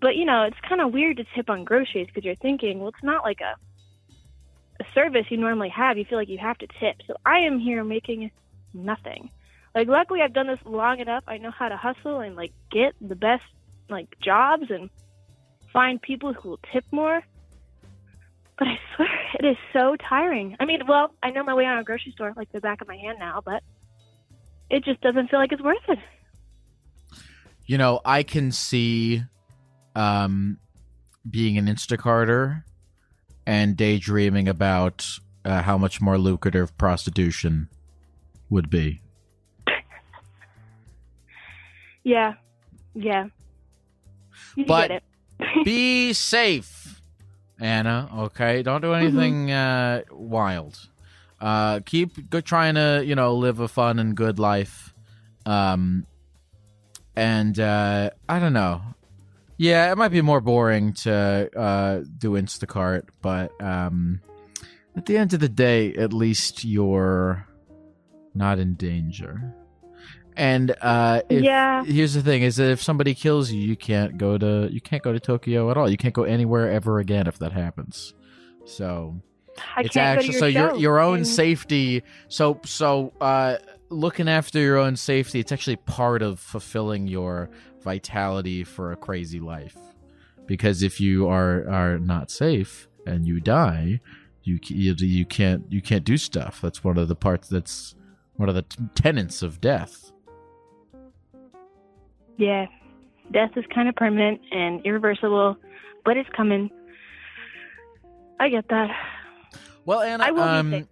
But, 0.00 0.16
you 0.16 0.24
know, 0.24 0.42
it's 0.42 0.56
kind 0.68 0.80
of 0.80 0.92
weird 0.92 1.18
to 1.18 1.24
tip 1.34 1.48
on 1.48 1.64
groceries 1.64 2.08
because 2.08 2.24
you're 2.24 2.34
thinking, 2.34 2.80
well, 2.80 2.88
it's 2.88 3.04
not 3.04 3.22
like 3.22 3.40
a 3.40 3.54
a 4.80 4.84
service 4.94 5.26
you 5.30 5.36
normally 5.36 5.68
have, 5.68 5.98
you 5.98 6.04
feel 6.04 6.18
like 6.18 6.28
you 6.28 6.38
have 6.38 6.58
to 6.58 6.66
tip. 6.80 6.96
So 7.06 7.14
I 7.24 7.40
am 7.40 7.58
here 7.58 7.84
making 7.84 8.30
nothing. 8.74 9.30
Like 9.74 9.88
luckily 9.88 10.20
I've 10.22 10.32
done 10.32 10.46
this 10.46 10.58
long 10.64 11.00
enough. 11.00 11.24
I 11.26 11.38
know 11.38 11.50
how 11.50 11.68
to 11.68 11.76
hustle 11.76 12.20
and 12.20 12.36
like 12.36 12.52
get 12.70 12.94
the 13.00 13.16
best 13.16 13.42
like 13.88 14.08
jobs 14.20 14.64
and 14.70 14.90
find 15.72 16.00
people 16.00 16.32
who 16.32 16.50
will 16.50 16.60
tip 16.72 16.84
more. 16.90 17.22
But 18.62 18.68
I 18.68 18.78
swear 18.94 19.08
it 19.40 19.44
is 19.44 19.56
so 19.72 19.96
tiring. 20.08 20.56
I 20.60 20.66
mean, 20.66 20.82
well, 20.86 21.12
I 21.20 21.32
know 21.32 21.42
my 21.42 21.52
way 21.52 21.64
around 21.64 21.80
a 21.80 21.82
grocery 21.82 22.12
store 22.12 22.32
like 22.36 22.52
the 22.52 22.60
back 22.60 22.80
of 22.80 22.86
my 22.86 22.94
hand 22.94 23.18
now, 23.18 23.42
but 23.44 23.60
it 24.70 24.84
just 24.84 25.00
doesn't 25.00 25.30
feel 25.30 25.40
like 25.40 25.50
it's 25.50 25.60
worth 25.60 25.78
it. 25.88 25.98
You 27.66 27.76
know, 27.76 28.00
I 28.04 28.22
can 28.22 28.52
see 28.52 29.24
um 29.96 30.58
being 31.28 31.58
an 31.58 31.66
Instacarter 31.66 32.62
and 33.46 33.76
daydreaming 33.76 34.46
about 34.46 35.08
uh, 35.44 35.62
how 35.62 35.76
much 35.76 36.00
more 36.00 36.16
lucrative 36.16 36.78
prostitution 36.78 37.68
would 38.48 38.70
be. 38.70 39.00
Yeah, 42.04 42.34
yeah. 42.94 43.26
You 44.56 44.64
but 44.64 45.04
be 45.64 46.12
safe, 46.12 46.81
Anna. 47.62 48.08
Okay, 48.16 48.62
don't 48.62 48.80
do 48.80 48.88
mm-hmm. 48.88 49.06
anything 49.06 49.46
mm-hmm. 49.46 50.14
uh, 50.14 50.16
wild. 50.16 50.88
Uh, 51.40 51.80
keep 51.80 52.30
go, 52.30 52.40
trying 52.40 52.74
to 52.74 53.02
you 53.04 53.14
know 53.14 53.34
live 53.36 53.60
a 53.60 53.68
fun 53.68 53.98
and 53.98 54.14
good 54.16 54.38
life. 54.38 54.94
Um, 55.46 56.06
and 57.16 57.58
uh, 57.58 58.10
I 58.28 58.38
don't 58.38 58.52
know. 58.52 58.82
Yeah, 59.58 59.92
it 59.92 59.98
might 59.98 60.08
be 60.08 60.22
more 60.22 60.40
boring 60.40 60.92
to 61.04 61.50
uh, 61.56 62.00
do 62.18 62.32
Instacart, 62.32 63.08
but 63.20 63.52
um, 63.62 64.20
at 64.96 65.06
the 65.06 65.16
end 65.16 65.34
of 65.34 65.40
the 65.40 65.48
day, 65.48 65.94
at 65.94 66.12
least 66.12 66.64
you're 66.64 67.46
not 68.34 68.58
in 68.58 68.74
danger. 68.74 69.54
And 70.36 70.74
uh, 70.80 71.22
if, 71.28 71.42
yeah, 71.42 71.84
here's 71.84 72.14
the 72.14 72.22
thing: 72.22 72.42
is 72.42 72.56
that 72.56 72.70
if 72.70 72.82
somebody 72.82 73.14
kills 73.14 73.50
you, 73.52 73.60
you 73.60 73.76
can't 73.76 74.16
go 74.18 74.38
to 74.38 74.68
you 74.70 74.80
can't 74.80 75.02
go 75.02 75.12
to 75.12 75.20
Tokyo 75.20 75.70
at 75.70 75.76
all. 75.76 75.90
You 75.90 75.96
can't 75.96 76.14
go 76.14 76.24
anywhere 76.24 76.70
ever 76.70 76.98
again 76.98 77.26
if 77.26 77.38
that 77.40 77.52
happens. 77.52 78.14
So, 78.64 79.20
I 79.76 79.82
it's 79.82 79.96
actually 79.96 80.34
go 80.34 80.38
so 80.38 80.46
your, 80.46 80.70
your 80.70 80.78
your 80.78 81.00
own 81.00 81.18
And- 81.18 81.26
safety. 81.26 82.02
So 82.28 82.60
so 82.64 83.12
uh, 83.20 83.56
looking 83.90 84.28
after 84.28 84.58
your 84.58 84.78
own 84.78 84.96
safety, 84.96 85.40
it's 85.40 85.52
actually 85.52 85.76
part 85.76 86.22
of 86.22 86.40
fulfilling 86.40 87.06
your 87.08 87.50
vitality 87.82 88.64
for 88.64 88.92
a 88.92 88.96
crazy 88.96 89.40
life. 89.40 89.76
Because 90.46 90.82
if 90.82 91.00
you 91.00 91.28
are 91.28 91.68
are 91.68 91.98
not 91.98 92.30
safe 92.30 92.88
and 93.06 93.26
you 93.26 93.40
die, 93.40 94.00
you 94.44 94.58
you, 94.68 94.94
you 94.98 95.26
can't 95.26 95.64
you 95.70 95.82
can't 95.82 96.04
do 96.04 96.16
stuff. 96.16 96.60
That's 96.62 96.82
one 96.82 96.96
of 96.96 97.08
the 97.08 97.16
parts. 97.16 97.48
That's 97.48 97.94
one 98.36 98.48
of 98.48 98.54
the 98.54 98.62
t- 98.62 98.82
tenets 98.94 99.42
of 99.42 99.60
death. 99.60 100.11
Yeah, 102.36 102.66
death 103.32 103.50
is 103.56 103.64
kind 103.74 103.88
of 103.88 103.94
permanent 103.94 104.40
and 104.50 104.84
irreversible, 104.84 105.56
but 106.04 106.16
it's 106.16 106.28
coming. 106.36 106.70
I 108.40 108.48
get 108.48 108.68
that. 108.68 108.90
Well, 109.84 110.00
Anna, 110.00 110.24
I 110.24 110.30
will 110.30 110.42
um, 110.42 110.88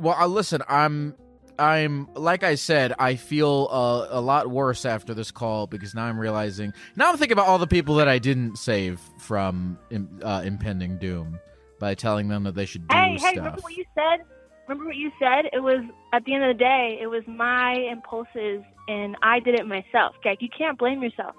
well, 0.00 0.16
uh, 0.18 0.26
listen, 0.26 0.62
I'm, 0.68 1.14
I'm, 1.58 2.08
like 2.14 2.42
I 2.42 2.54
said, 2.54 2.94
I 2.98 3.16
feel 3.16 3.68
uh, 3.70 4.06
a 4.10 4.20
lot 4.20 4.48
worse 4.48 4.84
after 4.84 5.12
this 5.12 5.30
call 5.30 5.66
because 5.66 5.94
now 5.94 6.04
I'm 6.04 6.18
realizing, 6.18 6.72
now 6.96 7.10
I'm 7.10 7.18
thinking 7.18 7.34
about 7.34 7.46
all 7.46 7.58
the 7.58 7.66
people 7.66 7.96
that 7.96 8.08
I 8.08 8.18
didn't 8.18 8.56
save 8.56 9.00
from 9.18 9.78
uh, 10.22 10.42
impending 10.44 10.98
doom 10.98 11.38
by 11.78 11.94
telling 11.94 12.28
them 12.28 12.44
that 12.44 12.54
they 12.54 12.66
should 12.66 12.88
do 12.88 12.96
Hey, 12.96 13.12
hey, 13.12 13.18
stuff. 13.18 13.36
remember 13.36 13.60
what 13.60 13.76
you 13.76 13.84
said? 13.94 14.20
Remember 14.70 14.86
what 14.86 14.96
you 14.96 15.10
said? 15.18 15.50
It 15.52 15.58
was 15.58 15.84
at 16.12 16.24
the 16.24 16.32
end 16.32 16.44
of 16.44 16.56
the 16.56 16.62
day, 16.62 17.00
it 17.02 17.08
was 17.08 17.24
my 17.26 17.72
impulses, 17.90 18.62
and 18.86 19.16
I 19.20 19.40
did 19.40 19.58
it 19.58 19.66
myself. 19.66 20.14
Okay, 20.18 20.36
you 20.38 20.48
can't 20.56 20.78
blame 20.78 21.02
yourself. 21.02 21.34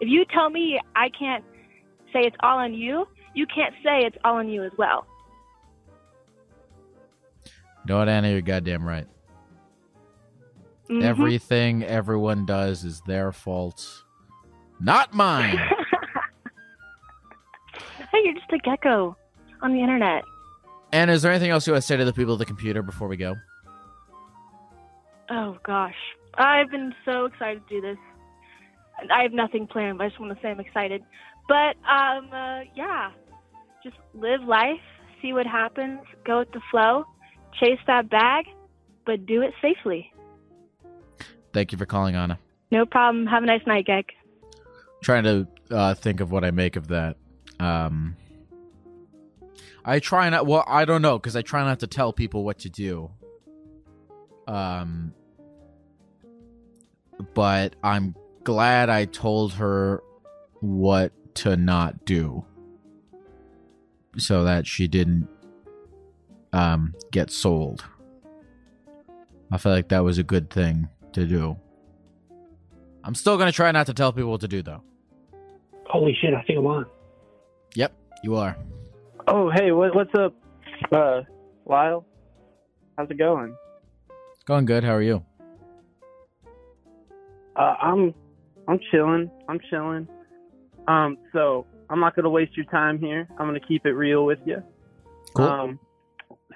If 0.00 0.08
you 0.08 0.24
tell 0.24 0.48
me 0.48 0.80
I 0.96 1.10
can't 1.10 1.44
say 2.10 2.20
it's 2.20 2.36
all 2.42 2.56
on 2.56 2.72
you, 2.72 3.06
you 3.34 3.46
can't 3.54 3.74
say 3.84 4.06
it's 4.06 4.16
all 4.24 4.36
on 4.36 4.48
you 4.48 4.64
as 4.64 4.72
well. 4.78 5.04
What, 7.86 8.08
Anna? 8.08 8.30
You're 8.30 8.40
goddamn 8.40 8.88
right. 8.88 9.06
Mhm. 10.88 11.02
Everything 11.02 11.84
everyone 11.84 12.46
does 12.46 12.82
is 12.82 13.02
their 13.02 13.30
fault, 13.30 14.04
not 14.80 15.12
mine. 15.12 15.58
hey, 18.10 18.20
you're 18.24 18.32
just 18.32 18.50
a 18.54 18.58
gecko 18.64 19.18
on 19.60 19.74
the 19.74 19.80
internet. 19.80 20.24
And 20.92 21.10
is 21.10 21.22
there 21.22 21.30
anything 21.32 21.50
else 21.50 21.66
you 21.66 21.72
want 21.72 21.82
to 21.82 21.86
say 21.86 21.96
to 21.96 22.04
the 22.04 22.12
people 22.12 22.34
at 22.34 22.38
the 22.38 22.46
computer 22.46 22.82
before 22.82 23.08
we 23.08 23.16
go? 23.16 23.36
Oh 25.30 25.56
gosh, 25.62 25.94
I've 26.34 26.70
been 26.70 26.94
so 27.04 27.26
excited 27.26 27.62
to 27.68 27.74
do 27.74 27.80
this. 27.80 27.98
I 29.12 29.22
have 29.22 29.32
nothing 29.32 29.66
planned, 29.66 29.98
but 29.98 30.04
I 30.04 30.08
just 30.08 30.20
want 30.20 30.34
to 30.36 30.42
say 30.42 30.50
I'm 30.50 30.60
excited. 30.60 31.02
But 31.48 31.76
um, 31.88 32.30
uh, 32.32 32.60
yeah, 32.74 33.10
just 33.82 33.96
live 34.14 34.42
life, 34.42 34.80
see 35.22 35.32
what 35.32 35.46
happens, 35.46 36.00
go 36.24 36.40
with 36.40 36.52
the 36.52 36.60
flow, 36.70 37.04
chase 37.58 37.78
that 37.86 38.10
bag, 38.10 38.46
but 39.06 39.26
do 39.26 39.42
it 39.42 39.54
safely. 39.62 40.12
Thank 41.52 41.72
you 41.72 41.78
for 41.78 41.86
calling, 41.86 42.14
Anna. 42.14 42.38
No 42.70 42.86
problem. 42.86 43.26
Have 43.26 43.42
a 43.42 43.46
nice 43.46 43.66
night, 43.66 43.86
Geg. 43.86 44.06
trying 45.02 45.24
to 45.24 45.46
uh, 45.70 45.94
think 45.94 46.20
of 46.20 46.30
what 46.30 46.44
I 46.44 46.50
make 46.50 46.76
of 46.76 46.88
that. 46.88 47.16
Um, 47.58 48.16
I 49.90 49.98
try 49.98 50.30
not. 50.30 50.46
Well, 50.46 50.62
I 50.68 50.84
don't 50.84 51.02
know 51.02 51.18
because 51.18 51.34
I 51.34 51.42
try 51.42 51.64
not 51.64 51.80
to 51.80 51.88
tell 51.88 52.12
people 52.12 52.44
what 52.44 52.60
to 52.60 52.70
do. 52.70 53.10
Um, 54.46 55.12
but 57.34 57.74
I'm 57.82 58.14
glad 58.44 58.88
I 58.88 59.06
told 59.06 59.54
her 59.54 60.00
what 60.60 61.10
to 61.38 61.56
not 61.56 62.04
do, 62.04 62.44
so 64.16 64.44
that 64.44 64.64
she 64.64 64.86
didn't 64.86 65.26
um 66.52 66.94
get 67.10 67.32
sold. 67.32 67.84
I 69.50 69.58
feel 69.58 69.72
like 69.72 69.88
that 69.88 70.04
was 70.04 70.18
a 70.18 70.22
good 70.22 70.50
thing 70.50 70.88
to 71.14 71.26
do. 71.26 71.56
I'm 73.02 73.16
still 73.16 73.36
gonna 73.36 73.50
try 73.50 73.72
not 73.72 73.86
to 73.86 73.94
tell 73.94 74.12
people 74.12 74.30
what 74.30 74.42
to 74.42 74.48
do 74.48 74.62
though. 74.62 74.84
Holy 75.86 76.16
shit, 76.20 76.32
I 76.32 76.42
think 76.42 76.60
I'm 76.60 76.66
on. 76.68 76.86
Yep, 77.74 77.92
you 78.22 78.36
are. 78.36 78.56
Oh, 79.32 79.48
hey, 79.48 79.70
what, 79.70 79.94
what's 79.94 80.12
up, 80.16 80.34
uh, 80.90 81.20
Lyle? 81.64 82.04
How's 82.98 83.08
it 83.10 83.16
going? 83.16 83.54
Going 84.44 84.64
good. 84.64 84.82
How 84.82 84.96
are 84.96 85.02
you? 85.02 85.24
Uh, 87.54 87.76
I'm, 87.80 88.12
I'm 88.66 88.80
chilling. 88.90 89.30
I'm 89.48 89.60
chilling. 89.70 90.08
Um, 90.88 91.16
so 91.32 91.64
I'm 91.88 92.00
not 92.00 92.16
gonna 92.16 92.28
waste 92.28 92.56
your 92.56 92.66
time 92.66 92.98
here. 92.98 93.28
I'm 93.38 93.46
gonna 93.46 93.60
keep 93.60 93.86
it 93.86 93.92
real 93.92 94.26
with 94.26 94.40
you. 94.44 94.64
Cool. 95.34 95.46
Um, 95.46 95.78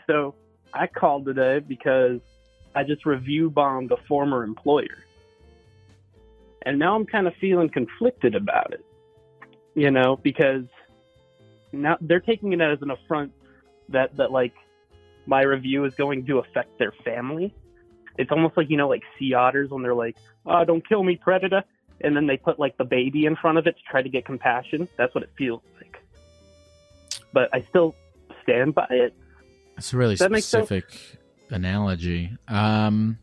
so 0.08 0.34
I 0.72 0.88
called 0.88 1.26
today 1.26 1.60
because 1.60 2.18
I 2.74 2.82
just 2.82 3.06
review 3.06 3.50
bombed 3.50 3.92
a 3.92 3.98
former 4.08 4.42
employer, 4.42 4.98
and 6.66 6.76
now 6.76 6.96
I'm 6.96 7.06
kind 7.06 7.28
of 7.28 7.34
feeling 7.40 7.68
conflicted 7.68 8.34
about 8.34 8.72
it. 8.72 8.84
You 9.76 9.92
know, 9.92 10.18
because 10.20 10.64
now 11.82 11.96
they're 12.00 12.20
taking 12.20 12.52
it 12.52 12.60
as 12.60 12.80
an 12.82 12.90
affront 12.90 13.32
that 13.90 14.16
that 14.16 14.30
like 14.32 14.54
my 15.26 15.42
review 15.42 15.84
is 15.84 15.94
going 15.94 16.26
to 16.26 16.38
affect 16.38 16.78
their 16.78 16.92
family. 17.04 17.54
It's 18.18 18.30
almost 18.30 18.56
like 18.56 18.70
you 18.70 18.76
know, 18.76 18.88
like 18.88 19.02
sea 19.18 19.34
otters 19.34 19.70
when 19.70 19.82
they're 19.82 19.94
like, 19.94 20.16
"Oh, 20.46 20.64
don't 20.64 20.86
kill 20.88 21.02
me, 21.02 21.16
predator," 21.16 21.64
and 22.00 22.16
then 22.16 22.26
they 22.26 22.36
put 22.36 22.58
like 22.58 22.76
the 22.76 22.84
baby 22.84 23.26
in 23.26 23.36
front 23.36 23.58
of 23.58 23.66
it 23.66 23.76
to 23.76 23.82
try 23.90 24.02
to 24.02 24.08
get 24.08 24.24
compassion. 24.24 24.88
That's 24.96 25.14
what 25.14 25.24
it 25.24 25.30
feels 25.36 25.62
like. 25.80 26.00
But 27.32 27.48
I 27.52 27.62
still 27.62 27.94
stand 28.42 28.74
by 28.74 28.86
it. 28.90 29.14
It's 29.76 29.92
a 29.92 29.96
really 29.96 30.14
That 30.16 30.30
makes 30.30 30.46
sense. 30.46 30.66
specific 30.66 31.18
analogy. 31.50 32.30
Um. 32.48 33.18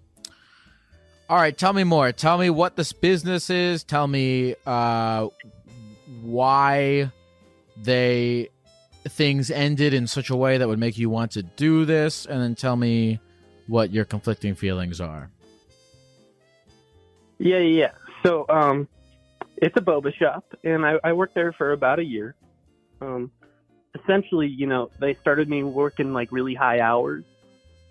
All 1.29 1.37
right, 1.37 1.57
tell 1.57 1.71
me 1.71 1.85
more. 1.85 2.11
Tell 2.11 2.37
me 2.37 2.49
what 2.49 2.75
this 2.75 2.91
business 2.91 3.49
is. 3.49 3.85
Tell 3.85 4.05
me 4.05 4.55
uh, 4.65 5.29
why 6.21 7.09
they 7.83 8.49
things 9.07 9.49
ended 9.49 9.93
in 9.93 10.05
such 10.07 10.29
a 10.29 10.35
way 10.35 10.57
that 10.57 10.67
would 10.67 10.79
make 10.79 10.97
you 10.97 11.09
want 11.09 11.31
to 11.31 11.43
do 11.43 11.85
this, 11.85 12.25
and 12.25 12.41
then 12.41 12.55
tell 12.55 12.75
me 12.75 13.19
what 13.67 13.91
your 13.91 14.05
conflicting 14.05 14.55
feelings 14.55 15.01
are. 15.01 15.29
Yeah, 17.39 17.59
yeah. 17.59 17.91
So, 18.23 18.45
um, 18.49 18.87
it's 19.57 19.75
a 19.77 19.81
boba 19.81 20.13
shop, 20.13 20.45
and 20.63 20.85
I, 20.85 20.99
I 21.03 21.13
worked 21.13 21.33
there 21.33 21.51
for 21.53 21.71
about 21.71 21.99
a 21.99 22.03
year. 22.03 22.35
Um, 23.01 23.31
essentially, 23.99 24.47
you 24.47 24.67
know, 24.67 24.91
they 24.99 25.15
started 25.15 25.49
me 25.49 25.63
working 25.63 26.13
like 26.13 26.31
really 26.31 26.53
high 26.53 26.79
hours, 26.79 27.23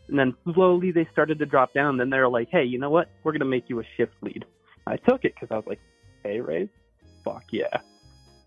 and 0.08 0.18
then 0.18 0.34
slowly 0.52 0.92
they 0.92 1.08
started 1.12 1.38
to 1.40 1.46
drop 1.46 1.74
down. 1.74 1.96
Then 1.96 2.10
they're 2.10 2.28
like, 2.28 2.48
"Hey, 2.50 2.64
you 2.64 2.78
know 2.78 2.90
what? 2.90 3.08
We're 3.24 3.32
gonna 3.32 3.44
make 3.44 3.68
you 3.68 3.80
a 3.80 3.84
shift 3.96 4.14
lead." 4.22 4.44
I 4.86 4.96
took 4.96 5.24
it 5.24 5.34
because 5.34 5.48
I 5.50 5.56
was 5.56 5.66
like, 5.66 5.80
"Hey, 6.22 6.40
raise, 6.40 6.68
fuck 7.24 7.44
yeah!" 7.50 7.80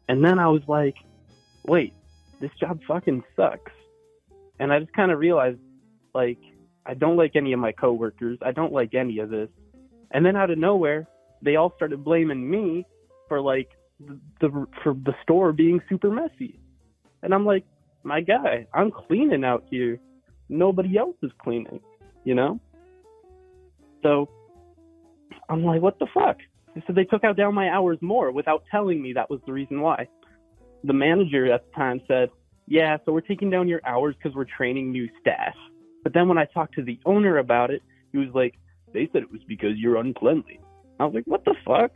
And 0.07 0.23
then 0.23 0.39
I 0.39 0.47
was 0.47 0.61
like, 0.67 0.95
"Wait, 1.65 1.93
this 2.39 2.51
job 2.59 2.79
fucking 2.87 3.23
sucks," 3.35 3.71
and 4.59 4.71
I 4.71 4.79
just 4.79 4.93
kind 4.93 5.11
of 5.11 5.19
realized, 5.19 5.59
like, 6.13 6.39
I 6.85 6.93
don't 6.93 7.17
like 7.17 7.35
any 7.35 7.53
of 7.53 7.59
my 7.59 7.71
coworkers. 7.71 8.37
I 8.41 8.51
don't 8.51 8.73
like 8.73 8.93
any 8.93 9.19
of 9.19 9.29
this. 9.29 9.49
And 10.11 10.25
then 10.25 10.35
out 10.35 10.51
of 10.51 10.57
nowhere, 10.57 11.07
they 11.41 11.55
all 11.55 11.73
started 11.75 12.03
blaming 12.03 12.49
me 12.49 12.85
for 13.27 13.41
like 13.41 13.69
the, 13.99 14.19
the 14.41 14.67
for 14.83 14.93
the 14.93 15.13
store 15.23 15.51
being 15.53 15.81
super 15.89 16.11
messy. 16.11 16.59
And 17.21 17.33
I'm 17.33 17.45
like, 17.45 17.65
my 18.03 18.21
guy, 18.21 18.67
I'm 18.73 18.91
cleaning 18.91 19.43
out 19.43 19.63
here. 19.69 19.99
Nobody 20.49 20.97
else 20.97 21.15
is 21.23 21.31
cleaning, 21.41 21.79
you 22.25 22.35
know? 22.35 22.59
So 24.03 24.29
I'm 25.49 25.63
like, 25.63 25.81
what 25.81 25.99
the 25.99 26.07
fuck? 26.13 26.37
So 26.85 26.93
they 26.93 27.05
took 27.05 27.23
out 27.23 27.37
down 27.37 27.53
my 27.53 27.69
hours 27.69 27.97
more 28.01 28.31
without 28.31 28.63
telling 28.69 29.01
me 29.01 29.13
that 29.13 29.29
was 29.29 29.39
the 29.45 29.53
reason 29.53 29.79
why. 29.79 30.07
The 30.83 30.93
manager 30.93 31.51
at 31.51 31.65
the 31.65 31.71
time 31.75 32.01
said, 32.07 32.29
yeah, 32.67 32.97
so 33.05 33.11
we're 33.11 33.21
taking 33.21 33.49
down 33.49 33.67
your 33.67 33.81
hours 33.85 34.15
because 34.15 34.35
we're 34.35 34.45
training 34.45 34.91
new 34.91 35.09
staff. 35.19 35.55
But 36.03 36.13
then 36.13 36.27
when 36.27 36.37
I 36.37 36.45
talked 36.45 36.75
to 36.75 36.83
the 36.83 36.99
owner 37.05 37.37
about 37.37 37.71
it, 37.71 37.81
he 38.11 38.17
was 38.17 38.29
like, 38.33 38.55
they 38.93 39.09
said 39.11 39.23
it 39.23 39.31
was 39.31 39.41
because 39.47 39.77
you're 39.77 39.97
uncleanly. 39.97 40.59
I 40.99 41.05
was 41.05 41.13
like, 41.13 41.25
what 41.25 41.43
the 41.45 41.55
fuck? 41.65 41.91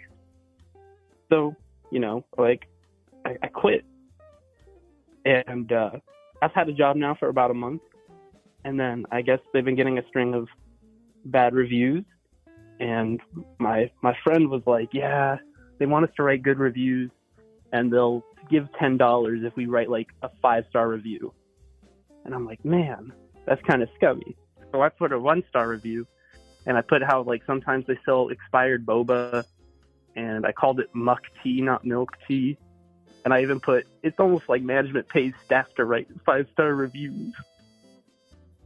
So, 1.30 1.56
you 1.92 2.00
know, 2.00 2.26
like, 2.38 2.68
I, 3.26 3.38
I 3.44 3.48
quit. 3.48 3.86
And 5.26 5.72
uh, 5.72 5.92
I've 6.42 6.54
had 6.54 6.70
a 6.70 6.74
job 6.74 6.96
now 6.96 7.16
for 7.16 7.28
about 7.28 7.52
a 7.52 7.54
month. 7.54 7.82
And 8.64 8.80
then 8.80 9.06
I 9.12 9.22
guess 9.22 9.40
they've 9.54 9.64
been 9.64 9.76
getting 9.76 9.98
a 9.98 10.08
string 10.08 10.34
of 10.34 10.48
bad 11.26 11.54
reviews. 11.54 12.04
And 12.80 13.20
my 13.60 13.90
my 14.02 14.16
friend 14.24 14.50
was 14.50 14.62
like, 14.66 14.90
yeah, 14.94 15.38
they 15.80 15.86
want 15.86 16.06
us 16.06 16.12
to 16.18 16.24
write 16.24 16.44
good 16.44 16.60
reviews, 16.60 17.10
and 17.78 17.94
they'll 17.94 18.24
give 18.50 18.68
ten 18.80 18.98
dollars 18.98 19.42
if 19.44 19.56
we 19.56 19.68
write 19.68 19.90
like 19.90 20.08
a 20.24 20.30
five 20.42 20.66
star 20.70 20.88
review. 20.90 21.34
And 22.26 22.34
I'm 22.34 22.46
like, 22.46 22.66
man, 22.66 23.14
that's 23.46 23.62
kind 23.64 23.82
of 23.82 23.90
scummy. 23.96 24.36
So 24.72 24.82
I 24.82 24.90
put 24.90 25.12
a 25.12 25.20
one 25.20 25.44
star 25.50 25.70
review, 25.70 26.08
and 26.66 26.76
I 26.76 26.82
put 26.82 27.04
how 27.04 27.22
like 27.22 27.44
sometimes 27.46 27.86
they 27.86 27.98
sell 28.04 28.30
expired 28.30 28.86
boba, 28.86 29.46
and 30.16 30.46
I 30.46 30.52
called 30.52 30.80
it 30.80 30.90
muck 30.94 31.22
tea, 31.44 31.62
not 31.62 31.86
milk 31.86 32.10
tea. 32.28 32.58
And 33.24 33.34
I 33.34 33.42
even 33.42 33.60
put 33.60 33.86
it's 34.02 34.20
almost 34.20 34.50
like 34.50 34.64
management 34.64 35.08
pays 35.10 35.34
staff 35.46 35.68
to 35.76 35.86
write 35.86 36.08
five 36.26 36.48
star 36.54 36.74
reviews. 36.74 37.34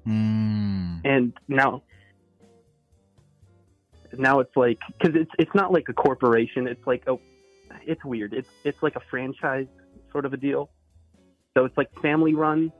Mm. 0.08 1.02
And 1.04 1.34
now, 1.48 1.84
now 4.14 4.40
it's 4.40 4.56
like 4.56 4.80
because 4.98 5.20
it's 5.20 5.32
it's 5.38 5.54
not 5.54 5.74
like 5.74 5.90
a 5.90 5.94
corporation. 5.94 6.68
It's 6.68 6.86
like 6.88 7.04
oh, 7.08 7.20
it's 7.86 8.04
weird. 8.04 8.34
It's 8.34 8.50
it's 8.64 8.82
like 8.82 8.96
a 8.96 9.02
franchise 9.10 9.68
sort 10.12 10.26
of 10.26 10.34
a 10.34 10.38
deal. 10.38 10.70
So 11.54 11.66
it's 11.66 11.78
like 11.78 11.90
family 12.02 12.34
run. 12.34 12.72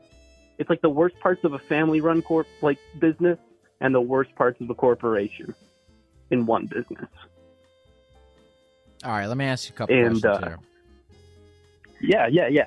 It's 0.58 0.70
like 0.70 0.82
the 0.82 0.90
worst 0.90 1.20
parts 1.20 1.44
of 1.44 1.54
a 1.54 1.60
family 1.60 2.02
run 2.02 2.22
corp 2.22 2.48
like 2.62 2.78
business 3.00 3.40
and 3.80 3.94
the 3.94 4.02
worst 4.02 4.34
parts 4.36 4.62
of 4.62 4.70
a 4.70 4.76
corporation 4.76 5.54
in 6.30 6.46
one 6.46 6.68
business. 6.68 7.10
All 9.04 9.12
right, 9.12 9.26
let 9.26 9.38
me 9.38 9.46
ask 9.46 9.68
you 9.68 9.74
a 9.74 9.78
couple 9.78 9.96
And, 9.96 10.22
questions 10.22 10.26
uh, 10.26 10.48
here. 10.48 10.58
Yeah, 12.02 12.28
yeah, 12.28 12.48
yeah. 12.48 12.66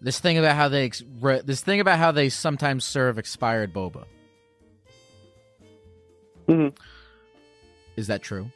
This 0.00 0.18
thing 0.20 0.36
about 0.36 0.56
how 0.56 0.68
they 0.68 0.90
this 1.44 1.62
thing 1.62 1.80
about 1.80 1.98
how 1.98 2.12
they 2.12 2.28
sometimes 2.28 2.84
serve 2.84 3.18
expired 3.18 3.72
boba. 3.72 4.04
Mhm. 6.48 6.76
Is 7.96 8.08
that 8.08 8.22
true? 8.22 8.50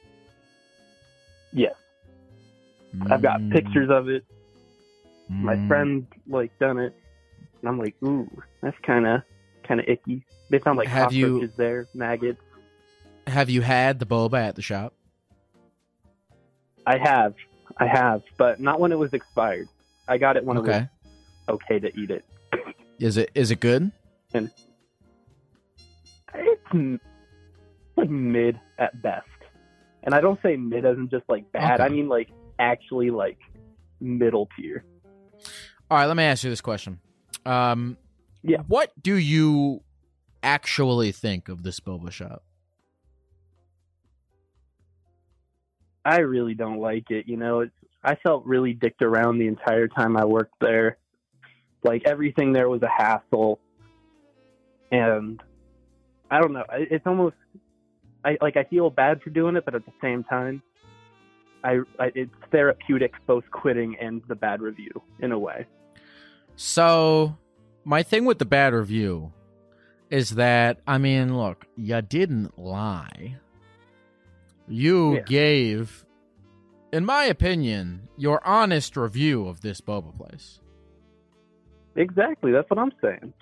Yes. 1.52 1.74
I've 3.10 3.22
got 3.22 3.40
Mm, 3.40 3.52
pictures 3.52 3.90
of 3.90 4.08
it. 4.08 4.24
My 5.28 5.54
mm. 5.56 5.68
friend 5.68 6.06
like 6.26 6.56
done 6.58 6.78
it, 6.78 6.94
and 7.60 7.68
I'm 7.68 7.78
like, 7.78 7.94
ooh, 8.02 8.28
that's 8.62 8.76
kind 8.82 9.06
of 9.06 9.22
kind 9.66 9.80
of 9.80 9.86
icky. 9.88 10.24
They 10.50 10.58
found 10.58 10.78
like 10.78 10.88
Have 10.88 11.12
you- 11.12 11.26
cockroaches 11.34 11.56
there, 11.56 11.86
maggots. 11.94 12.40
Have 13.26 13.50
you 13.50 13.60
had 13.60 13.98
the 13.98 14.06
boba 14.06 14.38
at 14.40 14.54
the 14.56 14.62
shop? 14.62 14.94
I 16.86 16.96
have, 16.96 17.34
I 17.76 17.86
have, 17.86 18.22
but 18.38 18.58
not 18.60 18.80
when 18.80 18.90
it 18.92 18.98
was 18.98 19.12
expired. 19.12 19.68
I 20.08 20.16
got 20.16 20.38
it 20.38 20.44
when 20.46 20.56
it 20.56 20.60
was 20.60 20.70
Okay. 20.70 20.88
okay 21.50 21.78
to 21.80 22.00
eat 22.00 22.10
it. 22.10 22.24
Is 22.98 23.16
it 23.18 23.30
is 23.34 23.50
it 23.50 23.60
good? 23.60 23.92
And 24.34 24.50
It's 26.34 27.00
like 27.96 28.10
mid 28.10 28.58
at 28.78 29.00
best, 29.02 29.26
and 30.04 30.14
I 30.14 30.20
don't 30.20 30.40
say 30.42 30.56
mid 30.56 30.84
as 30.84 30.96
in 30.96 31.08
just 31.08 31.24
like 31.28 31.50
bad. 31.52 31.80
Okay. 31.80 31.84
I 31.84 31.88
mean 31.90 32.08
like 32.08 32.30
actually 32.58 33.10
like 33.10 33.38
middle 34.00 34.48
tier. 34.56 34.84
All 35.90 35.98
right, 35.98 36.06
let 36.06 36.16
me 36.16 36.24
ask 36.24 36.44
you 36.44 36.50
this 36.50 36.60
question. 36.60 37.00
Um, 37.46 37.96
Yeah. 38.42 38.58
What 38.66 38.92
do 39.00 39.14
you 39.14 39.82
actually 40.42 41.12
think 41.12 41.48
of 41.48 41.62
this 41.62 41.80
boba 41.80 42.10
shop? 42.10 42.42
I 46.04 46.20
really 46.20 46.54
don't 46.54 46.78
like 46.78 47.10
it. 47.10 47.26
You 47.28 47.36
know, 47.36 47.60
it's, 47.60 47.72
I 48.02 48.14
felt 48.16 48.46
really 48.46 48.72
dicked 48.72 49.02
around 49.02 49.38
the 49.38 49.46
entire 49.46 49.88
time 49.88 50.16
I 50.16 50.24
worked 50.24 50.54
there. 50.60 50.96
Like 51.82 52.02
everything 52.06 52.52
there 52.52 52.68
was 52.68 52.82
a 52.82 52.88
hassle, 52.88 53.60
and 54.90 55.40
I 56.30 56.40
don't 56.40 56.52
know. 56.52 56.64
It's 56.72 57.06
almost 57.06 57.36
I 58.24 58.36
like 58.40 58.56
I 58.56 58.64
feel 58.64 58.90
bad 58.90 59.22
for 59.22 59.30
doing 59.30 59.56
it, 59.56 59.64
but 59.64 59.74
at 59.74 59.84
the 59.84 59.92
same 60.02 60.24
time, 60.24 60.62
I, 61.64 61.80
I 61.98 62.12
it's 62.14 62.34
therapeutic 62.50 63.14
both 63.26 63.44
quitting 63.50 63.96
and 64.00 64.22
the 64.28 64.34
bad 64.34 64.60
review 64.60 64.90
in 65.20 65.32
a 65.32 65.38
way. 65.38 65.66
So, 66.56 67.36
my 67.84 68.02
thing 68.02 68.24
with 68.24 68.38
the 68.38 68.44
bad 68.44 68.72
review 68.74 69.32
is 70.10 70.30
that 70.36 70.80
I 70.86 70.98
mean, 70.98 71.36
look, 71.36 71.66
you 71.76 72.00
didn't 72.02 72.58
lie. 72.58 73.36
You 74.66 75.14
Yeah. 75.16 75.20
gave, 75.22 76.04
in 76.92 77.04
my 77.04 77.24
opinion, 77.24 78.08
your 78.16 78.46
honest 78.46 78.96
review 78.96 79.46
of 79.46 79.60
this 79.60 79.80
boba 79.80 80.16
place. 80.16 80.60
Exactly, 81.96 82.52
that's 82.52 82.68
what 82.70 82.78
I'm 82.78 82.92
saying. 83.02 83.32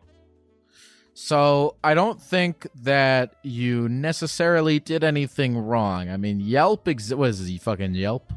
So 1.18 1.76
I 1.82 1.94
don't 1.94 2.20
think 2.20 2.66
that 2.82 3.36
you 3.42 3.88
necessarily 3.88 4.78
did 4.78 5.02
anything 5.02 5.56
wrong. 5.56 6.10
I 6.10 6.18
mean, 6.18 6.40
Yelp 6.40 6.86
ex- 6.86 7.10
was 7.10 7.46
he 7.46 7.56
fucking 7.56 7.94
Yelp? 7.94 8.34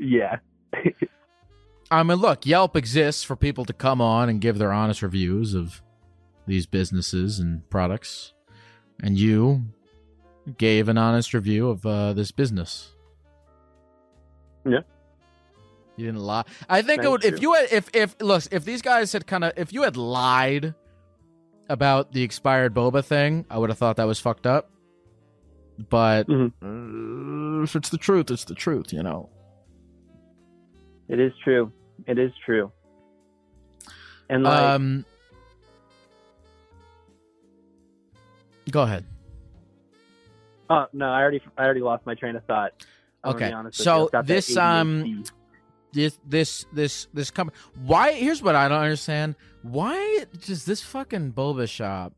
Yeah, 0.00 0.38
I 1.90 2.02
mean, 2.02 2.16
look, 2.16 2.46
Yelp 2.46 2.76
exists 2.76 3.24
for 3.24 3.36
people 3.36 3.66
to 3.66 3.74
come 3.74 4.00
on 4.00 4.30
and 4.30 4.40
give 4.40 4.56
their 4.56 4.72
honest 4.72 5.02
reviews 5.02 5.52
of 5.52 5.82
these 6.46 6.64
businesses 6.64 7.40
and 7.40 7.68
products, 7.68 8.32
and 9.02 9.18
you 9.18 9.64
gave 10.56 10.88
an 10.88 10.96
honest 10.96 11.34
review 11.34 11.68
of 11.68 11.84
uh, 11.84 12.14
this 12.14 12.30
business. 12.30 12.94
Yeah. 14.66 14.80
You 15.98 16.06
didn't 16.06 16.22
lie. 16.22 16.44
I 16.70 16.80
think 16.80 17.02
it 17.02 17.10
would 17.10 17.22
if 17.22 17.42
you 17.42 17.52
had 17.52 17.70
if 17.70 17.90
if 17.92 18.16
look 18.18 18.44
if 18.50 18.64
these 18.64 18.80
guys 18.80 19.12
had 19.12 19.26
kind 19.26 19.44
of 19.44 19.52
if 19.58 19.74
you 19.74 19.82
had 19.82 19.98
lied 19.98 20.74
about 21.68 22.12
the 22.12 22.22
expired 22.22 22.74
boba 22.74 23.04
thing, 23.04 23.44
I 23.50 23.58
would 23.58 23.68
have 23.70 23.78
thought 23.78 23.96
that 23.96 24.06
was 24.06 24.18
fucked 24.20 24.46
up. 24.46 24.70
But 25.90 26.26
Mhm. 26.26 26.52
uh, 27.60 27.62
if 27.62 27.76
it's 27.76 27.88
the 27.90 27.98
truth, 27.98 28.30
it's 28.30 28.44
the 28.44 28.54
truth, 28.54 28.92
you 28.92 29.02
know. 29.02 29.28
it 31.08 31.18
is 31.18 31.32
true. 31.42 31.72
It 32.06 32.18
is 32.18 32.30
true. 32.44 32.70
And 34.28 34.44
like, 34.44 34.54
Um, 34.74 35.04
go 38.70 38.82
ahead. 38.82 39.04
oh 40.68 40.86
no, 40.92 41.06
I 41.08 41.20
already 41.22 41.40
I 41.56 41.64
already 41.64 41.80
lost 41.80 42.04
my 42.04 42.14
train 42.14 42.36
of 42.36 42.44
thought. 42.44 42.72
I'm 43.24 43.34
Okay, 43.34 43.48
be 43.48 43.52
honest 43.54 43.78
with 43.78 43.84
so 43.84 43.96
you. 43.96 44.04
I've 44.06 44.12
got 44.12 44.26
that 44.26 44.34
this, 44.34 44.56
um, 44.56 45.02
ADHD. 45.04 45.30
This 45.92 46.18
this 46.26 46.66
this 46.72 47.08
this 47.14 47.30
company. 47.30 47.58
Why? 47.84 48.12
Here's 48.12 48.42
what 48.42 48.54
I 48.54 48.68
don't 48.68 48.82
understand. 48.82 49.36
Why 49.62 50.26
does 50.44 50.64
this 50.64 50.82
fucking 50.82 51.32
boba 51.32 51.68
shop 51.68 52.12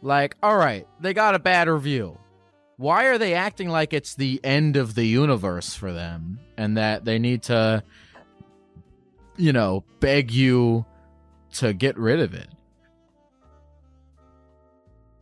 like? 0.00 0.36
All 0.42 0.56
right, 0.56 0.86
they 1.00 1.12
got 1.12 1.34
a 1.34 1.40
bad 1.40 1.68
review. 1.68 2.18
Why 2.76 3.06
are 3.06 3.18
they 3.18 3.34
acting 3.34 3.68
like 3.68 3.92
it's 3.92 4.14
the 4.14 4.40
end 4.42 4.76
of 4.76 4.94
the 4.94 5.04
universe 5.04 5.74
for 5.74 5.92
them 5.92 6.40
and 6.56 6.76
that 6.76 7.04
they 7.04 7.18
need 7.18 7.44
to, 7.44 7.84
you 9.36 9.52
know, 9.52 9.84
beg 10.00 10.32
you 10.32 10.84
to 11.54 11.72
get 11.72 11.96
rid 11.96 12.20
of 12.20 12.34
it? 12.34 12.48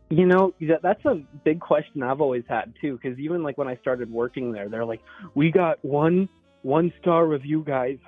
You 0.09 0.27
know, 0.27 0.53
that's 0.81 1.03
a 1.05 1.23
big 1.43 1.59
question 1.59 2.03
I've 2.03 2.21
always 2.21 2.43
had 2.47 2.73
too. 2.79 2.99
Because 3.01 3.17
even 3.17 3.41
like 3.41 3.57
when 3.57 3.67
I 3.67 3.77
started 3.77 4.11
working 4.11 4.51
there, 4.51 4.69
they're 4.69 4.85
like, 4.85 5.01
"We 5.33 5.51
got 5.51 5.83
one 5.83 6.29
one 6.63 6.91
star 6.99 7.27
review, 7.27 7.63
guys. 7.65 7.99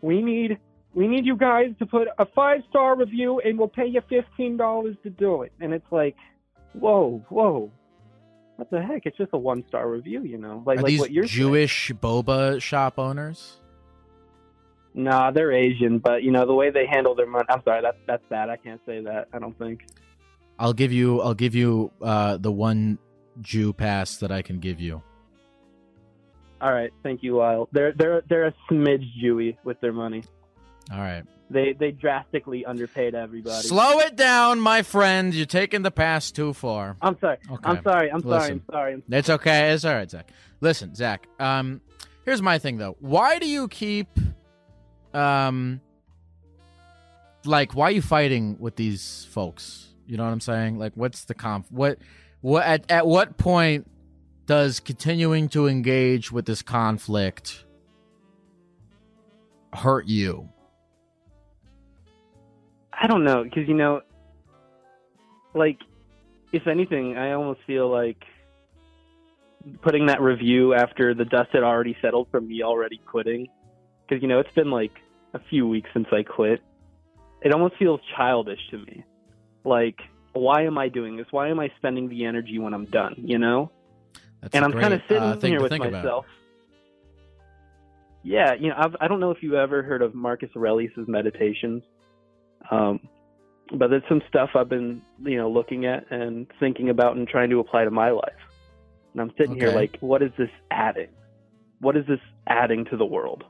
We 0.00 0.22
need 0.22 0.58
we 0.94 1.08
need 1.08 1.26
you 1.26 1.36
guys 1.36 1.70
to 1.80 1.86
put 1.86 2.08
a 2.18 2.26
five 2.26 2.60
star 2.70 2.96
review, 2.96 3.40
and 3.40 3.58
we'll 3.58 3.68
pay 3.68 3.86
you 3.86 4.00
fifteen 4.08 4.56
dollars 4.56 4.96
to 5.02 5.10
do 5.10 5.42
it." 5.42 5.52
And 5.60 5.74
it's 5.74 5.90
like, 5.90 6.16
whoa, 6.72 7.24
whoa, 7.28 7.70
what 8.56 8.70
the 8.70 8.80
heck? 8.80 9.06
It's 9.06 9.16
just 9.16 9.30
a 9.32 9.38
one 9.38 9.64
star 9.68 9.90
review, 9.90 10.22
you 10.22 10.38
know, 10.38 10.62
like 10.64 10.78
Are 10.78 10.82
like 10.82 10.90
these 10.90 11.00
what 11.00 11.10
you're 11.10 11.26
saying. 11.26 11.36
Jewish 11.36 11.90
boba 12.00 12.62
shop 12.62 12.98
owners? 12.98 13.60
Nah, 14.94 15.32
they're 15.32 15.50
Asian, 15.50 15.98
but 15.98 16.22
you 16.22 16.30
know 16.30 16.46
the 16.46 16.54
way 16.54 16.70
they 16.70 16.86
handle 16.86 17.16
their 17.16 17.26
money. 17.26 17.46
I'm 17.48 17.62
sorry, 17.64 17.82
that's 17.82 17.98
that's 18.06 18.22
bad. 18.28 18.48
I 18.48 18.56
can't 18.56 18.80
say 18.86 19.00
that. 19.00 19.26
I 19.32 19.40
don't 19.40 19.58
think. 19.58 19.86
I'll 20.58 20.72
give 20.72 20.92
you. 20.92 21.20
I'll 21.20 21.34
give 21.34 21.56
you 21.56 21.90
uh, 22.00 22.36
the 22.36 22.52
one 22.52 22.98
Jew 23.40 23.72
pass 23.72 24.18
that 24.18 24.30
I 24.30 24.42
can 24.42 24.60
give 24.60 24.80
you. 24.80 25.02
All 26.64 26.72
right, 26.72 26.90
thank 27.02 27.22
you, 27.22 27.36
Lyle. 27.36 27.68
They're 27.72 27.92
they're 27.92 28.22
they're 28.26 28.46
a 28.46 28.54
smidge 28.70 29.04
Jewy 29.22 29.58
with 29.64 29.78
their 29.82 29.92
money. 29.92 30.24
All 30.90 30.98
right. 30.98 31.22
They 31.50 31.74
they 31.78 31.90
drastically 31.90 32.64
underpaid 32.64 33.14
everybody. 33.14 33.68
Slow 33.68 33.98
it 33.98 34.16
down, 34.16 34.60
my 34.60 34.80
friend. 34.80 35.34
You're 35.34 35.44
taking 35.44 35.82
the 35.82 35.90
pass 35.90 36.30
too 36.30 36.54
far. 36.54 36.96
I'm 37.02 37.18
sorry. 37.20 37.36
Okay. 37.50 37.68
I'm 37.68 37.82
sorry. 37.82 38.10
I'm 38.10 38.22
sorry. 38.22 38.40
Listen. 38.40 38.62
I'm 38.66 38.74
sorry. 38.74 39.02
It's 39.10 39.28
okay. 39.28 39.72
It's 39.72 39.84
all 39.84 39.94
right, 39.94 40.10
Zach. 40.10 40.32
Listen, 40.62 40.94
Zach. 40.94 41.26
Um, 41.38 41.82
here's 42.24 42.40
my 42.40 42.58
thing 42.58 42.78
though. 42.78 42.96
Why 42.98 43.38
do 43.38 43.46
you 43.46 43.68
keep, 43.68 44.08
um, 45.12 45.82
like, 47.44 47.74
why 47.74 47.88
are 47.88 47.90
you 47.90 48.00
fighting 48.00 48.56
with 48.58 48.76
these 48.76 49.28
folks? 49.30 49.88
You 50.06 50.16
know 50.16 50.24
what 50.24 50.32
I'm 50.32 50.40
saying? 50.40 50.78
Like, 50.78 50.92
what's 50.94 51.26
the 51.26 51.34
conf? 51.34 51.70
What, 51.70 51.98
what? 52.40 52.64
At 52.64 52.90
at 52.90 53.06
what 53.06 53.36
point 53.36 53.86
does 54.46 54.80
continuing 54.80 55.48
to 55.50 55.66
engage 55.66 56.30
with 56.30 56.46
this 56.46 56.62
conflict 56.62 57.64
hurt 59.72 60.06
you? 60.06 60.48
I 62.92 63.06
don't 63.06 63.24
know 63.24 63.44
because 63.44 63.66
you 63.68 63.74
know, 63.74 64.02
like, 65.54 65.78
if 66.52 66.66
anything, 66.66 67.16
I 67.16 67.32
almost 67.32 67.60
feel 67.66 67.90
like 67.90 68.22
putting 69.82 70.06
that 70.06 70.20
review 70.20 70.74
after 70.74 71.14
the 71.14 71.24
dust 71.24 71.50
had 71.52 71.62
already 71.62 71.96
settled 72.02 72.28
from 72.30 72.48
me 72.48 72.62
already 72.62 73.00
quitting, 73.06 73.48
because 74.06 74.22
you 74.22 74.28
know 74.28 74.40
it's 74.40 74.54
been 74.54 74.70
like 74.70 74.92
a 75.32 75.40
few 75.50 75.66
weeks 75.66 75.88
since 75.92 76.06
I 76.12 76.22
quit. 76.22 76.60
It 77.42 77.52
almost 77.52 77.74
feels 77.78 78.00
childish 78.16 78.60
to 78.70 78.78
me. 78.78 79.04
Like, 79.64 79.98
why 80.32 80.62
am 80.62 80.78
I 80.78 80.88
doing 80.88 81.16
this? 81.16 81.26
Why 81.30 81.48
am 81.48 81.60
I 81.60 81.70
spending 81.76 82.08
the 82.08 82.24
energy 82.24 82.58
when 82.58 82.74
I'm 82.74 82.86
done? 82.86 83.14
You 83.18 83.38
know? 83.38 83.70
That's 84.44 84.54
and 84.54 84.64
I'm 84.64 84.72
kind 84.72 84.92
of 84.92 85.00
sitting 85.08 85.22
uh, 85.22 85.40
here 85.40 85.62
with 85.62 85.70
think 85.70 85.84
about. 85.84 86.04
myself. 86.04 86.26
Yeah, 88.22 88.52
you 88.54 88.68
know, 88.68 88.74
I've, 88.78 88.94
I 89.00 89.08
don't 89.08 89.20
know 89.20 89.30
if 89.30 89.42
you've 89.42 89.54
ever 89.54 89.82
heard 89.82 90.02
of 90.02 90.14
Marcus 90.14 90.50
Aurelius's 90.54 91.08
meditations, 91.08 91.82
um, 92.70 93.00
but 93.78 93.88
there's 93.88 94.02
some 94.06 94.20
stuff 94.28 94.50
I've 94.54 94.68
been, 94.68 95.00
you 95.22 95.38
know, 95.38 95.50
looking 95.50 95.86
at 95.86 96.10
and 96.10 96.46
thinking 96.60 96.90
about 96.90 97.16
and 97.16 97.26
trying 97.26 97.48
to 97.50 97.60
apply 97.60 97.84
to 97.84 97.90
my 97.90 98.10
life. 98.10 98.32
And 99.12 99.22
I'm 99.22 99.32
sitting 99.38 99.54
here 99.54 99.70
like, 99.70 99.96
what 100.00 100.22
is 100.22 100.30
this 100.36 100.50
adding? 100.70 101.08
What 101.80 101.96
is 101.96 102.06
this 102.06 102.20
adding 102.46 102.84
to 102.86 102.98
the 102.98 103.06
world? 103.06 103.44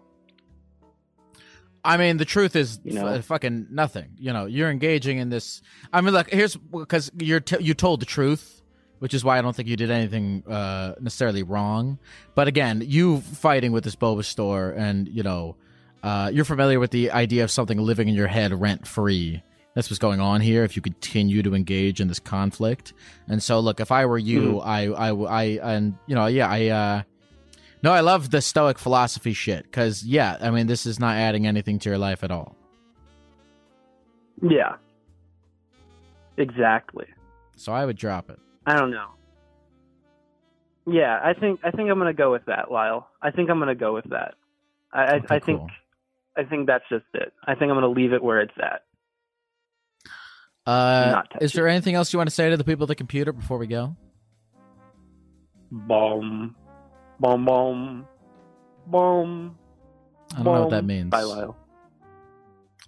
I 1.84 1.97
mean, 1.97 2.16
the 2.16 2.24
truth 2.24 2.57
is 2.57 2.80
You 2.84 2.95
know? 2.95 3.09
f- 3.09 3.24
fucking 3.26 3.66
nothing. 3.70 4.12
You 4.16 4.32
know, 4.32 4.47
you're 4.47 4.70
engaging 4.70 5.18
in 5.18 5.28
this. 5.28 5.61
I 5.92 6.01
mean, 6.01 6.14
look, 6.14 6.30
here's 6.30 6.57
because 6.57 7.11
you're 7.18 7.40
t- 7.40 7.62
you 7.62 7.74
told 7.74 8.01
the 8.01 8.07
truth, 8.07 8.62
which 9.05 9.12
is 9.12 9.22
why 9.22 9.36
I 9.36 9.42
don't 9.42 9.55
think 9.55 9.68
you 9.68 9.76
did 9.76 9.90
anything 9.90 10.42
uh, 10.48 10.94
necessarily 10.98 11.42
wrong. 11.42 11.98
But 12.34 12.48
again, 12.48 12.82
you 12.86 13.20
fighting 13.20 13.70
with 13.70 13.84
this 13.84 13.94
boba 13.94 14.24
store, 14.24 14.70
and 14.70 15.07
you 15.09 15.22
know, 15.22 15.57
uh, 16.02 16.30
you're 16.32 16.46
familiar 16.46 16.80
with 16.80 16.90
the 16.90 17.11
idea 17.11 17.44
of 17.44 17.50
something 17.50 17.76
living 17.76 18.09
in 18.09 18.14
your 18.14 18.28
head 18.28 18.59
rent 18.59 18.86
free. 18.86 19.42
That's 19.74 19.90
what's 19.90 19.98
going 19.98 20.20
on 20.20 20.40
here. 20.40 20.64
If 20.64 20.74
you 20.74 20.80
continue 20.80 21.42
to 21.42 21.55
engage 21.55 22.00
in 22.00 22.09
this 22.09 22.18
conflict, 22.18 22.94
and 23.28 23.42
so 23.42 23.61
look, 23.61 23.78
if 23.78 23.92
I 23.92 24.07
were 24.07 24.16
you, 24.16 24.61
I, 24.61 24.86
I, 24.86 25.11
I, 25.11 25.42
and 25.62 25.98
you 26.07 26.14
know, 26.14 26.24
yeah, 26.24 26.48
I. 26.48 26.68
uh 26.68 27.02
no, 27.82 27.92
I 27.92 28.00
love 28.00 28.30
the 28.30 28.40
Stoic 28.40 28.78
philosophy 28.78 29.34
shit 29.34 29.64
because, 29.64 30.02
yeah, 30.02 30.38
I 30.40 30.50
mean, 30.50 30.66
this 30.66 30.86
is 30.86 30.98
not 30.98 31.16
adding 31.16 31.46
anything 31.46 31.78
to 31.80 31.90
your 31.90 31.98
life 31.98 32.24
at 32.24 32.30
all. 32.30 32.57
Yeah. 34.40 34.76
Exactly. 36.38 37.05
So 37.57 37.74
I 37.74 37.84
would 37.84 37.98
drop 37.98 38.30
it. 38.30 38.38
I 38.67 38.77
don't 38.79 38.91
know. 38.91 39.09
Yeah, 40.87 41.19
I 41.23 41.33
think 41.35 41.61
I 41.65 41.71
think 41.71 41.91
I'm 41.91 41.99
gonna 41.99 42.12
go 42.12 42.31
with 42.31 42.45
that, 42.47 42.71
Lyle. 42.71 43.09
I 43.23 43.31
think 43.31 43.49
I'm 43.51 43.59
gonna 43.59 43.75
go 43.75 43.95
with 43.95 44.09
that. 44.11 44.35
I 44.93 45.03
I, 45.03 45.15
Okay, 45.17 45.27
I 45.31 45.39
think 45.39 45.59
cool. 45.61 45.71
I 46.37 46.45
think 46.45 46.67
that's 46.67 46.85
just 46.91 47.05
it. 47.15 47.33
I 47.47 47.55
think 47.55 47.71
I'm 47.71 47.77
gonna 47.77 47.89
leave 47.89 48.12
it 48.12 48.23
where 48.23 48.41
it's 48.41 48.53
at. 48.59 48.83
Uh, 50.67 51.23
is 51.41 51.53
there 51.53 51.69
anything 51.69 51.95
else 51.95 52.12
you 52.12 52.19
want 52.19 52.29
to 52.29 52.35
say 52.35 52.49
to 52.49 52.57
the 52.57 52.65
people 52.65 52.85
at 52.85 52.89
the 52.89 52.95
computer 52.95 53.33
before 53.33 53.59
we 53.59 53.67
go? 53.67 53.97
Boom, 55.71 56.55
boom, 57.21 57.45
boom, 57.45 58.07
boom. 58.87 59.59
I 60.33 60.43
don't 60.43 60.55
know 60.55 60.61
what 60.62 60.71
that 60.71 60.85
means. 60.85 61.11
Bye, 61.11 61.23
Lyle. 61.23 61.57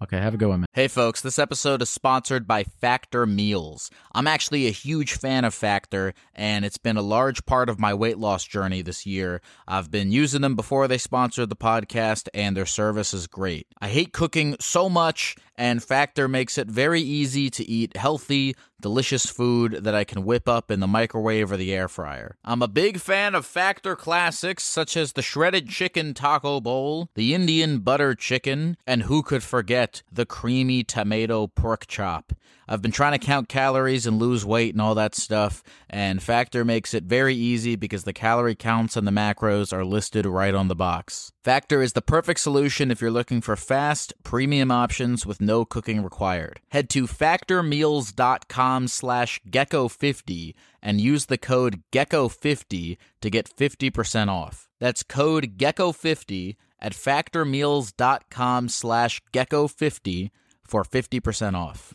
Okay, 0.02 0.18
have 0.18 0.34
a 0.34 0.36
good 0.36 0.48
one, 0.48 0.60
man. 0.60 0.66
Hey, 0.74 0.88
folks, 0.88 1.22
this 1.22 1.38
episode 1.38 1.80
is 1.80 1.88
sponsored 1.88 2.46
by 2.46 2.64
Factor 2.64 3.24
Meals. 3.24 3.90
I'm 4.14 4.26
actually 4.26 4.66
a 4.66 4.70
huge 4.70 5.14
fan 5.14 5.46
of 5.46 5.54
Factor, 5.54 6.12
and 6.34 6.66
it's 6.66 6.76
been 6.76 6.98
a 6.98 7.02
large 7.02 7.46
part 7.46 7.70
of 7.70 7.80
my 7.80 7.94
weight 7.94 8.18
loss 8.18 8.44
journey 8.44 8.82
this 8.82 9.06
year. 9.06 9.40
I've 9.66 9.90
been 9.90 10.10
using 10.10 10.42
them 10.42 10.54
before 10.54 10.86
they 10.86 10.98
sponsored 10.98 11.48
the 11.48 11.56
podcast, 11.56 12.28
and 12.34 12.54
their 12.54 12.66
service 12.66 13.14
is 13.14 13.26
great. 13.26 13.68
I 13.80 13.88
hate 13.88 14.12
cooking 14.12 14.56
so 14.60 14.90
much, 14.90 15.34
and 15.56 15.82
Factor 15.82 16.28
makes 16.28 16.58
it 16.58 16.68
very 16.68 17.00
easy 17.00 17.50
to 17.50 17.68
eat 17.68 17.96
healthy, 17.96 18.54
delicious 18.80 19.26
food 19.26 19.84
that 19.84 19.94
I 19.94 20.04
can 20.04 20.24
whip 20.24 20.48
up 20.48 20.70
in 20.70 20.80
the 20.80 20.86
microwave 20.86 21.50
or 21.50 21.56
the 21.56 21.72
air 21.72 21.88
fryer. 21.88 22.36
I'm 22.44 22.62
a 22.62 22.68
big 22.68 23.00
fan 23.00 23.34
of 23.34 23.46
Factor 23.46 23.96
classics 23.96 24.64
such 24.64 24.96
as 24.96 25.12
the 25.12 25.22
shredded 25.22 25.68
chicken 25.68 26.14
taco 26.14 26.60
bowl, 26.60 27.08
the 27.14 27.34
Indian 27.34 27.78
butter 27.78 28.14
chicken, 28.14 28.76
and 28.86 29.02
who 29.04 29.22
could 29.22 29.42
forget 29.42 30.02
the 30.12 30.26
creamy 30.26 30.84
tomato 30.84 31.46
pork 31.46 31.86
chop. 31.86 32.32
I've 32.68 32.82
been 32.82 32.92
trying 32.92 33.18
to 33.18 33.24
count 33.24 33.48
calories 33.48 34.06
and 34.06 34.18
lose 34.18 34.44
weight 34.44 34.74
and 34.74 34.82
all 34.82 34.94
that 34.96 35.14
stuff, 35.14 35.62
and 35.88 36.22
Factor 36.22 36.64
makes 36.64 36.94
it 36.94 37.04
very 37.04 37.34
easy 37.34 37.76
because 37.76 38.04
the 38.04 38.12
calorie 38.12 38.54
counts 38.54 38.96
and 38.96 39.06
the 39.06 39.12
macros 39.12 39.72
are 39.72 39.84
listed 39.84 40.26
right 40.26 40.54
on 40.54 40.68
the 40.68 40.74
box. 40.74 41.32
Factor 41.44 41.80
is 41.80 41.92
the 41.92 42.02
perfect 42.02 42.40
solution 42.40 42.90
if 42.90 43.00
you're 43.00 43.10
looking 43.10 43.40
for 43.40 43.54
fast, 43.54 44.12
premium 44.24 44.70
options 44.70 45.24
with 45.24 45.40
no 45.40 45.64
cooking 45.64 46.02
required. 46.02 46.60
Head 46.70 46.90
to 46.90 47.06
factormeals.com 47.06 48.88
slash 48.88 49.40
gecko50 49.48 50.54
and 50.82 51.00
use 51.00 51.26
the 51.26 51.38
code 51.38 51.82
gecko50 51.92 52.96
to 53.20 53.30
get 53.30 53.56
50% 53.56 54.28
off. 54.28 54.68
That's 54.80 55.02
code 55.02 55.56
gecko50 55.56 56.56
at 56.80 56.92
factormeals.com 56.92 58.68
slash 58.68 59.22
gecko50 59.32 60.30
for 60.64 60.84
50% 60.84 61.54
off. 61.54 61.94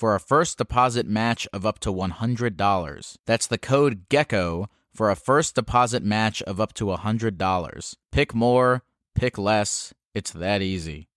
for 0.00 0.14
a 0.14 0.20
first 0.20 0.56
deposit 0.56 1.06
match 1.06 1.46
of 1.52 1.66
up 1.66 1.78
to 1.80 1.92
$100. 1.92 3.16
That's 3.26 3.46
the 3.46 3.58
code 3.58 4.08
GECKO 4.08 4.66
for 4.94 5.10
a 5.10 5.14
first 5.14 5.54
deposit 5.54 6.02
match 6.02 6.40
of 6.44 6.58
up 6.58 6.72
to 6.74 6.86
$100. 6.86 7.96
Pick 8.10 8.34
more, 8.34 8.82
pick 9.14 9.36
less. 9.36 9.92
It's 10.14 10.30
that 10.32 10.62
easy. 10.62 11.08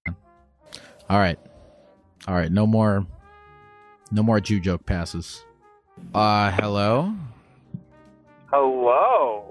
All 1.10 1.18
right. 1.18 1.40
All 2.28 2.36
right, 2.36 2.52
no 2.52 2.68
more 2.68 3.08
no 4.12 4.22
more 4.22 4.42
Jew 4.42 4.60
joke 4.60 4.86
passes. 4.86 5.46
Uh 6.14 6.52
hello? 6.52 7.14
Hello. 8.52 9.46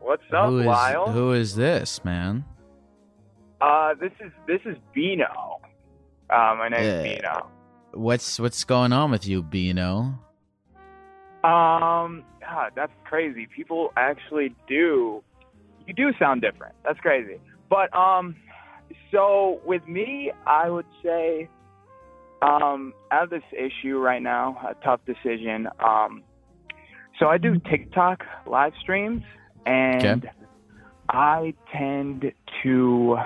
What's 0.00 0.22
up, 0.32 0.48
Who 0.50 0.60
is 0.60 0.66
Lyle? 0.66 1.10
who 1.10 1.32
is 1.32 1.56
this, 1.56 2.04
man? 2.04 2.44
Uh, 3.60 3.94
this 4.00 4.12
is 4.20 4.30
this 4.46 4.60
is 4.64 4.76
Bino. 4.94 5.60
Uh, 6.30 6.54
my 6.58 6.68
name's 6.68 6.86
Yeah. 6.86 7.02
Bino. 7.02 7.46
What's 7.96 8.38
what's 8.38 8.64
going 8.64 8.92
on 8.92 9.10
with 9.10 9.26
you, 9.26 9.42
Bino? 9.42 10.18
Um, 11.44 12.24
God, 12.40 12.72
that's 12.74 12.92
crazy. 13.04 13.46
People 13.54 13.92
actually 13.96 14.54
do. 14.68 15.22
You 15.86 15.94
do 15.94 16.12
sound 16.18 16.42
different. 16.42 16.74
That's 16.84 16.98
crazy. 17.00 17.40
But 17.70 17.94
um, 17.96 18.36
so 19.12 19.60
with 19.64 19.86
me, 19.86 20.32
I 20.46 20.68
would 20.68 20.86
say, 21.02 21.48
um, 22.42 22.92
out 23.10 23.24
of 23.24 23.30
this 23.30 23.42
issue 23.52 23.98
right 23.98 24.22
now, 24.22 24.58
a 24.68 24.74
tough 24.84 25.00
decision. 25.06 25.68
Um, 25.78 26.22
so 27.18 27.26
I 27.26 27.38
do 27.38 27.58
TikTok 27.70 28.24
live 28.46 28.72
streams, 28.80 29.22
and 29.64 30.24
Okay. 30.24 30.30
I 31.08 31.54
tend 31.72 32.32
to 32.62 33.16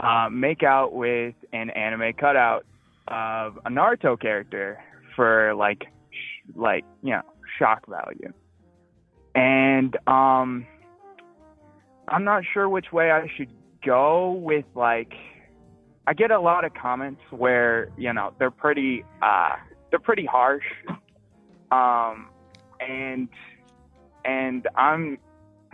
uh, 0.00 0.28
make 0.30 0.62
out 0.62 0.92
with 0.94 1.34
an 1.52 1.70
anime 1.70 2.14
cutout 2.14 2.64
of 3.12 3.58
a 3.64 3.70
Naruto 3.70 4.18
character 4.20 4.82
for 5.14 5.54
like, 5.54 5.84
sh- 6.10 6.50
like 6.56 6.84
you 7.02 7.10
know, 7.10 7.22
shock 7.58 7.86
value. 7.86 8.32
And 9.34 9.96
um, 10.06 10.66
I'm 12.08 12.24
not 12.24 12.42
sure 12.52 12.68
which 12.68 12.92
way 12.92 13.10
I 13.10 13.28
should 13.36 13.52
go 13.84 14.32
with 14.32 14.64
like. 14.74 15.12
I 16.04 16.14
get 16.14 16.32
a 16.32 16.40
lot 16.40 16.64
of 16.64 16.74
comments 16.74 17.20
where 17.30 17.90
you 17.96 18.12
know 18.12 18.32
they're 18.38 18.50
pretty 18.50 19.04
uh, 19.22 19.56
they're 19.90 20.00
pretty 20.00 20.26
harsh, 20.26 20.64
um, 21.70 22.28
and 22.80 23.28
and 24.24 24.66
I'm 24.74 25.18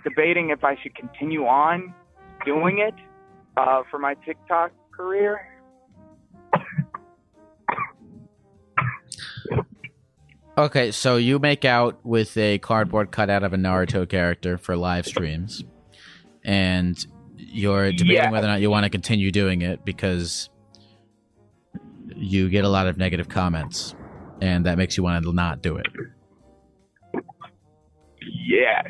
debating 0.04 0.50
if 0.50 0.64
I 0.64 0.76
should 0.82 0.94
continue 0.94 1.46
on 1.46 1.94
doing 2.44 2.78
it 2.78 2.94
uh, 3.56 3.82
for 3.90 3.98
my 3.98 4.14
TikTok 4.14 4.72
career. 4.92 5.40
Okay, 10.58 10.90
so 10.90 11.18
you 11.18 11.38
make 11.38 11.64
out 11.64 12.04
with 12.04 12.36
a 12.36 12.58
cardboard 12.58 13.12
cutout 13.12 13.44
of 13.44 13.52
a 13.52 13.56
Naruto 13.56 14.08
character 14.08 14.58
for 14.58 14.76
live 14.76 15.06
streams, 15.06 15.62
and 16.44 16.98
you're 17.36 17.92
debating 17.92 18.16
Yeah. 18.16 18.30
whether 18.32 18.48
or 18.48 18.50
not 18.50 18.60
you 18.60 18.68
want 18.68 18.82
to 18.82 18.90
continue 18.90 19.30
doing 19.30 19.62
it 19.62 19.84
because 19.84 20.50
you 22.16 22.48
get 22.48 22.64
a 22.64 22.68
lot 22.68 22.88
of 22.88 22.96
negative 22.98 23.28
comments, 23.28 23.94
and 24.40 24.66
that 24.66 24.76
makes 24.78 24.96
you 24.96 25.04
want 25.04 25.24
to 25.24 25.32
not 25.32 25.62
do 25.62 25.76
it. 25.76 25.86
Yes. 28.20 28.84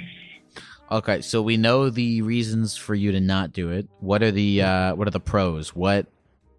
Okay, 0.90 1.20
so 1.20 1.42
we 1.42 1.58
know 1.58 1.90
the 1.90 2.22
reasons 2.22 2.78
for 2.78 2.94
you 2.94 3.12
to 3.12 3.20
not 3.20 3.52
do 3.52 3.68
it. 3.68 3.86
What 4.00 4.22
are 4.22 4.30
the 4.30 4.62
uh, 4.62 4.94
what 4.94 5.06
are 5.06 5.10
the 5.10 5.20
pros? 5.20 5.74
What 5.76 6.06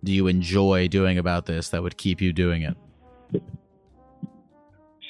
do 0.03 0.11
you 0.11 0.27
enjoy 0.27 0.87
doing 0.87 1.17
about 1.17 1.47
this 1.47 1.69
that 1.69 1.81
would 1.81 1.97
keep 1.97 2.21
you 2.21 2.31
doing 2.31 2.61
it? 2.61 2.77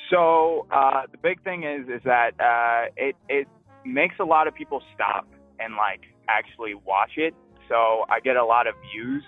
So 0.09 0.65
uh, 0.71 1.03
the 1.11 1.17
big 1.17 1.43
thing 1.43 1.63
is 1.63 1.87
is 1.87 2.01
that 2.05 2.31
uh, 2.39 2.91
it 2.97 3.15
it 3.27 3.47
makes 3.85 4.15
a 4.19 4.25
lot 4.25 4.47
of 4.47 4.55
people 4.55 4.81
stop 4.95 5.27
and 5.59 5.75
like 5.75 6.01
actually 6.27 6.73
watch 6.73 7.11
it. 7.17 7.33
So 7.67 8.05
I 8.09 8.19
get 8.19 8.35
a 8.35 8.45
lot 8.45 8.67
of 8.67 8.75
views 8.91 9.23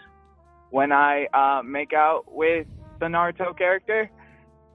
when 0.71 0.91
I 0.91 1.27
uh, 1.33 1.61
make 1.63 1.93
out 1.93 2.23
with 2.27 2.67
the 2.99 3.05
Naruto 3.05 3.55
character. 3.55 4.09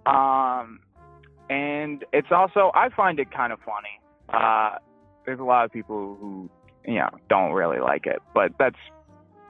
Um, 0.04 0.80
and 1.50 2.04
it's 2.12 2.28
also 2.30 2.70
I 2.74 2.88
find 2.90 3.18
it 3.18 3.30
kind 3.32 3.52
of 3.52 3.58
funny. 3.60 4.00
Uh, 4.28 4.78
there's 5.24 5.40
a 5.40 5.44
lot 5.44 5.64
of 5.64 5.72
people 5.72 6.16
who 6.20 6.50
you 6.86 6.96
know 6.96 7.10
don't 7.28 7.52
really 7.52 7.80
like 7.80 8.06
it, 8.06 8.20
but 8.34 8.52
that's 8.58 8.76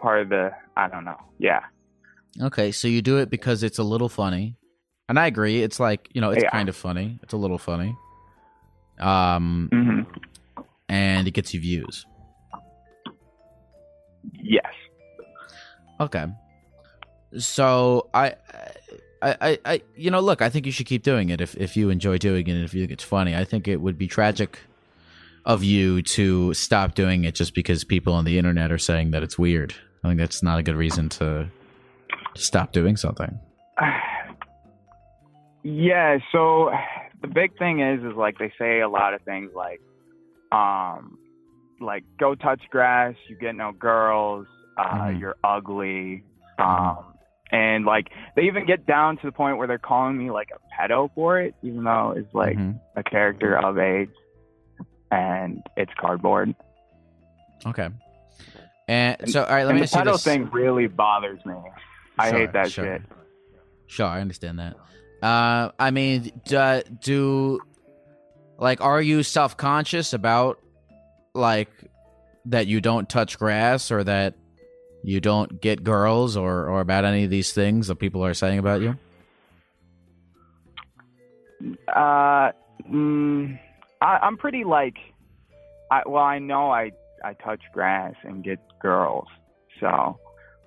part 0.01 0.23
of 0.23 0.29
the 0.31 0.51
I 0.77 0.89
don't 0.89 1.05
know. 1.05 1.21
Yeah. 1.39 1.61
Okay, 2.41 2.71
so 2.71 2.87
you 2.87 3.01
do 3.01 3.17
it 3.17 3.31
because 3.31 3.63
it's 3.63 3.79
a 3.79 3.83
little 3.83 4.11
funny, 4.11 4.57
and 5.09 5.19
I 5.19 5.27
agree. 5.27 5.63
It's 5.63 5.79
like 5.81 6.09
you 6.13 6.21
know, 6.21 6.31
it's 6.31 6.43
Yeah. 6.43 6.51
kind 6.51 6.69
of 6.69 6.77
funny. 6.77 7.19
It's 7.23 7.33
a 7.33 7.37
little 7.37 7.59
funny. 7.59 7.95
Um, 8.99 9.69
hmm 9.73 10.21
and 10.89 11.27
it 11.27 11.33
gets 11.33 11.53
you 11.53 11.61
views. 11.61 12.07
Yes. 14.41 14.73
Okay. 16.01 16.27
So 17.39 18.09
I, 18.15 18.35
I, 19.21 19.37
I, 19.41 19.59
I, 19.65 19.83
you 19.97 20.11
know, 20.11 20.21
look, 20.21 20.41
I 20.43 20.49
think 20.49 20.65
you 20.65 20.73
should 20.73 20.87
keep 20.87 21.03
doing 21.03 21.29
it 21.31 21.41
if 21.41 21.57
if 21.57 21.77
you 21.77 21.91
enjoy 21.91 22.19
doing 22.19 22.47
it 22.47 22.53
and 22.53 22.65
if 22.65 22.73
you 22.73 22.83
think 22.83 22.93
it's 22.93 23.05
funny. 23.05 23.35
I 23.35 23.45
think 23.45 23.67
it 23.69 23.81
would 23.81 23.99
be 23.99 24.07
tragic 24.07 24.61
of 25.45 25.63
you 25.65 26.03
to 26.03 26.55
stop 26.55 26.95
doing 26.95 27.25
it 27.25 27.35
just 27.35 27.55
because 27.55 27.85
people 27.85 28.13
on 28.13 28.25
the 28.25 28.39
internet 28.39 28.71
are 28.73 28.79
saying 28.79 29.11
that 29.11 29.23
it's 29.23 29.39
weird. 29.39 29.75
I 30.05 30.09
think 30.09 30.19
that's 30.21 30.43
not 30.43 30.59
a 30.59 30.63
good 30.63 30.77
reason 30.77 31.09
to 31.11 31.49
stop 32.37 32.73
doing 32.73 32.97
something. 32.97 33.39
Yeah, 35.69 36.19
so 36.31 36.71
the 37.23 37.27
big 37.27 37.59
thing 37.59 37.81
is 37.81 37.99
is 38.05 38.17
like 38.17 38.39
they 38.39 38.53
say 38.57 38.81
a 38.83 38.89
lot 38.89 39.15
of 39.15 39.23
things 39.23 39.51
like 39.53 39.81
um 40.53 41.19
like 41.81 42.05
go 42.21 42.37
touch 42.37 42.61
grass, 42.71 43.17
you 43.29 43.37
get 43.37 43.57
no 43.57 43.73
girls, 43.73 44.47
uh 44.77 45.07
Mhm. 45.09 45.19
you're 45.19 45.35
ugly. 45.43 46.23
Um 46.59 47.19
and 47.51 47.85
like 47.85 48.07
they 48.37 48.43
even 48.43 48.65
get 48.65 48.87
down 48.87 49.17
to 49.17 49.27
the 49.27 49.33
point 49.33 49.59
where 49.59 49.67
they're 49.67 49.79
calling 49.79 50.17
me 50.17 50.31
like 50.31 50.51
a 50.55 50.59
pedo 50.73 51.11
for 51.17 51.41
it, 51.41 51.57
even 51.63 51.83
though 51.83 52.15
it's 52.17 52.33
like 52.33 52.57
Mhm. 52.57 52.79
a 52.95 53.03
character 53.03 53.59
of 53.59 53.77
age 53.77 54.11
and 55.11 55.67
it's 55.77 55.93
cardboard. 55.99 56.55
Okay. 57.67 57.89
And 58.87 59.17
so, 59.29 59.43
all 59.43 59.51
right, 59.53 59.65
let 59.67 59.75
me 59.75 59.81
the 59.81 59.87
pedo 59.89 60.13
this. 60.13 60.23
thing 60.23 60.49
really 60.53 60.87
bothers 60.87 61.45
me. 61.45 61.57
I 62.21 62.31
Sure, 62.31 62.39
hate 62.39 62.53
that 62.53 62.71
sure. 62.71 62.85
shit. 62.85 63.03
Sure, 63.89 64.07
I 64.07 64.21
understand 64.21 64.61
that. 64.61 64.77
Uh, 65.27 65.73
I 65.81 65.91
mean, 65.91 66.31
do, 66.45 66.83
do 67.01 67.61
like, 68.59 68.81
are 68.81 69.03
you 69.03 69.25
self 69.25 69.57
conscious 69.57 70.13
about 70.13 70.63
like 71.35 71.69
that 72.45 72.69
you 72.69 72.81
don't 72.81 73.09
touch 73.09 73.37
grass 73.37 73.91
or 73.91 74.05
that 74.05 74.35
you 75.03 75.21
don't 75.21 75.61
get 75.61 75.83
girls 75.83 76.37
or 76.37 76.69
or 76.69 76.81
about 76.81 77.05
any 77.05 77.25
of 77.25 77.31
these 77.31 77.53
things 77.53 77.89
that 77.89 77.97
people 77.97 78.25
are 78.25 78.35
saying 78.35 78.61
about 78.61 78.83
you? 78.83 78.97
Uh, 81.89 82.53
mm, 82.89 83.59
I, 84.01 84.19
I'm 84.23 84.37
pretty 84.37 84.63
like, 84.63 84.95
I 85.91 86.03
well, 86.07 86.23
I 86.23 86.39
know 86.39 86.71
I 86.71 86.93
I 87.25 87.33
touch 87.33 87.63
grass 87.73 88.15
and 88.23 88.45
get 88.45 88.61
girls, 88.81 89.27
so, 89.81 90.21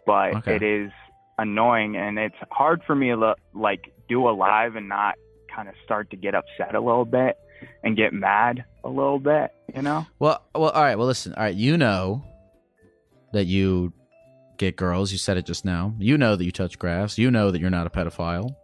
but 0.05 0.36
Okay. 0.36 0.57
it 0.57 0.64
is 0.64 0.91
annoying 1.38 1.95
and 1.95 2.20
it's 2.20 2.36
hard 2.51 2.82
for 2.86 2.93
me 2.93 3.07
to 3.07 3.36
like 3.53 3.93
do 4.10 4.28
a 4.28 4.32
live 4.32 4.76
and 4.76 4.89
not 4.89 5.16
kind 5.53 5.70
of 5.70 5.76
start 5.86 6.10
to 6.12 6.18
get 6.18 6.36
upset 6.36 6.76
a 6.76 6.80
little 6.82 7.05
bit 7.05 7.38
and 7.84 7.95
get 7.95 8.14
mad 8.14 8.64
a 8.84 8.89
little 8.89 9.20
bit, 9.20 9.51
you 9.76 9.82
know? 9.82 10.05
Well, 10.20 10.41
well, 10.55 10.70
all 10.72 10.82
right. 10.82 10.97
Well, 10.97 11.07
listen. 11.07 11.34
All 11.36 11.43
right, 11.43 11.55
you 11.55 11.78
know 11.78 12.24
that 13.34 13.45
you 13.45 13.93
get 14.57 14.76
girls. 14.76 15.12
You 15.12 15.18
said 15.18 15.38
it 15.38 15.45
just 15.45 15.64
now. 15.66 15.93
You 15.99 16.18
know 16.18 16.36
that 16.36 16.43
you 16.43 16.51
touch 16.51 16.78
grass. 16.80 17.18
You 17.18 17.32
know 17.32 17.51
that 17.51 17.60
you're 17.62 17.70
not 17.70 17.88
a 17.88 17.89
pedophile. 17.89 18.55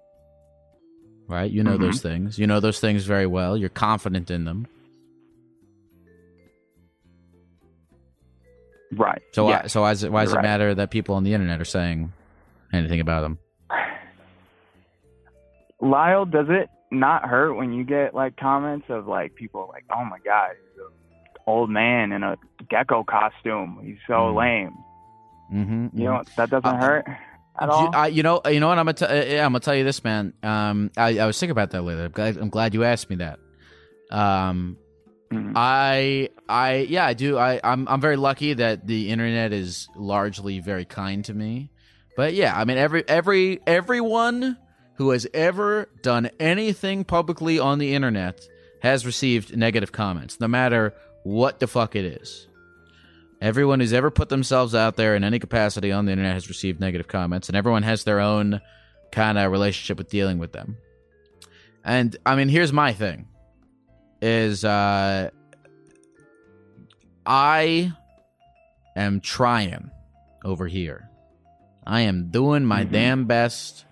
Right? 1.27 1.49
You 1.49 1.63
know 1.63 1.77
Mhm. 1.77 1.81
those 1.81 2.01
things. 2.01 2.37
You 2.37 2.45
know 2.47 2.59
those 2.59 2.79
things 2.79 3.03
very 3.05 3.25
well. 3.27 3.57
You're 3.57 3.69
confident 3.69 4.29
in 4.29 4.45
them. 4.45 4.67
Right. 8.91 9.21
So, 9.33 9.49
yeah. 9.49 9.67
so 9.67 9.81
why 9.81 9.91
does 9.91 10.03
it, 10.03 10.11
why 10.11 10.23
does 10.23 10.31
You're 10.31 10.39
it 10.39 10.43
right. 10.43 10.49
matter 10.49 10.75
that 10.75 10.89
people 10.91 11.15
on 11.15 11.23
the 11.23 11.33
internet 11.33 11.59
are 11.59 11.65
saying 11.65 12.13
anything 12.71 12.99
about 12.99 13.21
them? 13.21 13.39
Lyle, 15.81 16.25
does 16.25 16.47
it 16.49 16.69
not 16.91 17.25
hurt 17.27 17.53
when 17.55 17.73
you 17.73 17.83
get 17.83 18.13
like 18.13 18.37
comments 18.37 18.85
of 18.89 19.07
like 19.07 19.35
people 19.35 19.67
like, 19.71 19.83
"Oh 19.93 20.03
my 20.05 20.17
god, 20.23 20.51
he's 20.51 20.81
an 20.81 20.91
old 21.47 21.69
man 21.69 22.11
in 22.11 22.23
a 22.23 22.35
gecko 22.69 23.03
costume. 23.03 23.79
He's 23.83 23.97
so 24.07 24.13
Mm. 24.13 24.35
lame." 24.37 24.77
Mm-hmm. 25.53 25.99
You 25.99 26.05
know 26.05 26.23
that 26.37 26.49
doesn't 26.49 26.65
Uh, 26.65 26.77
hurt 26.77 27.05
at 27.59 27.65
You, 27.67 27.71
all. 27.71 27.91
I, 27.93 28.07
you 28.07 28.23
know, 28.23 28.41
you 28.49 28.59
know 28.59 28.67
what 28.67 28.79
I'm 28.79 28.85
gonna 28.85 28.93
t- 28.93 29.05
uh, 29.05 29.23
yeah, 29.25 29.45
I'm 29.45 29.51
gonna 29.51 29.59
tell 29.59 29.75
you 29.75 29.83
this, 29.83 30.03
man. 30.03 30.33
Um, 30.41 30.91
I, 30.97 31.19
I 31.19 31.25
was 31.25 31.39
thinking 31.39 31.51
about 31.51 31.71
that 31.71 31.81
later. 31.83 32.05
I'm 32.05 32.11
glad, 32.11 32.37
I'm 32.37 32.49
glad 32.49 32.73
you 32.73 32.83
asked 32.83 33.09
me 33.09 33.17
that. 33.17 33.39
Um, 34.11 34.77
Mhm. 35.31 35.53
I, 35.55 36.29
I, 36.47 36.85
yeah, 36.87 37.05
I 37.05 37.13
do. 37.13 37.37
I, 37.37 37.59
I'm, 37.63 37.87
I'm 37.87 37.99
very 37.99 38.15
lucky 38.15 38.53
that 38.53 38.85
the 38.85 39.09
internet 39.09 39.53
is 39.53 39.89
largely 39.95 40.59
very 40.59 40.85
kind 40.85 41.25
to 41.25 41.33
me. 41.33 41.71
But 42.15 42.33
yeah, 42.35 42.57
I 42.57 42.63
mean, 42.65 42.77
every, 42.77 43.03
every, 43.07 43.59
everyone 43.67 44.55
who 44.95 45.09
has 45.11 45.27
ever 45.33 45.89
done 46.01 46.29
anything 46.39 47.03
publicly 47.03 47.59
on 47.59 47.79
the 47.79 47.93
internet 47.93 48.47
has 48.81 49.05
received 49.05 49.55
negative 49.55 49.91
comments, 49.91 50.39
no 50.39 50.47
matter 50.47 50.93
what 51.23 51.59
the 51.59 51.67
fuck 51.67 51.95
it 51.95 52.05
is. 52.05 52.47
Everyone 53.41 53.79
who's 53.79 53.93
ever 53.93 54.09
put 54.11 54.29
themselves 54.29 54.73
out 54.73 54.95
there 54.95 55.15
in 55.15 55.23
any 55.23 55.39
capacity 55.39 55.91
on 55.91 56.05
the 56.05 56.11
internet 56.11 56.33
has 56.33 56.47
received 56.47 56.79
negative 56.79 57.07
comments, 57.07 57.49
and 57.49 57.55
everyone 57.57 57.83
has 57.83 58.03
their 58.03 58.19
own 58.19 58.61
kind 59.11 59.37
of 59.37 59.51
relationship 59.51 59.97
with 59.97 60.09
dealing 60.09 60.37
with 60.39 60.51
them. 60.53 60.77
And 61.83 62.15
I 62.25 62.35
mean, 62.35 62.47
here's 62.49 62.71
my 62.73 62.93
thing: 62.93 63.27
is 64.21 64.63
uh, 64.63 65.29
I 67.25 67.91
am 68.95 69.19
trying 69.19 69.91
over 70.43 70.67
here. 70.67 71.09
I 71.85 72.01
am 72.01 72.29
doing 72.31 72.65
my 72.65 72.85
Mhm. 72.85 72.91
damn 72.91 73.25
best. 73.25 73.85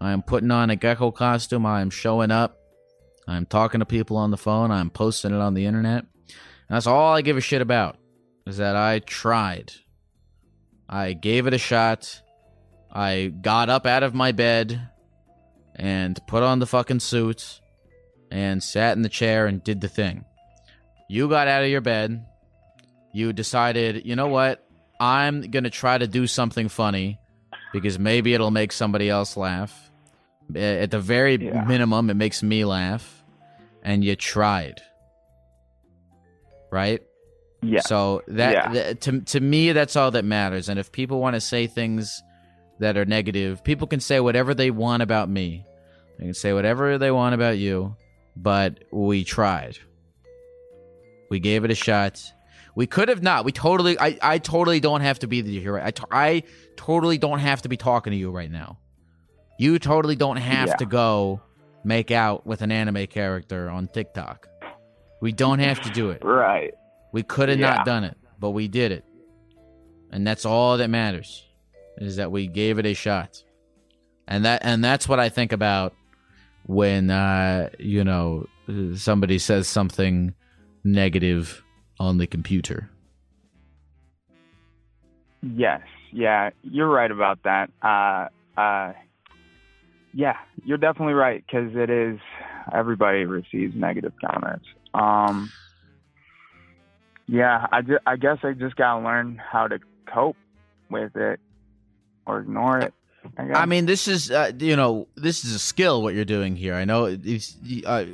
I 0.00 0.12
am 0.12 0.22
putting 0.22 0.50
on 0.50 0.70
a 0.70 0.76
gecko 0.76 1.10
costume. 1.10 1.66
I 1.66 1.80
am 1.80 1.90
showing 1.90 2.30
up. 2.30 2.58
I'm 3.26 3.46
talking 3.46 3.80
to 3.80 3.86
people 3.86 4.16
on 4.16 4.30
the 4.30 4.36
phone. 4.36 4.70
I'm 4.70 4.90
posting 4.90 5.32
it 5.32 5.40
on 5.40 5.54
the 5.54 5.66
internet. 5.66 6.04
And 6.68 6.76
that's 6.76 6.86
all 6.86 7.14
I 7.14 7.22
give 7.22 7.36
a 7.36 7.40
shit 7.40 7.62
about 7.62 7.96
is 8.46 8.58
that 8.58 8.76
I 8.76 8.98
tried. 8.98 9.72
I 10.88 11.12
gave 11.12 11.46
it 11.46 11.54
a 11.54 11.58
shot. 11.58 12.20
I 12.92 13.32
got 13.40 13.70
up 13.70 13.86
out 13.86 14.02
of 14.02 14.14
my 14.14 14.32
bed 14.32 14.88
and 15.74 16.18
put 16.26 16.42
on 16.42 16.58
the 16.58 16.66
fucking 16.66 17.00
suit 17.00 17.60
and 18.30 18.62
sat 18.62 18.96
in 18.96 19.02
the 19.02 19.08
chair 19.08 19.46
and 19.46 19.64
did 19.64 19.80
the 19.80 19.88
thing. 19.88 20.24
You 21.08 21.28
got 21.28 21.48
out 21.48 21.64
of 21.64 21.70
your 21.70 21.80
bed. 21.80 22.24
You 23.12 23.32
decided, 23.32 24.04
you 24.04 24.16
know 24.16 24.28
what? 24.28 24.66
I'm 25.00 25.42
going 25.42 25.64
to 25.64 25.70
try 25.70 25.96
to 25.98 26.06
do 26.06 26.26
something 26.26 26.68
funny 26.68 27.18
because 27.72 27.98
maybe 27.98 28.34
it'll 28.34 28.50
make 28.50 28.72
somebody 28.72 29.08
else 29.08 29.36
laugh. 29.36 29.83
At 30.54 30.90
the 30.90 31.00
very 31.00 31.36
Yeah. 31.36 31.64
minimum, 31.64 32.10
it 32.10 32.14
makes 32.14 32.42
me 32.42 32.64
laugh. 32.64 33.22
And 33.82 34.04
you 34.04 34.16
tried. 34.16 34.80
Right? 36.70 37.00
yeah. 37.62 37.80
So 37.80 38.22
that, 38.28 38.52
Yeah. 38.52 38.72
that- 38.72 39.00
to 39.02 39.20
to 39.22 39.40
me 39.40 39.72
that's 39.72 39.96
all 39.96 40.10
that 40.10 40.24
matters. 40.24 40.68
And 40.68 40.78
if 40.78 40.92
people 40.92 41.18
want 41.20 41.34
to 41.34 41.40
say 41.40 41.66
things 41.66 42.22
that 42.80 42.96
are 42.98 43.04
negative, 43.06 43.62
people 43.64 43.86
can 43.86 44.00
say 44.00 44.20
whatever 44.20 44.52
they 44.54 44.70
want 44.70 45.02
about 45.02 45.28
me. 45.30 45.64
They 46.18 46.24
can 46.26 46.34
say 46.34 46.52
whatever 46.52 46.98
they 46.98 47.10
want 47.10 47.34
about 47.34 47.56
you, 47.56 47.96
but 48.36 48.84
we 48.92 49.24
tried. 49.24 49.78
We 51.30 51.40
gave 51.40 51.64
it 51.64 51.70
a 51.70 51.74
shot. 51.74 52.20
We 52.76 52.86
could 52.86 53.08
have 53.08 53.22
not. 53.22 53.44
We 53.46 53.52
totally 53.52 53.98
I 53.98 54.18
I 54.20 54.38
totally 54.38 54.80
don't 54.80 55.00
have 55.00 55.20
to 55.20 55.26
be 55.26 55.40
the 55.40 55.58
hero. 55.58 55.80
I 56.10 56.42
totally 56.76 57.16
don't 57.18 57.38
have 57.38 57.62
to 57.62 57.68
be 57.68 57.76
talking 57.78 58.10
to 58.10 58.16
you 58.16 58.30
right 58.30 58.50
now. 58.50 58.78
You 59.58 59.78
totally 59.78 60.16
don't 60.16 60.36
have 60.36 60.68
Yeah. 60.68 60.76
to 60.76 60.86
go 60.86 61.40
make 61.84 62.10
out 62.10 62.46
with 62.46 62.62
an 62.62 62.72
anime 62.72 63.06
character 63.06 63.68
on 63.68 63.88
TikTok. 63.88 64.48
We 65.20 65.32
don't 65.32 65.58
have 65.60 65.80
to 65.82 65.90
do 65.90 66.10
it. 66.10 66.24
right. 66.24 66.72
We 67.12 67.22
could 67.22 67.48
have 67.48 67.58
Yeah. 67.58 67.74
not 67.76 67.86
done 67.86 68.02
it, 68.04 68.16
but 68.40 68.50
we 68.50 68.66
did 68.68 68.90
it. 68.90 69.04
And 70.10 70.26
that's 70.26 70.44
all 70.44 70.78
that 70.78 70.90
matters 70.90 71.44
is 71.98 72.16
that 72.16 72.30
we 72.32 72.46
gave 72.48 72.78
it 72.78 72.86
a 72.86 72.94
shot. 72.94 73.42
And 74.26 74.44
that 74.44 74.64
and 74.64 74.82
that's 74.82 75.08
what 75.08 75.20
I 75.20 75.28
think 75.28 75.52
about 75.52 75.94
when 76.66 77.10
uh 77.10 77.68
you 77.78 78.02
know 78.02 78.46
somebody 78.96 79.38
says 79.38 79.68
something 79.68 80.34
negative 80.82 81.62
on 82.00 82.18
the 82.18 82.26
computer. 82.26 82.90
Yes, 85.42 85.82
yeah, 86.10 86.50
you're 86.62 86.88
right 86.88 87.10
about 87.10 87.42
that. 87.44 87.70
Uh, 87.82 88.28
uh, 88.58 88.92
yeah, 90.14 90.36
you're 90.64 90.78
definitely 90.78 91.14
right 91.14 91.44
because 91.44 91.74
it 91.74 91.90
is 91.90 92.18
everybody 92.72 93.24
receives 93.24 93.74
negative 93.74 94.12
comments. 94.24 94.64
Um, 94.94 95.50
yeah, 97.26 97.66
I, 97.72 97.82
ju- 97.82 97.98
I 98.06 98.16
guess 98.16 98.38
I 98.42 98.52
just 98.52 98.76
gotta 98.76 99.04
learn 99.04 99.36
how 99.36 99.66
to 99.66 99.80
cope 100.06 100.36
with 100.88 101.16
it 101.16 101.40
or 102.26 102.40
ignore 102.40 102.78
it. 102.78 102.94
I. 103.38 103.42
I 103.52 103.66
mean, 103.66 103.86
this 103.86 104.06
is 104.06 104.30
uh, 104.30 104.52
you 104.58 104.76
know 104.76 105.08
this 105.16 105.44
is 105.44 105.54
a 105.54 105.58
skill 105.58 106.02
what 106.02 106.14
you're 106.14 106.24
doing 106.24 106.56
here. 106.56 106.74
I 106.74 106.84
know 106.84 107.06
it's, 107.06 107.56
uh, 107.86 108.04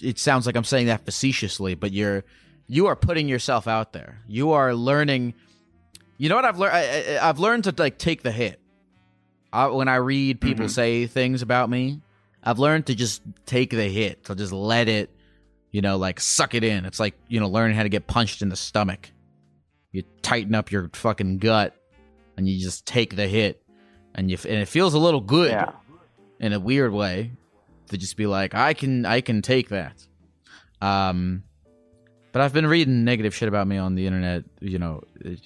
it 0.00 0.18
sounds 0.18 0.46
like 0.46 0.56
I'm 0.56 0.64
saying 0.64 0.86
that 0.86 1.04
facetiously, 1.04 1.74
but 1.74 1.92
you're 1.92 2.24
you 2.66 2.86
are 2.86 2.96
putting 2.96 3.28
yourself 3.28 3.68
out 3.68 3.92
there. 3.92 4.20
You 4.26 4.52
are 4.52 4.74
learning. 4.74 5.34
You 6.16 6.28
know 6.30 6.36
what 6.36 6.44
I've 6.46 6.58
learned? 6.58 6.74
I, 6.74 6.82
have 7.26 7.38
learned 7.38 7.64
to 7.64 7.74
like 7.76 7.98
take 7.98 8.22
the 8.22 8.32
hit. 8.32 8.60
I, 9.54 9.66
when 9.68 9.88
I 9.88 9.96
read 9.96 10.40
people 10.40 10.66
Mhm. 10.66 10.70
say 10.70 11.06
things 11.06 11.40
about 11.42 11.70
me, 11.70 12.00
I've 12.42 12.58
learned 12.58 12.86
to 12.86 12.94
just 12.94 13.22
take 13.46 13.70
the 13.70 13.88
hit. 13.88 14.24
To 14.24 14.34
just 14.34 14.52
let 14.52 14.88
it, 14.88 15.10
you 15.70 15.80
know, 15.80 15.96
like 15.96 16.20
suck 16.20 16.54
it 16.54 16.64
in. 16.64 16.84
It's 16.84 17.00
like 17.00 17.14
you 17.28 17.40
know 17.40 17.48
learning 17.48 17.76
how 17.76 17.84
to 17.84 17.88
get 17.88 18.06
punched 18.06 18.42
in 18.42 18.48
the 18.48 18.56
stomach. 18.56 19.10
You 19.92 20.02
tighten 20.22 20.54
up 20.54 20.72
your 20.72 20.90
fucking 20.92 21.38
gut, 21.38 21.74
and 22.36 22.48
you 22.48 22.60
just 22.60 22.84
take 22.84 23.14
the 23.16 23.28
hit, 23.28 23.62
and 24.14 24.30
you 24.30 24.36
and 24.44 24.58
it 24.58 24.66
feels 24.68 24.92
a 24.94 24.98
little 24.98 25.20
good 25.20 25.50
yeah, 25.50 25.70
in 26.40 26.52
a 26.52 26.58
weird 26.60 26.92
way 26.92 27.30
to 27.90 27.96
just 27.98 28.16
be 28.16 28.26
like 28.26 28.54
i 28.54 28.72
can 28.74 29.04
i 29.06 29.20
can 29.20 29.42
take 29.42 29.68
that 29.68 29.94
um 30.80 31.44
but 32.32 32.40
i've 32.42 32.52
been 32.52 32.66
reading 32.66 33.04
negative 33.04 33.34
shit 33.34 33.46
about 33.46 33.66
me 33.66 33.76
on 33.76 33.94
the 33.94 34.06
internet 34.06 34.42
you 34.60 34.78
know 34.78 35.02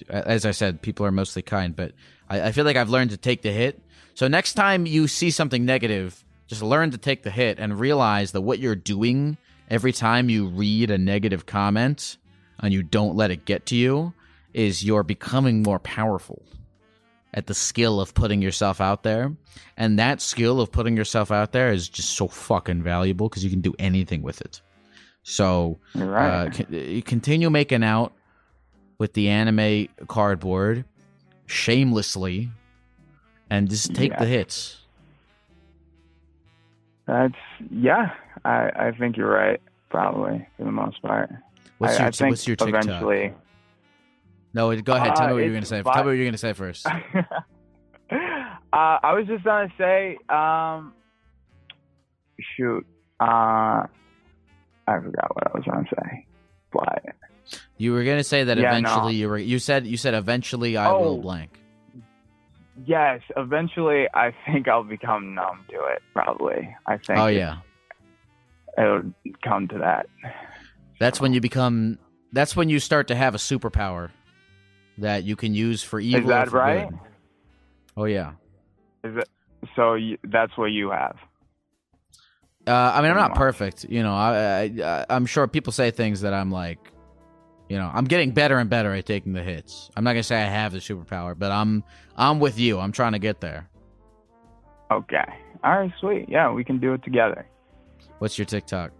as 0.09 0.45
i 0.45 0.51
said 0.51 0.81
people 0.81 1.05
are 1.05 1.11
mostly 1.11 1.41
kind 1.41 1.75
but 1.75 1.91
i, 2.29 2.43
I 2.43 2.51
feel 2.53 2.63
like 2.65 2.77
i've 2.77 2.89
learned 2.89 3.11
to 3.11 3.17
take 3.17 3.41
the 3.41 3.51
hit 3.51 3.81
so 4.19 4.27
next 4.27 4.55
time 4.55 4.85
you 4.85 5.07
see 5.07 5.31
something 5.31 5.63
negative 5.63 6.25
just 6.45 6.61
learn 6.61 6.91
to 6.91 6.97
take 6.97 7.23
the 7.23 7.31
hit 7.31 7.57
and 7.57 7.79
realize 7.79 8.33
that 8.33 8.41
what 8.41 8.59
you're 8.59 8.75
doing 8.75 9.37
every 9.69 9.93
time 9.93 10.29
you 10.29 10.49
read 10.49 10.91
a 10.91 10.97
negative 10.97 11.45
comment 11.45 12.17
and 12.59 12.73
you 12.73 12.83
don't 12.83 13.15
let 13.15 13.31
it 13.31 13.45
get 13.45 13.65
to 13.67 13.77
you 13.77 14.13
is 14.53 14.83
you're 14.83 15.03
becoming 15.03 15.63
more 15.63 15.79
powerful 15.79 16.43
at 17.33 17.47
the 17.47 17.53
skill 17.53 18.01
of 18.01 18.13
putting 18.13 18.41
yourself 18.41 18.81
out 18.81 19.03
there. 19.03 19.33
And 19.77 19.97
that 19.99 20.19
skill 20.19 20.59
of 20.59 20.69
putting 20.69 20.97
yourself 20.97 21.31
out 21.31 21.53
there 21.53 21.71
is 21.71 21.87
just 21.87 22.09
so 22.09 22.27
fucking 22.27 22.83
valuable 22.83 23.29
because 23.29 23.45
you 23.45 23.49
can 23.49 23.61
do 23.61 23.73
anything 23.79 24.21
with 24.21 24.41
it. 24.41 24.61
So 25.23 25.79
you're 25.95 26.07
right. 26.07 26.47
uh, 26.47 26.49
con- 26.49 27.01
continue 27.03 27.49
making 27.49 27.85
out 27.85 28.11
with 28.97 29.13
the 29.13 29.29
anime 29.29 29.87
cardboard 30.09 30.83
shamelessly 31.45 32.51
and 33.49 33.69
just 33.69 33.93
take 33.95 34.11
Yeah. 34.11 34.19
the 34.19 34.25
hits. 34.25 34.77
That's 37.07 37.33
yeah. 37.71 38.13
I 38.45 38.69
I 38.75 38.91
think 38.97 39.17
you're 39.17 39.29
right. 39.31 39.61
Probably 39.89 40.47
for 40.57 40.63
the 40.65 40.71
most 40.71 41.01
part. 41.01 41.31
What's 41.79 41.97
your 41.97 42.07
I 42.07 42.11
think 42.11 42.29
what's 42.31 42.47
your 42.47 42.55
TikTok? 42.55 42.83
eventually. 42.85 43.33
No, 44.53 44.75
go 44.81 44.93
ahead. 44.93 45.15
Tell 45.15 45.25
Uh, 45.25 45.27
me 45.29 45.33
what 45.33 45.43
you're 45.43 45.53
gonna 45.53 45.65
say. 45.65 45.81
Tell 45.81 46.03
me 46.03 46.09
what 46.09 46.11
you're 46.11 46.25
gonna 46.25 46.37
say 46.37 46.53
first. 46.53 46.85
uh, 46.87 46.93
I 48.71 49.13
was 49.13 49.25
just 49.27 49.43
gonna 49.43 49.71
say, 49.77 50.17
um, 50.29 50.93
shoot, 52.55 52.85
uh, 53.19 53.23
I 53.25 53.87
forgot 54.87 55.35
what 55.35 55.47
I 55.47 55.51
was 55.53 55.63
gonna 55.65 55.87
say. 55.89 56.25
But 56.71 57.15
You 57.77 57.93
were 57.93 58.03
gonna 58.03 58.23
say 58.23 58.43
that 58.43 58.57
Yeah, 58.57 58.71
no. 58.71 58.77
eventually 58.77 59.15
you 59.15 59.29
were. 59.29 59.37
You 59.37 59.57
said 59.59 59.87
you 59.87 59.97
said 59.97 60.13
eventually 60.13 60.77
I 60.77 60.91
will 60.91 61.17
Oh. 61.17 61.21
blank. 61.21 61.58
Yes, 62.85 63.21
eventually 63.35 64.07
I 64.13 64.33
think 64.45 64.67
I'll 64.67 64.83
become 64.83 65.35
numb 65.35 65.65
to 65.69 65.85
it. 65.85 66.01
Probably, 66.13 66.75
I 66.85 66.97
think. 66.97 67.19
Oh 67.19 67.27
yeah, 67.27 67.57
it'll 68.77 69.13
come 69.43 69.67
to 69.69 69.77
that. 69.79 70.07
that's 70.99 71.19
when 71.21 71.33
you 71.33 71.41
become. 71.41 71.97
That's 72.31 72.55
when 72.55 72.69
you 72.69 72.79
start 72.79 73.07
to 73.07 73.15
have 73.15 73.33
a 73.33 73.39
superpower 73.39 74.11
that 74.99 75.23
you 75.23 75.35
can 75.35 75.55
use 75.55 75.81
for 75.81 75.99
evil. 75.99 76.21
Is 76.21 76.27
that 76.27 76.51
right? 76.51 76.89
good. 76.89 76.99
Oh 77.97 78.05
yeah. 78.05 78.33
Is 79.03 79.17
it? 79.17 79.29
So 79.75 79.95
you, 79.95 80.17
that's 80.23 80.57
what 80.57 80.67
you 80.67 80.91
have. 80.91 81.17
Uh, 82.67 82.71
I 82.71 83.01
mean, 83.01 83.11
I'm 83.11 83.17
not 83.17 83.35
perfect. 83.35 83.85
You 83.85 84.03
know, 84.03 84.13
I, 84.13 84.71
I 84.83 85.05
I'm 85.09 85.25
sure 85.25 85.47
people 85.47 85.73
say 85.73 85.91
things 85.91 86.21
that 86.21 86.33
I'm 86.33 86.51
like, 86.51 86.79
you 87.69 87.77
know, 87.77 87.89
I'm 87.93 88.05
getting 88.05 88.31
better 88.31 88.57
and 88.57 88.69
better 88.69 88.93
at 88.93 89.05
taking 89.05 89.33
the 89.33 89.43
hits. 89.43 89.91
I'm 89.95 90.03
not 90.03 90.13
gonna 90.13 90.23
say 90.23 90.41
I 90.41 90.45
have 90.45 90.71
the 90.71 90.79
superpower, 90.79 91.37
but 91.37 91.51
I'm 91.51 91.83
I'm 92.17 92.39
with 92.39 92.59
you. 92.59 92.79
I'm 92.79 92.91
trying 92.91 93.13
to 93.13 93.19
get 93.19 93.39
there. 93.39 93.69
Okay. 94.91 95.23
All 95.63 95.79
right. 95.79 95.91
Sweet. 95.99 96.27
Yeah, 96.27 96.51
we 96.51 96.63
can 96.63 96.79
do 96.79 96.93
it 96.93 97.03
together. 97.03 97.45
What's 98.17 98.37
your 98.37 98.45
TikTok? 98.45 98.91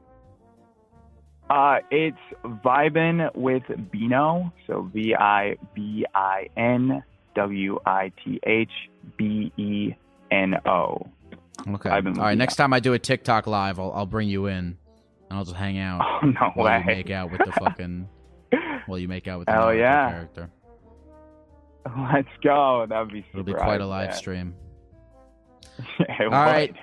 Uh, 1.49 1.79
it's 1.89 2.17
vibin 2.45 3.35
with 3.35 3.63
Beno. 3.63 4.51
So 4.67 4.89
V 4.93 5.15
I 5.15 5.55
B 5.73 6.05
I 6.13 6.47
N 6.55 7.03
W 7.35 7.79
I 7.87 8.11
T 8.23 8.39
H 8.45 8.69
B 9.17 9.51
E 9.57 9.95
N 10.29 10.55
O. 10.67 11.07
Okay. 11.67 11.89
All 11.89 12.01
right. 12.01 12.37
Next 12.37 12.55
time 12.55 12.71
I 12.71 12.79
do 12.79 12.93
a 12.93 12.99
TikTok 12.99 13.47
live, 13.47 13.79
I'll 13.79 13.91
I'll 13.93 14.05
bring 14.05 14.29
you 14.29 14.45
in, 14.45 14.55
and 14.55 14.77
I'll 15.31 15.43
just 15.43 15.57
hang 15.57 15.79
out 15.79 16.01
Oh 16.23 16.27
no 16.27 16.63
way! 16.63 16.83
make 16.85 17.09
out 17.09 17.31
with 17.31 17.41
the 17.43 17.51
fucking 17.53 18.07
while 18.89 18.99
you 18.99 19.07
make 19.07 19.27
out 19.27 19.39
with 19.39 19.47
the 19.47 19.53
Hell 19.53 19.73
yeah. 19.73 20.09
character. 20.09 20.49
Let's 22.13 22.27
go. 22.43 22.85
That 22.87 22.99
would 22.99 23.11
be. 23.11 23.25
It'll 23.31 23.43
be 23.43 23.53
quite 23.53 23.81
a 23.81 23.85
live 23.85 24.15
stream. 24.15 24.55
All 26.19 26.29
right. 26.29 26.73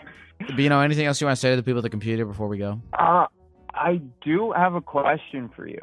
would. 0.40 0.68
Know, 0.68 0.80
anything 0.80 1.06
else 1.06 1.20
you 1.20 1.26
want 1.26 1.36
to 1.36 1.40
say 1.40 1.50
to 1.50 1.56
the 1.56 1.62
people 1.62 1.78
at 1.78 1.82
the 1.82 1.90
computer 1.90 2.24
before 2.24 2.48
we 2.48 2.58
go? 2.58 2.80
Uh, 2.92 3.26
I 3.74 4.00
do 4.22 4.52
have 4.52 4.74
a 4.74 4.80
question 4.80 5.50
for 5.54 5.66
you. 5.66 5.80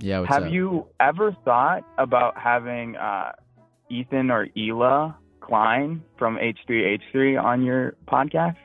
Yeah. 0.00 0.24
Have 0.26 0.44
up? 0.44 0.52
you 0.52 0.86
ever 0.98 1.36
thought 1.44 1.84
about 1.98 2.38
having 2.38 2.96
uh, 2.96 3.32
Ethan 3.90 4.30
or 4.30 4.46
Hila 4.56 5.14
Klein 5.40 6.02
from 6.18 6.36
H3H3 6.36 7.42
on 7.42 7.62
your 7.62 7.96
podcast? 8.06 8.56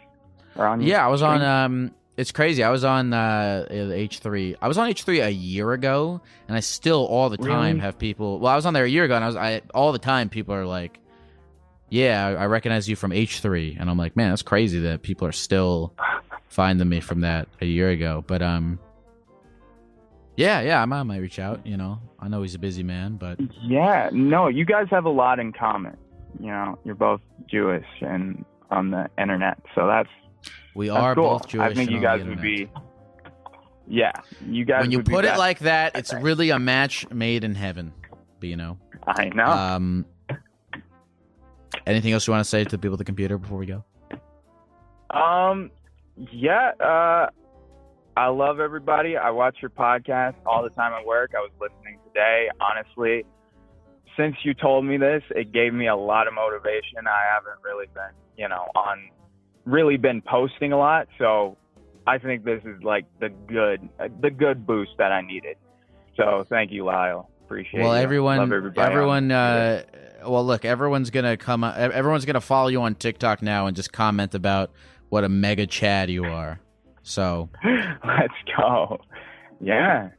Or 0.56 0.66
on 0.66 0.82
your 0.82 0.89
Yeah, 0.89 1.06
I 1.06 1.10
was 1.10 1.22
on. 1.22 1.41
Um, 1.41 1.91
it's 2.18 2.32
crazy. 2.32 2.63
I 2.63 2.70
was 2.70 2.84
on 2.84 3.13
uh 3.13 3.66
H 3.70 4.20
three. 4.20 4.55
I 4.61 4.68
was 4.68 4.78
on 4.78 4.88
H 4.89 5.03
three 5.03 5.20
a 5.20 5.30
year 5.30 5.72
ago, 5.74 6.22
and 6.47 6.55
I 6.55 6.59
still 6.61 7.05
all 7.05 7.30
the 7.30 7.38
time 7.38 7.47
Really? 7.76 7.80
have 7.80 7.97
people. 7.99 8.39
Well, 8.39 8.51
I 8.51 8.55
was 8.55 8.66
on 8.66 8.74
there 8.74 8.86
a 8.86 8.89
year 8.89 9.03
ago, 9.03 9.16
and 9.16 9.24
I 9.24 9.28
was 9.28 9.36
I 9.36 9.61
all 9.74 9.91
the 9.91 9.99
time 9.99 10.30
people 10.30 10.53
are 10.55 10.66
like, 10.66 10.99
"Yeah, 11.89 12.28
I, 12.28 12.45
recognize 12.45 12.88
you 12.88 12.95
from 12.95 13.11
H 13.11 13.39
three," 13.41 13.76
and 13.80 13.89
I'm 13.89 13.97
like, 13.97 14.16
"Man, 14.16 14.30
that's 14.30 14.41
crazy 14.43 14.80
that 14.82 15.01
people 15.01 15.28
are 15.28 15.32
still 15.34 15.93
finding 16.47 16.88
me 16.88 16.99
from 17.01 17.22
that 17.22 17.47
a 17.61 17.66
year 17.66 17.89
ago." 17.89 18.24
But 18.26 18.41
um, 18.41 18.80
yeah, 20.38 20.61
yeah, 20.61 20.82
I 20.82 20.86
might, 20.86 20.99
I 20.99 21.03
might 21.03 21.18
reach 21.22 21.39
out. 21.39 21.66
You 21.66 21.78
know, 21.78 21.99
I 22.20 22.28
know 22.28 22.41
he's 22.41 22.55
a 22.55 22.59
busy 22.59 22.84
man, 22.84 23.16
but 23.18 23.39
Yeah, 23.63 24.09
no, 24.13 24.47
you 24.47 24.66
guys 24.66 24.88
have 24.91 25.05
a 25.05 25.09
lot 25.09 25.39
in 25.39 25.53
common. 25.53 25.95
You 26.39 26.47
know, 26.47 26.78
you're 26.84 26.95
both 26.95 27.22
Jewish 27.49 27.86
and 28.01 28.43
on 28.72 28.91
the 28.91 29.09
internet, 29.18 29.57
so 29.74 29.88
that's 29.88 30.09
we 30.76 30.89
that's 30.89 30.99
are 30.99 31.15
cool. 31.15 31.30
both 31.30 31.47
Jewish. 31.47 31.71
I 31.71 31.73
think 31.73 31.89
you 31.89 31.99
guys 31.99 32.23
would 32.23 32.41
be. 32.41 32.69
Yeah, 33.88 34.11
you 34.45 34.65
guys. 34.65 34.82
When 34.82 34.91
you 34.91 35.01
put 35.01 35.26
it 35.26 35.38
like 35.38 35.59
that, 35.59 35.95
it's 35.95 36.13
really 36.21 36.49
a 36.51 36.59
match 36.59 37.09
made 37.09 37.43
in 37.43 37.55
heaven. 37.55 37.93
But 38.39 38.49
you 38.49 38.57
know. 38.57 38.78
I 39.07 39.30
know. 39.30 39.45
Um, 39.45 40.05
anything 41.86 42.11
else 42.11 42.28
you 42.28 42.32
want 42.32 42.43
to 42.43 42.49
say 42.49 42.63
to 42.63 42.69
the 42.69 42.78
people 42.78 42.95
at 42.95 42.99
the 42.99 43.05
computer 43.05 43.38
before 43.38 43.57
we 43.57 43.67
go? 43.67 43.84
Um, 45.11 45.71
yeah, 46.32 46.71
uh, 46.80 47.30
I 48.17 48.28
love 48.28 48.59
everybody. 48.59 49.17
I 49.17 49.30
watch 49.30 49.57
your 49.61 49.69
podcast 49.69 50.36
all 50.45 50.63
the 50.63 50.69
time 50.71 50.93
at 50.93 51.05
work. 51.05 51.32
I 51.36 51.39
was 51.39 51.51
listening 51.59 51.99
today. 52.07 52.49
Honestly, 52.59 53.26
since 54.17 54.36
you 54.43 54.53
told 54.53 54.86
me 54.86 54.97
this, 54.97 55.23
it 55.32 55.51
gave 55.51 55.73
me 55.73 55.88
a 55.88 55.95
lot 55.95 56.28
of 56.28 56.34
motivation. 56.34 57.07
I 57.07 57.34
haven't 57.34 57.63
really 57.63 57.88
been, 57.93 58.13
you 58.38 58.49
know, 58.49 58.67
on 58.76 59.09
really 59.66 59.97
been 59.97 60.22
posting 60.22 60.72
a 60.72 60.78
lot, 60.78 61.07
so 61.18 61.57
I 62.07 62.18
think 62.18 62.43
this 62.43 62.61
is 62.66 62.82
like 62.84 63.05
the 63.20 63.30
good, 63.30 63.89
the 64.22 64.30
good 64.30 64.66
boost 64.66 64.91
that 64.97 65.11
I 65.11 65.22
needed. 65.22 65.57
So 66.16 66.45
thank 66.49 66.72
you, 66.72 66.86
Lyle. 66.86 67.30
Appreciate 67.45 67.82
it. 67.82 67.84
well, 67.84 67.95
you. 67.95 68.01
everyone, 68.01 68.39
everyone, 68.78 69.32
uh, 69.32 69.84
well, 70.26 70.45
look, 70.45 70.66
everyone's 70.66 71.09
gonna 71.11 71.38
come. 71.38 71.63
uh, 71.63 71.74
Everyone's 71.76 72.26
gonna 72.26 72.41
follow 72.41 72.70
you 72.70 72.82
on 72.82 72.95
TikTok 72.95 73.41
now 73.41 73.68
and 73.68 73.76
just 73.76 73.91
comment 73.93 74.34
about 74.34 74.72
what 75.09 75.24
a 75.24 75.30
mega 75.30 75.68
Chad 75.68 76.09
you 76.09 76.26
are. 76.26 76.59
So, 77.03 77.49
Let's 77.63 78.34
go. 78.57 78.99
Yeah. 79.61 80.09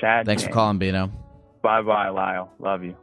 Chad. 0.00 0.26
thanks 0.26 0.42
for 0.42 0.50
calling, 0.50 0.78
Beno. 0.80 1.10
Bye 1.62 1.82
bye, 1.82 2.08
Lyle. 2.08 2.50
Love 2.58 2.82
you. 2.82 2.96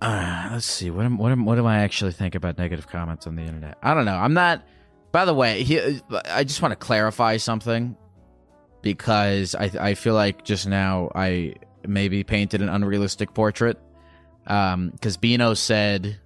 Uh, 0.00 0.48
let's 0.52 0.64
see. 0.64 0.88
What 0.90 1.04
am, 1.04 1.18
what 1.18 1.32
am, 1.32 1.44
what 1.44 1.56
do 1.56 1.66
I 1.66 1.78
actually 1.80 2.12
think 2.12 2.34
about 2.34 2.56
negative 2.56 2.88
comments 2.88 3.26
on 3.26 3.36
the 3.36 3.42
internet? 3.42 3.76
I 3.82 3.92
don't 3.92 4.06
know. 4.06 4.16
I'm 4.16 4.32
not. 4.32 4.62
By 5.12 5.24
the 5.24 5.34
way, 5.34 5.62
he, 5.64 6.00
I 6.26 6.44
just 6.44 6.62
want 6.62 6.72
to 6.72 6.76
clarify 6.76 7.36
something. 7.38 7.96
because 8.82 9.54
I 9.54 9.70
I 9.78 9.94
feel 9.94 10.14
like 10.14 10.44
just 10.44 10.66
now 10.66 11.10
I 11.14 11.54
maybe 11.86 12.24
painted 12.24 12.62
an 12.62 12.68
unrealistic 12.68 13.34
portrait. 13.34 13.78
Um, 14.46 14.90
because 14.90 15.16
Beno 15.18 15.56
said 15.56 16.18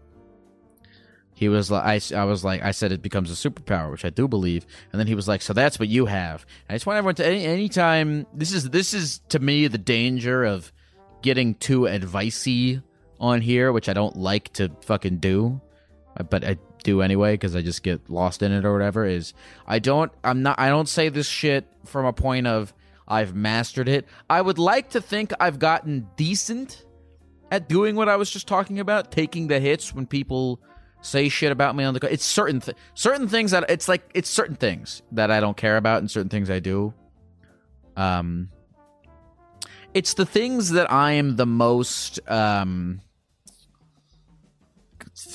he 1.34 1.48
was 1.48 1.70
like 1.70 1.84
I, 2.12 2.16
I 2.16 2.24
was 2.24 2.44
like 2.44 2.62
I 2.62 2.70
said 2.70 2.92
it 2.92 3.02
becomes 3.02 3.30
a 3.30 3.34
superpower, 3.50 3.90
which 3.90 4.04
I 4.04 4.10
do 4.10 4.28
believe, 4.28 4.66
and 4.92 5.00
then 5.00 5.06
he 5.06 5.14
was 5.14 5.26
like, 5.26 5.42
so 5.42 5.52
that's 5.52 5.78
what 5.78 5.88
you 5.88 6.06
have. 6.06 6.46
I 6.68 6.74
just 6.74 6.86
want 6.86 6.98
everyone 6.98 7.16
to 7.16 7.26
any 7.26 7.44
anytime 7.44 8.26
this 8.32 8.52
is 8.52 8.70
this 8.70 8.94
is 8.94 9.20
to 9.30 9.38
me 9.40 9.66
the 9.66 9.78
danger 9.78 10.44
of 10.44 10.72
getting 11.22 11.54
too 11.56 11.80
advicey 11.82 12.82
on 13.18 13.40
here, 13.40 13.72
which 13.72 13.88
I 13.88 13.94
don't 13.94 14.16
like 14.16 14.52
to 14.54 14.70
fucking 14.82 15.18
do, 15.18 15.60
but 16.22 16.44
I 16.44 16.56
do 16.84 17.02
anyway 17.02 17.34
because 17.34 17.56
I 17.56 17.62
just 17.62 17.82
get 17.82 18.08
lost 18.08 18.42
in 18.42 18.52
it 18.52 18.64
or 18.64 18.72
whatever. 18.72 19.04
Is 19.04 19.34
I 19.66 19.78
don't 19.80 20.12
I'm 20.22 20.42
not 20.42 20.58
I 20.58 20.68
don't 20.68 20.88
say 20.88 21.08
this 21.08 21.26
shit 21.26 21.66
from 21.84 22.06
a 22.06 22.12
point 22.12 22.46
of 22.46 22.72
I've 23.08 23.34
mastered 23.34 23.88
it. 23.88 24.06
I 24.30 24.40
would 24.40 24.58
like 24.58 24.90
to 24.90 25.00
think 25.00 25.32
I've 25.40 25.58
gotten 25.58 26.08
decent 26.16 26.84
at 27.50 27.68
doing 27.68 27.96
what 27.96 28.08
I 28.08 28.16
was 28.16 28.30
just 28.30 28.46
talking 28.46 28.78
about, 28.78 29.10
taking 29.10 29.48
the 29.48 29.60
hits 29.60 29.94
when 29.94 30.06
people 30.06 30.60
say 31.00 31.28
shit 31.28 31.52
about 31.52 31.76
me 31.76 31.84
on 31.84 31.92
the 31.92 32.12
it's 32.12 32.24
certain 32.24 32.60
th- 32.60 32.76
certain 32.94 33.28
things 33.28 33.50
that 33.50 33.68
it's 33.68 33.88
like 33.88 34.08
it's 34.14 34.30
certain 34.30 34.56
things 34.56 35.02
that 35.12 35.30
I 35.30 35.40
don't 35.40 35.56
care 35.56 35.76
about 35.76 35.98
and 35.98 36.10
certain 36.10 36.30
things 36.30 36.48
I 36.48 36.60
do. 36.60 36.94
Um 37.96 38.50
it's 39.92 40.14
the 40.14 40.26
things 40.26 40.70
that 40.70 40.90
I 40.90 41.12
am 41.12 41.36
the 41.36 41.46
most 41.46 42.20
um 42.28 43.00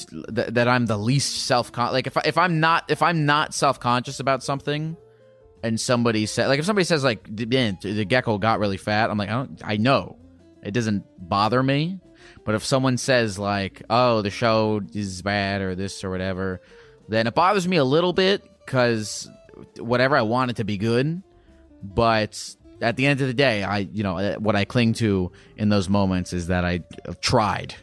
that, 0.06 0.56
that 0.56 0.68
I'm 0.68 0.86
the 0.86 0.98
least 0.98 1.46
self 1.46 1.72
con 1.72 1.92
like 1.92 2.08
if 2.08 2.18
I, 2.18 2.22
if 2.26 2.38
I'm 2.38 2.60
not 2.60 2.90
if 2.90 3.02
I'm 3.02 3.26
not 3.26 3.54
self 3.54 3.80
conscious 3.80 4.20
about 4.20 4.44
something 4.44 4.98
and 5.64 5.80
somebody 5.80 6.26
said 6.26 6.48
like 6.48 6.60
if 6.60 6.66
somebody 6.66 6.86
says 6.86 7.04
like 7.04 7.30
man 7.30 7.78
the 7.82 8.06
gecko 8.06 8.38
got 8.38 8.60
really 8.60 8.78
fat 8.78 9.10
I'm 9.10 9.18
like 9.18 9.30
I 9.30 9.34
don't 9.34 9.62
I 9.64 9.78
know. 9.78 10.18
It 10.62 10.72
doesn't 10.72 11.06
bother 11.18 11.64
me. 11.64 12.02
But 12.44 12.56
if 12.56 12.66
someone 12.66 12.98
says 12.98 13.40
like 13.40 13.84
oh 13.90 14.22
the 14.22 14.30
show 14.30 14.82
is 14.94 15.22
bad 15.22 15.62
or 15.62 15.76
this 15.76 16.04
or 16.04 16.10
whatever 16.10 16.62
then 17.08 17.28
it 17.28 17.34
bothers 17.34 17.68
me 17.68 17.78
a 17.78 17.84
little 17.84 18.14
bit 18.14 18.44
because 18.66 19.30
whatever 19.78 20.16
I 20.16 20.22
want 20.22 20.52
it 20.52 20.58
to 20.58 20.64
be 20.64 20.78
good 20.78 21.22
but 21.82 22.56
at 22.82 22.96
the 22.96 23.06
end 23.06 23.22
of 23.22 23.28
the 23.28 23.34
day 23.34 23.64
I 23.64 23.80
you 23.80 24.04
know 24.04 24.18
eh, 24.18 24.36
what 24.36 24.56
I 24.56 24.66
cling 24.66 24.94
to 24.96 25.32
in 25.58 25.70
those 25.70 25.90
moments 25.90 26.34
is 26.34 26.48
that 26.48 26.66
I 26.66 26.84
tried 27.22 27.76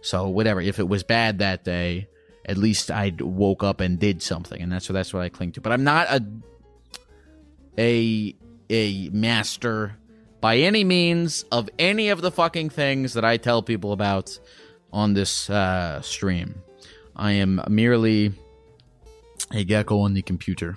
so 0.00 0.28
whatever, 0.28 0.60
if 0.60 0.78
it 0.78 0.88
was 0.88 1.02
bad 1.02 1.38
that 1.38 1.64
day, 1.64 2.08
at 2.44 2.56
least 2.56 2.90
I 2.90 3.12
woke 3.18 3.62
up 3.62 3.80
and 3.80 3.98
did 3.98 4.22
something, 4.22 4.60
and 4.60 4.72
that's 4.72 4.88
that's 4.88 5.12
what 5.12 5.22
I 5.22 5.28
cling 5.28 5.52
to. 5.52 5.60
But 5.60 5.72
I'm 5.72 5.84
not 5.84 6.08
a 6.10 6.22
a 7.78 8.34
a 8.70 9.08
master 9.10 9.96
by 10.40 10.58
any 10.58 10.84
means 10.84 11.44
of 11.50 11.68
any 11.78 12.10
of 12.10 12.20
the 12.20 12.30
fucking 12.30 12.70
things 12.70 13.14
that 13.14 13.24
I 13.24 13.36
tell 13.36 13.62
people 13.62 13.92
about 13.92 14.38
on 14.92 15.14
this 15.14 15.50
uh, 15.50 16.00
stream. 16.00 16.62
I 17.16 17.32
am 17.32 17.60
merely 17.68 18.32
a 19.52 19.64
gecko 19.64 20.00
on 20.00 20.14
the 20.14 20.22
computer. 20.22 20.76